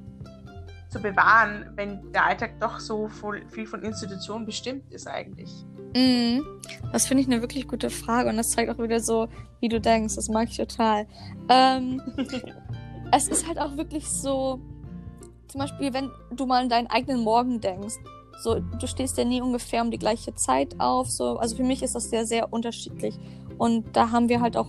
zu 0.90 1.02
bewahren, 1.02 1.72
wenn 1.76 2.12
der 2.12 2.26
Alltag 2.26 2.60
doch 2.60 2.80
so 2.80 3.08
viel 3.50 3.66
von 3.66 3.82
Institutionen 3.82 4.46
bestimmt 4.46 4.92
ist 4.92 5.08
eigentlich? 5.08 5.66
Mhm. 5.96 6.44
Das 6.92 7.08
finde 7.08 7.24
ich 7.24 7.28
eine 7.28 7.42
wirklich 7.42 7.68
gute 7.68 7.90
Frage 7.90 8.30
und 8.30 8.38
das 8.38 8.52
zeigt 8.52 8.70
auch 8.70 8.78
wieder 8.78 9.00
so, 9.00 9.28
wie 9.62 9.70
du 9.70 9.80
denkst. 9.80 10.16
Das 10.16 10.28
mag 10.28 10.50
ich 10.50 10.58
total. 10.58 11.08
Ähm, 11.50 12.02
es 13.12 13.28
ist 13.30 13.48
halt 13.48 13.58
auch 13.58 13.78
wirklich 13.78 14.08
so, 14.08 14.60
zum 15.48 15.60
Beispiel, 15.60 15.94
wenn 15.94 16.12
du 16.36 16.46
mal 16.46 16.64
an 16.64 16.70
deinen 16.70 16.88
eigenen 16.88 17.24
Morgen 17.24 17.62
denkst. 17.62 17.96
So, 18.42 18.60
du 18.60 18.88
stehst 18.88 19.18
ja 19.18 19.24
nie 19.24 19.42
ungefähr 19.42 19.82
um 19.82 19.90
die 19.90 19.98
gleiche 19.98 20.36
Zeit 20.36 20.76
auf. 20.80 21.10
So, 21.10 21.38
also 21.38 21.56
für 21.56 21.64
mich 21.64 21.82
ist 21.82 21.96
das 21.96 22.10
sehr, 22.10 22.26
sehr 22.26 22.52
unterschiedlich. 22.52 23.18
Und 23.58 23.96
da 23.96 24.12
haben 24.12 24.28
wir 24.28 24.42
halt 24.42 24.58
auch 24.58 24.68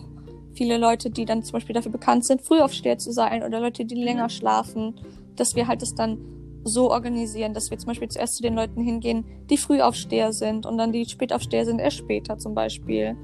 viele 0.55 0.79
Leute, 0.79 1.11
die 1.11 1.25
dann 1.25 1.43
zum 1.43 1.55
Beispiel 1.55 1.75
dafür 1.75 1.91
bekannt 1.91 2.25
sind, 2.25 2.43
Frühaufsteher 2.43 2.99
zu 2.99 3.13
sein 3.13 3.43
oder 3.43 3.59
Leute, 3.59 3.85
die 3.85 3.97
länger 3.97 4.29
schlafen, 4.29 4.95
dass 5.35 5.57
wir 5.57 5.67
halt 5.67 5.83
das 5.83 5.97
dann 5.97 6.36
so 6.67 6.91
organisieren, 6.91 7.55
dass 7.55 7.71
wir 7.71 7.79
zum 7.79 7.89
Beispiel 7.89 8.09
zuerst 8.09 8.37
zu 8.37 8.43
den 8.43 8.55
Leuten 8.55 8.81
hingehen, 8.81 9.25
die 9.49 9.57
Frühaufsteher 9.57 10.33
sind 10.33 10.67
und 10.67 10.79
dann 10.79 10.93
die 10.93 11.05
Spätaufsteher 11.07 11.65
sind 11.65 11.79
erst 11.79 11.99
später 11.99 12.39
zum 12.39 12.55
Beispiel. 12.55 13.17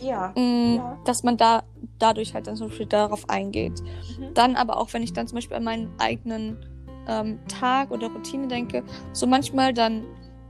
Ja. 0.00 0.32
Mm, 0.36 0.76
Ja. 0.76 0.98
Dass 1.04 1.22
man 1.22 1.36
da 1.36 1.62
dadurch 1.98 2.34
halt 2.34 2.46
dann 2.46 2.56
zum 2.56 2.68
Beispiel 2.68 2.86
darauf 2.86 3.28
eingeht. 3.28 3.80
Mhm. 3.80 4.34
Dann 4.34 4.56
aber 4.56 4.76
auch, 4.78 4.92
wenn 4.92 5.02
ich 5.02 5.12
dann 5.12 5.26
zum 5.26 5.36
Beispiel 5.36 5.56
an 5.56 5.64
meinen 5.64 5.90
eigenen 5.98 6.58
ähm, 7.08 7.38
Tag 7.48 7.90
oder 7.90 8.08
Routine 8.08 8.48
denke, 8.48 8.82
so 9.12 9.26
manchmal 9.26 9.72
dann 9.72 10.04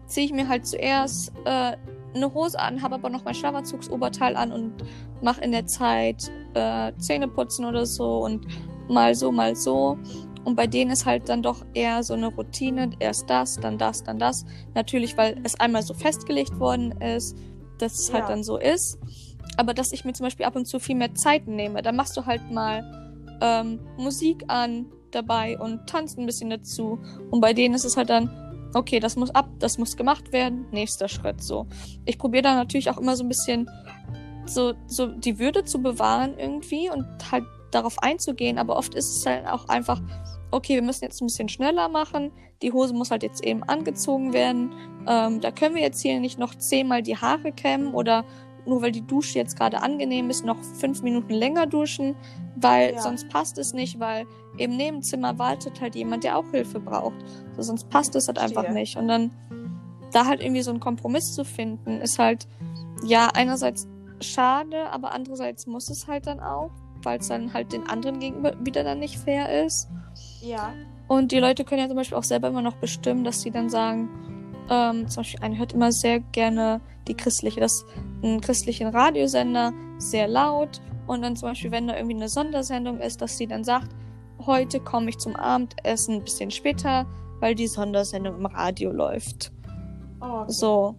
ziehe 0.06 0.26
ich 0.26 0.32
mir 0.32 0.48
halt 0.48 0.66
zuerst 0.66 1.32
äh, 1.44 1.76
eine 2.14 2.34
Hose 2.34 2.58
an, 2.58 2.82
habe 2.82 2.96
aber 2.96 3.08
noch 3.08 3.24
mein 3.24 3.34
Schlafanzugsoberteil 3.34 4.34
an 4.34 4.50
und 4.50 4.72
mache 5.22 5.40
in 5.42 5.52
der 5.52 5.66
Zeit 5.66 6.30
äh, 6.54 6.92
Zähne 6.98 7.28
putzen 7.28 7.64
oder 7.64 7.86
so 7.86 8.24
und 8.24 8.44
mal 8.88 9.14
so, 9.14 9.30
mal 9.30 9.54
so. 9.54 9.96
Und 10.44 10.56
bei 10.56 10.66
denen 10.66 10.90
ist 10.90 11.06
halt 11.06 11.28
dann 11.28 11.42
doch 11.42 11.64
eher 11.74 12.02
so 12.02 12.14
eine 12.14 12.28
Routine, 12.28 12.90
erst 12.98 13.28
das, 13.28 13.56
dann 13.56 13.78
das, 13.78 14.02
dann 14.02 14.18
das. 14.18 14.44
Natürlich, 14.74 15.16
weil 15.16 15.38
es 15.44 15.58
einmal 15.60 15.82
so 15.82 15.94
festgelegt 15.94 16.58
worden 16.58 16.92
ist, 17.00 17.36
dass 17.78 17.98
es 17.98 18.12
halt 18.12 18.24
Ja. 18.24 18.30
dann 18.30 18.42
so 18.42 18.58
ist. 18.58 18.98
Aber 19.56 19.74
dass 19.74 19.92
ich 19.92 20.04
mir 20.04 20.12
zum 20.12 20.24
Beispiel 20.24 20.46
ab 20.46 20.56
und 20.56 20.66
zu 20.66 20.78
viel 20.78 20.96
mehr 20.96 21.14
Zeit 21.14 21.46
nehme, 21.46 21.82
dann 21.82 21.96
machst 21.96 22.16
du 22.16 22.24
halt 22.24 22.50
mal 22.50 22.82
ähm, 23.42 23.80
Musik 23.96 24.44
an 24.48 24.86
dabei 25.10 25.58
und 25.58 25.86
tanzt 25.88 26.18
ein 26.18 26.26
bisschen 26.26 26.50
dazu. 26.50 26.98
Und 27.30 27.40
bei 27.40 27.52
denen 27.52 27.74
ist 27.74 27.84
es 27.84 27.96
halt 27.96 28.10
dann, 28.10 28.30
okay, 28.74 29.00
das 29.00 29.16
muss 29.16 29.30
ab, 29.30 29.48
das 29.58 29.78
muss 29.78 29.96
gemacht 29.96 30.32
werden, 30.32 30.66
nächster 30.70 31.08
Schritt 31.08 31.42
so. 31.42 31.66
Ich 32.04 32.18
probiere 32.18 32.42
da 32.44 32.54
natürlich 32.54 32.90
auch 32.90 32.98
immer 32.98 33.16
so 33.16 33.24
ein 33.24 33.28
bisschen 33.28 33.68
so, 34.46 34.74
so 34.86 35.06
die 35.06 35.38
Würde 35.38 35.64
zu 35.64 35.82
bewahren 35.82 36.38
irgendwie 36.38 36.90
und 36.90 37.04
halt 37.30 37.44
darauf 37.70 37.98
einzugehen, 38.02 38.58
aber 38.58 38.76
oft 38.76 38.94
ist 38.94 39.16
es 39.16 39.26
halt 39.26 39.46
auch 39.46 39.68
einfach, 39.68 40.00
okay, 40.50 40.74
wir 40.74 40.82
müssen 40.82 41.04
jetzt 41.04 41.20
ein 41.22 41.26
bisschen 41.26 41.48
schneller 41.48 41.88
machen, 41.88 42.30
die 42.62 42.72
Hose 42.72 42.92
muss 42.94 43.10
halt 43.10 43.22
jetzt 43.22 43.44
eben 43.44 43.62
angezogen 43.64 44.32
werden, 44.32 44.72
ähm, 45.06 45.40
da 45.40 45.50
können 45.50 45.74
wir 45.74 45.82
jetzt 45.82 46.00
hier 46.02 46.20
nicht 46.20 46.38
noch 46.38 46.54
zehnmal 46.54 47.02
die 47.02 47.16
Haare 47.16 47.52
kämmen 47.52 47.94
oder 47.94 48.24
nur 48.66 48.82
weil 48.82 48.92
die 48.92 49.00
Dusche 49.06 49.38
jetzt 49.38 49.56
gerade 49.56 49.82
angenehm 49.82 50.28
ist, 50.28 50.44
noch 50.44 50.58
fünf 50.78 51.02
Minuten 51.02 51.32
länger 51.32 51.66
duschen, 51.66 52.14
weil 52.56 52.92
Ja. 52.94 53.00
sonst 53.00 53.28
passt 53.30 53.56
es 53.56 53.72
nicht, 53.72 53.98
weil 53.98 54.26
im 54.58 54.76
Nebenzimmer 54.76 55.38
wartet 55.38 55.80
halt 55.80 55.94
jemand, 55.94 56.24
der 56.24 56.36
auch 56.36 56.44
Hilfe 56.50 56.78
braucht. 56.78 57.14
So, 57.56 57.62
sonst 57.62 57.88
passt 57.88 58.14
es 58.16 58.28
halt 58.28 58.38
einfach 58.38 58.62
Verstehe. 58.64 58.74
nicht. 58.74 58.96
Und 58.96 59.08
dann 59.08 59.30
da 60.12 60.26
halt 60.26 60.42
irgendwie 60.42 60.60
so 60.62 60.70
einen 60.70 60.80
Kompromiss 60.80 61.34
zu 61.34 61.44
finden, 61.44 62.00
ist 62.02 62.18
halt, 62.18 62.46
ja, 63.02 63.28
einerseits 63.32 63.88
schade, 64.20 64.90
aber 64.90 65.12
andererseits 65.14 65.66
muss 65.66 65.88
es 65.88 66.06
halt 66.06 66.26
dann 66.26 66.40
auch, 66.40 66.70
weil 67.02 67.18
es 67.18 67.28
dann 67.28 67.52
halt 67.52 67.72
den 67.72 67.88
anderen 67.88 68.20
gegenüber 68.20 68.54
wieder 68.60 68.84
dann 68.84 68.98
nicht 68.98 69.18
fair 69.18 69.64
ist. 69.64 69.88
Ja. 70.42 70.72
Und 71.08 71.32
die 71.32 71.38
Leute 71.38 71.64
können 71.64 71.80
ja 71.80 71.88
zum 71.88 71.96
Beispiel 71.96 72.16
auch 72.16 72.24
selber 72.24 72.48
immer 72.48 72.62
noch 72.62 72.76
bestimmen, 72.76 73.24
dass 73.24 73.40
sie 73.40 73.50
dann 73.50 73.68
sagen, 73.68 74.08
ähm, 74.70 75.08
zum 75.08 75.22
Beispiel 75.22 75.40
eine 75.42 75.58
hört 75.58 75.72
immer 75.72 75.92
sehr 75.92 76.20
gerne 76.20 76.80
die 77.08 77.14
christliche, 77.14 77.60
das 77.60 77.84
einen 78.22 78.40
christlichen 78.40 78.88
Radiosender, 78.88 79.72
sehr 79.98 80.28
laut. 80.28 80.80
Und 81.06 81.22
dann 81.22 81.34
zum 81.34 81.48
Beispiel, 81.48 81.72
wenn 81.72 81.88
da 81.88 81.96
irgendwie 81.96 82.16
eine 82.16 82.28
Sondersendung 82.28 83.00
ist, 83.00 83.20
dass 83.20 83.36
sie 83.36 83.48
dann 83.48 83.64
sagt, 83.64 83.90
heute 84.46 84.80
komme 84.80 85.10
ich 85.10 85.18
zum 85.18 85.34
Abendessen 85.34 86.16
ein 86.16 86.24
bisschen 86.24 86.50
später, 86.50 87.06
weil 87.40 87.54
die 87.54 87.66
Sondersendung 87.66 88.36
im 88.36 88.46
Radio 88.46 88.92
läuft. 88.92 89.52
Oh, 90.20 90.42
okay. 90.42 90.52
So. 90.52 90.94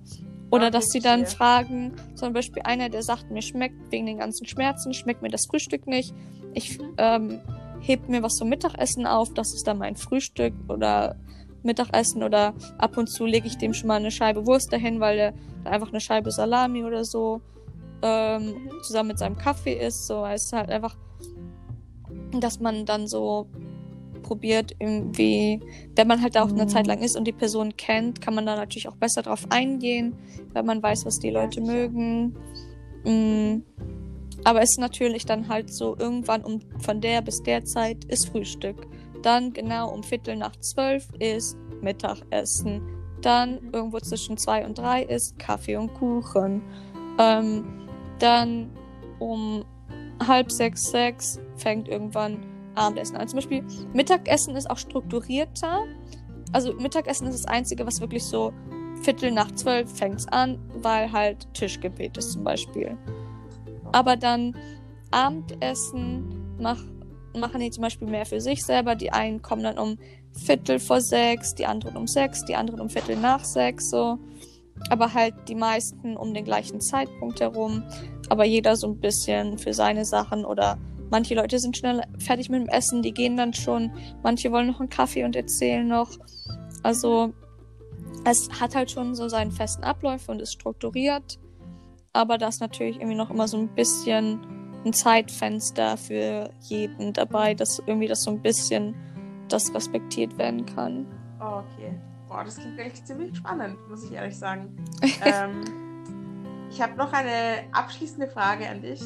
Oder 0.51 0.69
dass 0.69 0.89
sie 0.89 0.99
dann 0.99 1.25
fragen, 1.25 1.93
zum 2.15 2.33
Beispiel 2.33 2.61
einer, 2.63 2.89
der 2.89 3.03
sagt, 3.03 3.31
mir 3.31 3.41
schmeckt 3.41 3.91
wegen 3.91 4.05
den 4.05 4.17
ganzen 4.17 4.45
Schmerzen, 4.45 4.93
schmeckt 4.93 5.21
mir 5.21 5.29
das 5.29 5.45
Frühstück 5.45 5.87
nicht. 5.87 6.13
Ich 6.53 6.77
ähm, 6.97 7.39
heb 7.79 8.09
mir 8.09 8.21
was 8.21 8.35
zum 8.35 8.49
Mittagessen 8.49 9.07
auf, 9.07 9.33
das 9.33 9.53
ist 9.53 9.65
dann 9.65 9.77
mein 9.77 9.95
Frühstück 9.95 10.53
oder 10.67 11.15
Mittagessen 11.63 12.23
oder 12.23 12.53
ab 12.77 12.97
und 12.97 13.07
zu 13.07 13.25
lege 13.25 13.47
ich 13.47 13.57
dem 13.57 13.73
schon 13.73 13.87
mal 13.87 13.99
eine 13.99 14.11
Scheibe 14.11 14.45
Wurst 14.45 14.73
dahin, 14.73 14.99
weil 14.99 15.17
er 15.17 15.33
da 15.63 15.71
einfach 15.71 15.89
eine 15.89 16.01
Scheibe 16.01 16.31
Salami 16.31 16.83
oder 16.83 17.05
so 17.05 17.41
ähm, 18.01 18.47
Mhm. 18.47 18.71
zusammen 18.83 19.09
mit 19.09 19.19
seinem 19.19 19.37
Kaffee 19.37 19.73
isst. 19.73 20.07
So 20.07 20.25
es 20.25 20.45
ist 20.45 20.53
halt 20.53 20.69
einfach, 20.69 20.97
dass 22.39 22.59
man 22.59 22.85
dann 22.85 23.07
so 23.07 23.47
probiert, 24.31 24.71
irgendwie, 24.79 25.59
wenn 25.97 26.07
man 26.07 26.21
halt 26.21 26.35
da 26.35 26.43
auch 26.43 26.51
eine 26.51 26.65
Zeit 26.65 26.87
lang 26.87 26.99
ist 26.99 27.17
und 27.17 27.25
die 27.25 27.33
Person 27.33 27.75
kennt, 27.75 28.21
kann 28.21 28.33
man 28.33 28.45
da 28.45 28.55
natürlich 28.55 28.87
auch 28.87 28.95
besser 28.95 29.23
drauf 29.23 29.45
eingehen, 29.49 30.13
wenn 30.53 30.65
man 30.65 30.81
weiß, 30.81 31.05
was 31.05 31.19
die 31.19 31.31
Leute 31.31 31.59
mögen. 31.59 32.33
Mm. 33.03 33.61
Aber 34.45 34.61
es 34.61 34.69
ist 34.71 34.79
natürlich 34.79 35.25
dann 35.25 35.49
halt 35.49 35.69
so, 35.69 35.97
irgendwann 35.99 36.45
um 36.45 36.61
von 36.79 37.01
der 37.01 37.21
bis 37.21 37.43
der 37.43 37.65
Zeit 37.65 38.05
ist 38.05 38.29
Frühstück. 38.29 38.87
Dann 39.21 39.51
genau 39.51 39.93
um 39.93 40.01
Viertel 40.01 40.37
nach 40.37 40.55
zwölf 40.61 41.09
ist 41.19 41.57
Mittagessen. 41.81 42.81
Dann 43.21 43.55
Mhm. 43.55 43.69
irgendwo 43.73 43.99
zwischen 43.99 44.37
zwei 44.37 44.65
und 44.65 44.77
drei 44.77 45.03
ist 45.03 45.37
Kaffee 45.39 45.75
und 45.75 45.93
Kuchen. 45.95 46.61
Ähm, 47.19 47.65
dann 48.19 48.69
um 49.19 49.65
halb 50.25 50.49
sechs, 50.53 50.89
sechs 50.89 51.37
fängt 51.57 51.89
irgendwann 51.89 52.37
Abendessen 52.75 53.17
an. 53.17 53.27
Zum 53.27 53.37
Beispiel 53.37 53.63
Mittagessen 53.93 54.55
ist 54.55 54.69
auch 54.69 54.77
strukturierter. 54.77 55.85
Also 56.51 56.73
Mittagessen 56.73 57.27
ist 57.27 57.43
das 57.43 57.45
Einzige, 57.45 57.85
was 57.85 58.01
wirklich 58.01 58.23
so 58.23 58.53
Viertel 59.01 59.31
nach 59.31 59.51
zwölf 59.53 59.91
fängt's 59.91 60.27
an, 60.27 60.59
weil 60.81 61.11
halt 61.11 61.51
Tischgebet 61.53 62.17
ist 62.17 62.33
zum 62.33 62.43
Beispiel. 62.43 62.97
Aber 63.91 64.15
dann 64.15 64.55
Abendessen 65.11 66.55
mach, 66.59 66.83
machen 67.35 67.61
die 67.61 67.71
zum 67.71 67.81
Beispiel 67.81 68.07
mehr 68.07 68.25
für 68.25 68.39
sich 68.39 68.63
selber. 68.63 68.95
Die 68.95 69.11
einen 69.11 69.41
kommen 69.41 69.63
dann 69.63 69.77
um 69.77 69.97
Viertel 70.33 70.79
vor 70.79 71.01
sechs, 71.01 71.55
die 71.55 71.65
anderen 71.65 71.97
um 71.97 72.07
sechs, 72.07 72.45
die 72.45 72.55
anderen 72.55 72.79
um 72.79 72.89
Viertel 72.89 73.17
nach 73.17 73.43
sechs 73.43 73.89
so. 73.89 74.17
Aber 74.89 75.13
halt 75.13 75.33
die 75.47 75.55
meisten 75.55 76.15
um 76.15 76.33
den 76.33 76.45
gleichen 76.45 76.79
Zeitpunkt 76.79 77.41
herum. 77.41 77.83
Aber 78.29 78.45
jeder 78.45 78.75
so 78.75 78.87
ein 78.87 78.99
bisschen 78.99 79.57
für 79.57 79.73
seine 79.73 80.05
Sachen 80.05 80.45
oder 80.45 80.77
manche 81.11 81.35
Leute 81.35 81.59
sind 81.59 81.77
schnell 81.77 82.01
fertig 82.17 82.49
mit 82.49 82.61
dem 82.61 82.69
Essen, 82.69 83.03
die 83.03 83.13
gehen 83.13 83.37
dann 83.37 83.53
schon. 83.53 83.91
Manche 84.23 84.51
wollen 84.51 84.67
noch 84.67 84.79
einen 84.79 84.89
Kaffee 84.89 85.23
und 85.23 85.35
erzählen 85.35 85.87
noch. 85.87 86.17
Also 86.81 87.33
es 88.25 88.49
hat 88.59 88.75
halt 88.75 88.89
schon 88.89 89.13
so 89.13 89.27
seinen 89.27 89.51
festen 89.51 89.83
Ablauf 89.83 90.29
und 90.29 90.41
ist 90.41 90.53
strukturiert. 90.53 91.39
Aber 92.13 92.37
da 92.37 92.47
ist 92.47 92.61
natürlich 92.61 92.97
irgendwie 92.97 93.15
noch 93.15 93.29
immer 93.29 93.47
so 93.47 93.57
ein 93.57 93.67
bisschen 93.69 94.39
ein 94.85 94.93
Zeitfenster 94.93 95.95
für 95.97 96.49
jeden 96.61 97.13
dabei, 97.13 97.53
dass 97.53 97.79
irgendwie 97.85 98.07
das 98.07 98.23
so 98.23 98.31
ein 98.31 98.41
bisschen 98.41 98.95
das 99.47 99.73
respektiert 99.73 100.37
werden 100.37 100.65
kann. 100.65 101.05
Oh, 101.39 101.59
okay. 101.59 101.93
Boah, 102.27 102.43
das 102.43 102.57
klingt 102.57 102.79
echt 102.79 103.05
ziemlich 103.05 103.35
spannend, 103.35 103.77
muss 103.89 104.05
ich 104.05 104.13
ehrlich 104.13 104.37
sagen. 104.37 104.75
ähm, 105.25 105.63
ich 106.69 106.81
habe 106.81 106.95
noch 106.95 107.11
eine 107.11 107.65
abschließende 107.73 108.27
Frage 108.27 108.69
an 108.69 108.81
dich. 108.81 109.01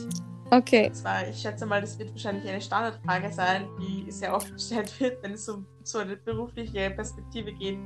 Okay. 0.51 0.87
Und 0.87 0.95
zwar, 0.95 1.27
ich 1.27 1.37
schätze 1.37 1.65
mal, 1.65 1.81
das 1.81 1.97
wird 1.97 2.11
wahrscheinlich 2.11 2.47
eine 2.47 2.61
Standardfrage 2.61 3.31
sein, 3.31 3.67
die 3.79 4.11
sehr 4.11 4.35
oft 4.35 4.51
gestellt 4.53 4.99
wird, 4.99 5.21
wenn 5.23 5.33
es 5.33 5.47
um 5.49 5.65
so 5.83 5.99
eine 5.99 6.15
berufliche 6.15 6.91
Perspektive 6.91 7.51
geht, 7.53 7.79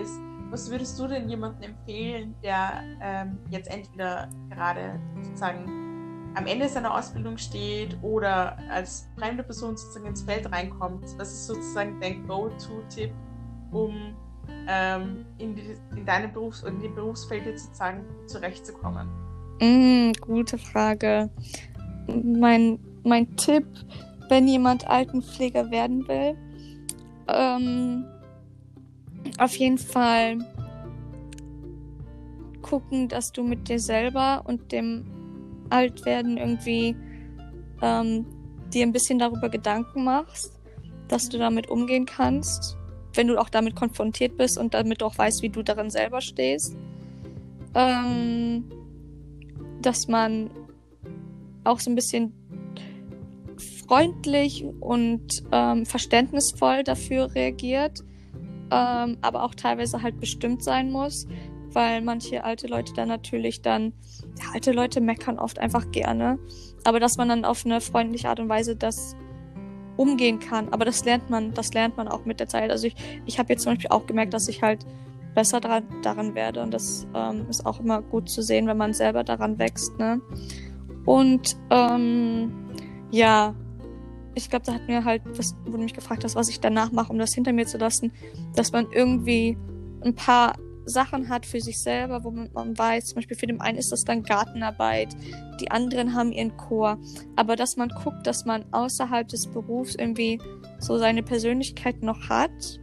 ist, 0.00 0.20
was 0.50 0.70
würdest 0.70 0.98
du 0.98 1.06
denn 1.06 1.28
jemandem 1.30 1.70
empfehlen, 1.70 2.34
der 2.42 2.82
ähm, 3.00 3.38
jetzt 3.48 3.70
entweder 3.70 4.28
gerade 4.50 5.00
sozusagen 5.22 6.32
am 6.34 6.46
Ende 6.46 6.68
seiner 6.68 6.94
Ausbildung 6.94 7.38
steht 7.38 7.96
oder 8.02 8.58
als 8.70 9.08
fremde 9.16 9.42
Person 9.42 9.76
sozusagen 9.76 10.06
ins 10.06 10.22
Feld 10.22 10.50
reinkommt? 10.52 11.04
Was 11.16 11.32
ist 11.32 11.46
sozusagen 11.46 11.98
dein 12.00 12.26
Go-To-Tipp, 12.26 13.12
um 13.70 14.14
ähm, 14.68 15.24
in, 15.38 15.54
die, 15.56 15.74
in 15.96 16.04
deinem 16.04 16.32
Berufs- 16.32 16.62
in 16.62 16.80
dem 16.80 16.94
Berufsfeld 16.94 17.46
jetzt 17.46 17.64
sozusagen 17.64 18.04
zurechtzukommen? 18.26 19.08
Mm, 19.60 20.12
gute 20.20 20.58
Frage. 20.58 21.30
Mein, 22.06 22.78
mein 23.04 23.36
Tipp, 23.36 23.66
wenn 24.28 24.48
jemand 24.48 24.88
Altenpfleger 24.88 25.70
werden 25.70 26.06
will, 26.08 26.36
ähm, 27.28 28.04
auf 29.38 29.56
jeden 29.56 29.78
Fall 29.78 30.38
gucken, 32.62 33.08
dass 33.08 33.32
du 33.32 33.42
mit 33.42 33.68
dir 33.68 33.78
selber 33.78 34.42
und 34.46 34.72
dem 34.72 35.04
Altwerden 35.70 36.36
irgendwie 36.36 36.96
ähm, 37.82 38.26
dir 38.72 38.86
ein 38.86 38.92
bisschen 38.92 39.18
darüber 39.18 39.48
Gedanken 39.48 40.04
machst, 40.04 40.58
dass 41.08 41.28
du 41.28 41.38
damit 41.38 41.68
umgehen 41.68 42.06
kannst, 42.06 42.76
wenn 43.14 43.26
du 43.26 43.38
auch 43.38 43.50
damit 43.50 43.76
konfrontiert 43.76 44.36
bist 44.36 44.56
und 44.56 44.74
damit 44.74 45.02
auch 45.02 45.18
weißt, 45.18 45.42
wie 45.42 45.50
du 45.50 45.62
darin 45.62 45.90
selber 45.90 46.20
stehst. 46.20 46.76
Ähm, 47.74 48.64
dass 49.80 50.08
man 50.08 50.50
auch 51.64 51.80
so 51.80 51.90
ein 51.90 51.94
bisschen 51.94 52.32
freundlich 53.86 54.64
und 54.80 55.42
ähm, 55.52 55.86
verständnisvoll 55.86 56.82
dafür 56.84 57.34
reagiert, 57.34 58.00
ähm, 58.70 59.18
aber 59.20 59.42
auch 59.44 59.54
teilweise 59.54 60.02
halt 60.02 60.18
bestimmt 60.18 60.62
sein 60.62 60.90
muss, 60.90 61.26
weil 61.70 62.02
manche 62.02 62.44
alte 62.44 62.66
Leute 62.66 62.92
dann 62.94 63.08
natürlich 63.08 63.62
dann 63.62 63.92
ja, 64.38 64.46
alte 64.54 64.72
Leute 64.72 65.00
meckern 65.00 65.38
oft 65.38 65.58
einfach 65.58 65.90
gerne. 65.90 66.38
Aber 66.84 67.00
dass 67.00 67.16
man 67.16 67.28
dann 67.28 67.44
auf 67.44 67.64
eine 67.64 67.80
freundliche 67.80 68.28
Art 68.28 68.40
und 68.40 68.48
Weise 68.48 68.76
das 68.76 69.14
umgehen 69.96 70.40
kann. 70.40 70.68
Aber 70.70 70.84
das 70.84 71.04
lernt 71.04 71.30
man, 71.30 71.52
das 71.54 71.74
lernt 71.74 71.96
man 71.96 72.08
auch 72.08 72.24
mit 72.24 72.40
der 72.40 72.48
Zeit. 72.48 72.70
Also 72.70 72.86
ich, 72.86 72.94
ich 73.26 73.38
habe 73.38 73.52
jetzt 73.52 73.62
zum 73.62 73.72
Beispiel 73.72 73.90
auch 73.90 74.06
gemerkt, 74.06 74.34
dass 74.34 74.48
ich 74.48 74.62
halt 74.62 74.84
besser 75.34 75.60
dran, 75.60 75.84
daran 76.02 76.34
werde. 76.34 76.62
Und 76.62 76.72
das 76.72 77.06
ähm, 77.14 77.46
ist 77.48 77.66
auch 77.66 77.80
immer 77.80 78.02
gut 78.02 78.28
zu 78.28 78.42
sehen, 78.42 78.66
wenn 78.66 78.76
man 78.76 78.94
selber 78.94 79.24
daran 79.24 79.58
wächst. 79.58 79.98
Ne? 79.98 80.20
Und 81.04 81.56
ähm, 81.70 82.52
ja, 83.10 83.54
ich 84.34 84.48
glaube, 84.48 84.64
da 84.64 84.74
hat 84.74 84.88
mir 84.88 85.04
halt, 85.04 85.22
was, 85.36 85.54
wo 85.66 85.72
du 85.72 85.82
mich 85.82 85.94
gefragt 85.94 86.24
hast, 86.24 86.36
was 86.36 86.48
ich 86.48 86.60
danach 86.60 86.92
mache, 86.92 87.12
um 87.12 87.18
das 87.18 87.34
hinter 87.34 87.52
mir 87.52 87.66
zu 87.66 87.78
lassen, 87.78 88.12
dass 88.54 88.72
man 88.72 88.86
irgendwie 88.92 89.56
ein 90.02 90.14
paar 90.14 90.54
Sachen 90.84 91.28
hat 91.28 91.46
für 91.46 91.60
sich 91.60 91.80
selber, 91.80 92.24
wo 92.24 92.30
man, 92.30 92.50
man 92.52 92.76
weiß, 92.76 93.06
zum 93.06 93.16
Beispiel 93.16 93.36
für 93.36 93.46
den 93.46 93.60
einen 93.60 93.78
ist 93.78 93.92
das 93.92 94.04
dann 94.04 94.22
Gartenarbeit, 94.22 95.14
die 95.60 95.70
anderen 95.70 96.14
haben 96.14 96.32
ihren 96.32 96.56
Chor, 96.56 96.98
aber 97.36 97.56
dass 97.56 97.76
man 97.76 97.88
guckt, 97.88 98.26
dass 98.26 98.44
man 98.44 98.64
außerhalb 98.72 99.28
des 99.28 99.46
Berufs 99.46 99.94
irgendwie 99.94 100.40
so 100.78 100.98
seine 100.98 101.22
Persönlichkeit 101.22 102.02
noch 102.02 102.28
hat 102.28 102.80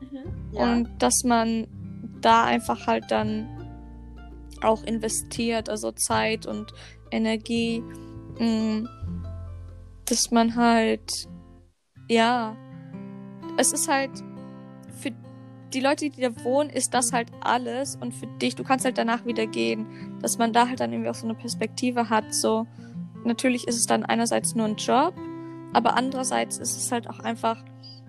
mhm, 0.00 0.54
ja. 0.54 0.72
und 0.72 0.88
dass 0.98 1.24
man 1.24 1.66
da 2.20 2.44
einfach 2.44 2.86
halt 2.86 3.10
dann 3.10 3.48
auch 4.62 4.82
investiert, 4.84 5.68
also 5.68 5.92
Zeit 5.92 6.46
und 6.46 6.72
Energie, 7.10 7.82
mh, 8.38 8.46
mm, 8.46 8.88
dass 10.06 10.30
man 10.30 10.54
halt, 10.56 11.28
ja, 12.08 12.56
es 13.56 13.72
ist 13.72 13.88
halt 13.88 14.10
für 15.00 15.10
die 15.72 15.80
Leute, 15.80 16.10
die 16.10 16.20
da 16.20 16.44
wohnen, 16.44 16.70
ist 16.70 16.94
das 16.94 17.12
halt 17.12 17.28
alles 17.40 17.96
und 17.96 18.14
für 18.14 18.26
dich, 18.40 18.54
du 18.54 18.64
kannst 18.64 18.84
halt 18.84 18.98
danach 18.98 19.24
wieder 19.26 19.46
gehen, 19.46 19.86
dass 20.22 20.38
man 20.38 20.52
da 20.52 20.68
halt 20.68 20.80
dann 20.80 20.92
irgendwie 20.92 21.10
auch 21.10 21.14
so 21.14 21.26
eine 21.26 21.34
Perspektive 21.34 22.08
hat, 22.08 22.32
so, 22.32 22.66
natürlich 23.24 23.66
ist 23.66 23.76
es 23.76 23.86
dann 23.86 24.04
einerseits 24.04 24.54
nur 24.54 24.66
ein 24.66 24.76
Job, 24.76 25.14
aber 25.72 25.96
andererseits 25.96 26.58
ist 26.58 26.76
es 26.76 26.92
halt 26.92 27.08
auch 27.08 27.18
einfach, 27.18 27.62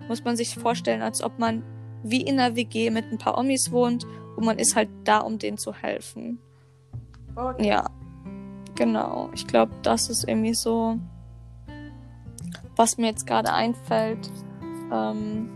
muss 0.06 0.24
man 0.24 0.36
sich 0.36 0.54
vorstellen, 0.54 1.02
als 1.02 1.22
ob 1.22 1.38
man 1.38 1.62
wie 2.02 2.22
in 2.22 2.38
einer 2.38 2.54
WG 2.54 2.90
mit 2.90 3.04
ein 3.10 3.18
paar 3.18 3.36
Omis 3.36 3.72
wohnt 3.72 4.06
und 4.36 4.44
man 4.44 4.58
ist 4.58 4.76
halt 4.76 4.88
da, 5.04 5.18
um 5.18 5.38
denen 5.38 5.58
zu 5.58 5.74
helfen. 5.74 6.38
Okay. 7.34 7.68
Ja, 7.68 7.84
genau. 8.78 9.28
Ich 9.34 9.46
glaube, 9.46 9.72
das 9.82 10.08
ist 10.08 10.26
irgendwie 10.26 10.54
so, 10.54 10.98
was 12.76 12.96
mir 12.96 13.08
jetzt 13.08 13.26
gerade 13.26 13.52
einfällt, 13.52 14.30
ähm, 14.92 15.50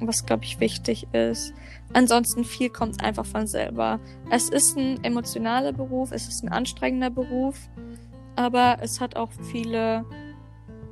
was 0.00 0.26
glaube 0.26 0.44
ich 0.44 0.58
wichtig 0.58 1.06
ist. 1.12 1.52
Ansonsten 1.92 2.44
viel 2.44 2.70
kommt 2.70 3.04
einfach 3.04 3.26
von 3.26 3.46
selber. 3.46 4.00
Es 4.30 4.48
ist 4.48 4.76
ein 4.76 5.04
emotionaler 5.04 5.72
Beruf, 5.72 6.10
es 6.12 6.26
ist 6.26 6.42
ein 6.42 6.48
anstrengender 6.48 7.10
Beruf, 7.10 7.56
aber 8.34 8.78
es 8.80 9.00
hat 9.00 9.16
auch 9.16 9.30
viele 9.50 10.04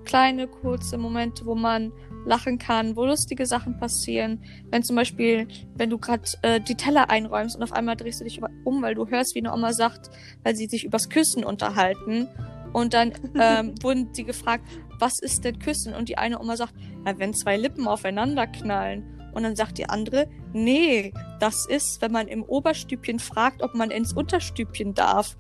kleine, 0.05 0.47
kurze 0.47 0.99
Momente, 0.99 1.47
wo 1.47 1.55
man 1.55 1.93
lachen 2.25 2.59
kann, 2.59 2.97
wo 2.97 3.05
lustige 3.05 3.47
Sachen 3.47 3.79
passieren. 3.79 4.43
Wenn 4.71 4.83
zum 4.83 4.97
Beispiel, 4.97 5.47
wenn 5.75 5.91
du 5.91 5.99
gerade 5.99 6.23
äh, 6.43 6.61
die 6.61 6.75
Teller 6.75 7.11
einräumst 7.11 7.57
und 7.57 7.63
auf 7.63 7.73
einmal 7.73 7.97
drehst 7.97 8.21
du 8.21 8.25
dich 8.25 8.41
um, 8.65 8.83
weil 8.83 8.95
du 8.95 9.09
hörst, 9.09 9.35
wie 9.35 9.41
eine 9.41 9.53
Oma 9.53 9.73
sagt, 9.73 10.11
weil 10.43 10.57
sie 10.57 10.67
sich 10.67 10.85
übers 10.85 11.09
Küssen 11.09 11.45
unterhalten. 11.45 12.29
Und 12.73 12.95
dann 12.95 13.13
ähm, 13.41 13.75
wurden 13.83 14.13
sie 14.13 14.25
gefragt, 14.25 14.65
was 14.99 15.19
ist 15.19 15.45
denn 15.45 15.59
Küssen? 15.59 15.95
Und 15.95 16.09
die 16.09 16.19
eine 16.19 16.41
Oma 16.41 16.57
sagt, 16.57 16.75
ja, 17.07 17.19
wenn 17.19 17.35
zwei 17.35 17.57
Lippen 17.57 17.87
aufeinander 17.87 18.47
knallen. 18.47 19.11
Und 19.33 19.43
dann 19.43 19.57
sagt 19.57 19.79
die 19.79 19.89
andere, 19.89 20.29
nee, 20.53 21.13
das 21.41 21.67
ist, 21.67 22.01
wenn 22.01 22.13
man 22.13 22.29
im 22.29 22.45
Oberstübchen 22.45 23.19
fragt, 23.19 23.63
ob 23.63 23.75
man 23.75 23.91
ins 23.91 24.13
Unterstübchen 24.13 24.95
darf. 24.95 25.37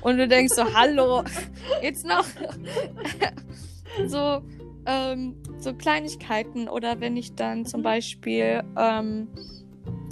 Und 0.00 0.18
du 0.18 0.28
denkst 0.28 0.54
so, 0.54 0.74
hallo, 0.74 1.24
jetzt 1.82 2.04
noch. 2.06 2.24
so, 4.06 4.42
ähm, 4.86 5.36
so 5.58 5.72
Kleinigkeiten 5.74 6.68
oder 6.68 7.00
wenn 7.00 7.16
ich 7.16 7.34
dann 7.34 7.64
zum 7.66 7.82
Beispiel 7.82 8.62
ähm, 8.76 9.28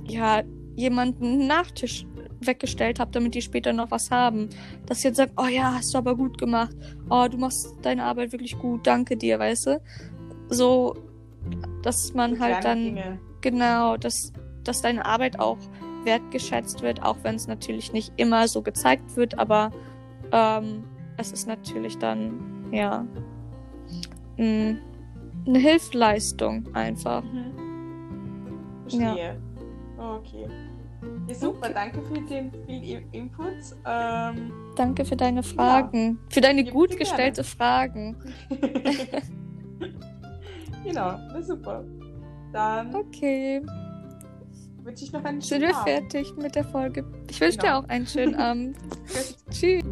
ja 0.05 0.43
jemanden 0.77 1.25
einen 1.25 1.47
Nachtisch 1.47 2.07
weggestellt 2.41 2.99
habe, 3.01 3.11
damit 3.11 3.35
die 3.35 3.43
später 3.43 3.73
noch 3.73 3.91
was 3.91 4.11
haben. 4.11 4.49
Dass 4.87 5.03
sie 5.03 5.09
jetzt 5.09 5.19
sagen, 5.19 5.33
oh 5.37 5.47
ja, 5.47 5.75
hast 5.75 5.93
du 5.95 5.99
aber 5.99 6.17
gut 6.17 6.39
gemacht. 6.39 6.75
Oh, 7.11 7.27
du 7.31 7.37
machst 7.37 7.75
deine 7.83 8.05
Arbeit 8.05 8.33
wirklich 8.33 8.59
gut, 8.59 8.87
danke 8.87 9.17
dir, 9.17 9.39
weißt 9.39 9.67
du? 9.67 9.83
So, 10.49 10.97
dass 11.83 12.15
man 12.15 12.37
so 12.37 12.41
halt 12.41 12.65
dann 12.65 12.83
Dinge. 12.83 13.21
genau, 13.41 13.97
dass, 13.97 14.33
dass 14.65 14.83
deine 14.83 15.05
Arbeit 15.05 15.39
auch 15.39 15.59
wertgeschätzt 16.05 16.83
wird, 16.83 17.03
auch 17.03 17.19
wenn 17.23 17.35
es 17.35 17.47
natürlich 17.47 17.93
nicht 17.93 18.13
immer 18.17 18.49
so 18.49 18.63
gezeigt 18.63 19.17
wird, 19.17 19.39
aber 19.39 19.71
ähm, 20.33 20.85
es 21.19 21.33
ist 21.33 21.47
natürlich 21.47 21.99
dann, 21.99 22.69
ja, 22.73 23.07
mh, 24.41 24.77
eine 25.47 25.59
Hilfeleistung 25.59 26.75
einfach. 26.75 27.23
Mhm. 27.23 27.53
Verstehe. 28.83 29.37
Ja. 29.99 30.15
Okay. 30.17 30.47
Ja, 31.29 31.35
super, 31.35 31.67
okay. 31.67 31.73
danke 31.75 32.03
für 32.03 32.15
den 32.15 32.53
vielen 32.67 33.11
Input. 33.13 33.55
Ähm, 33.87 34.53
danke 34.77 35.05
für 35.05 35.17
deine 35.17 35.43
Fragen. 35.43 36.19
Ja. 36.23 36.35
Für 36.35 36.41
deine 36.41 36.65
gut 36.65 36.97
gestellte 36.97 37.43
Fragen. 37.43 38.17
genau, 40.85 41.19
na 41.33 41.43
super. 41.43 41.85
Dann. 42.53 42.95
Okay. 42.95 43.63
Wünsche 44.83 45.05
ich 45.05 45.13
noch 45.13 45.25
einen 45.25 45.41
schönen 45.41 45.61
Sind 45.61 45.71
wir 45.71 45.83
fertig 45.85 46.37
mit 46.37 46.55
der 46.55 46.65
Folge? 46.65 47.05
Ich 47.31 47.41
wünsche 47.41 47.59
genau. 47.59 47.81
dir 47.81 47.85
auch 47.85 47.89
einen 47.89 48.07
schönen 48.07 48.35
Abend. 48.37 48.77
Tschüss. 49.51 49.85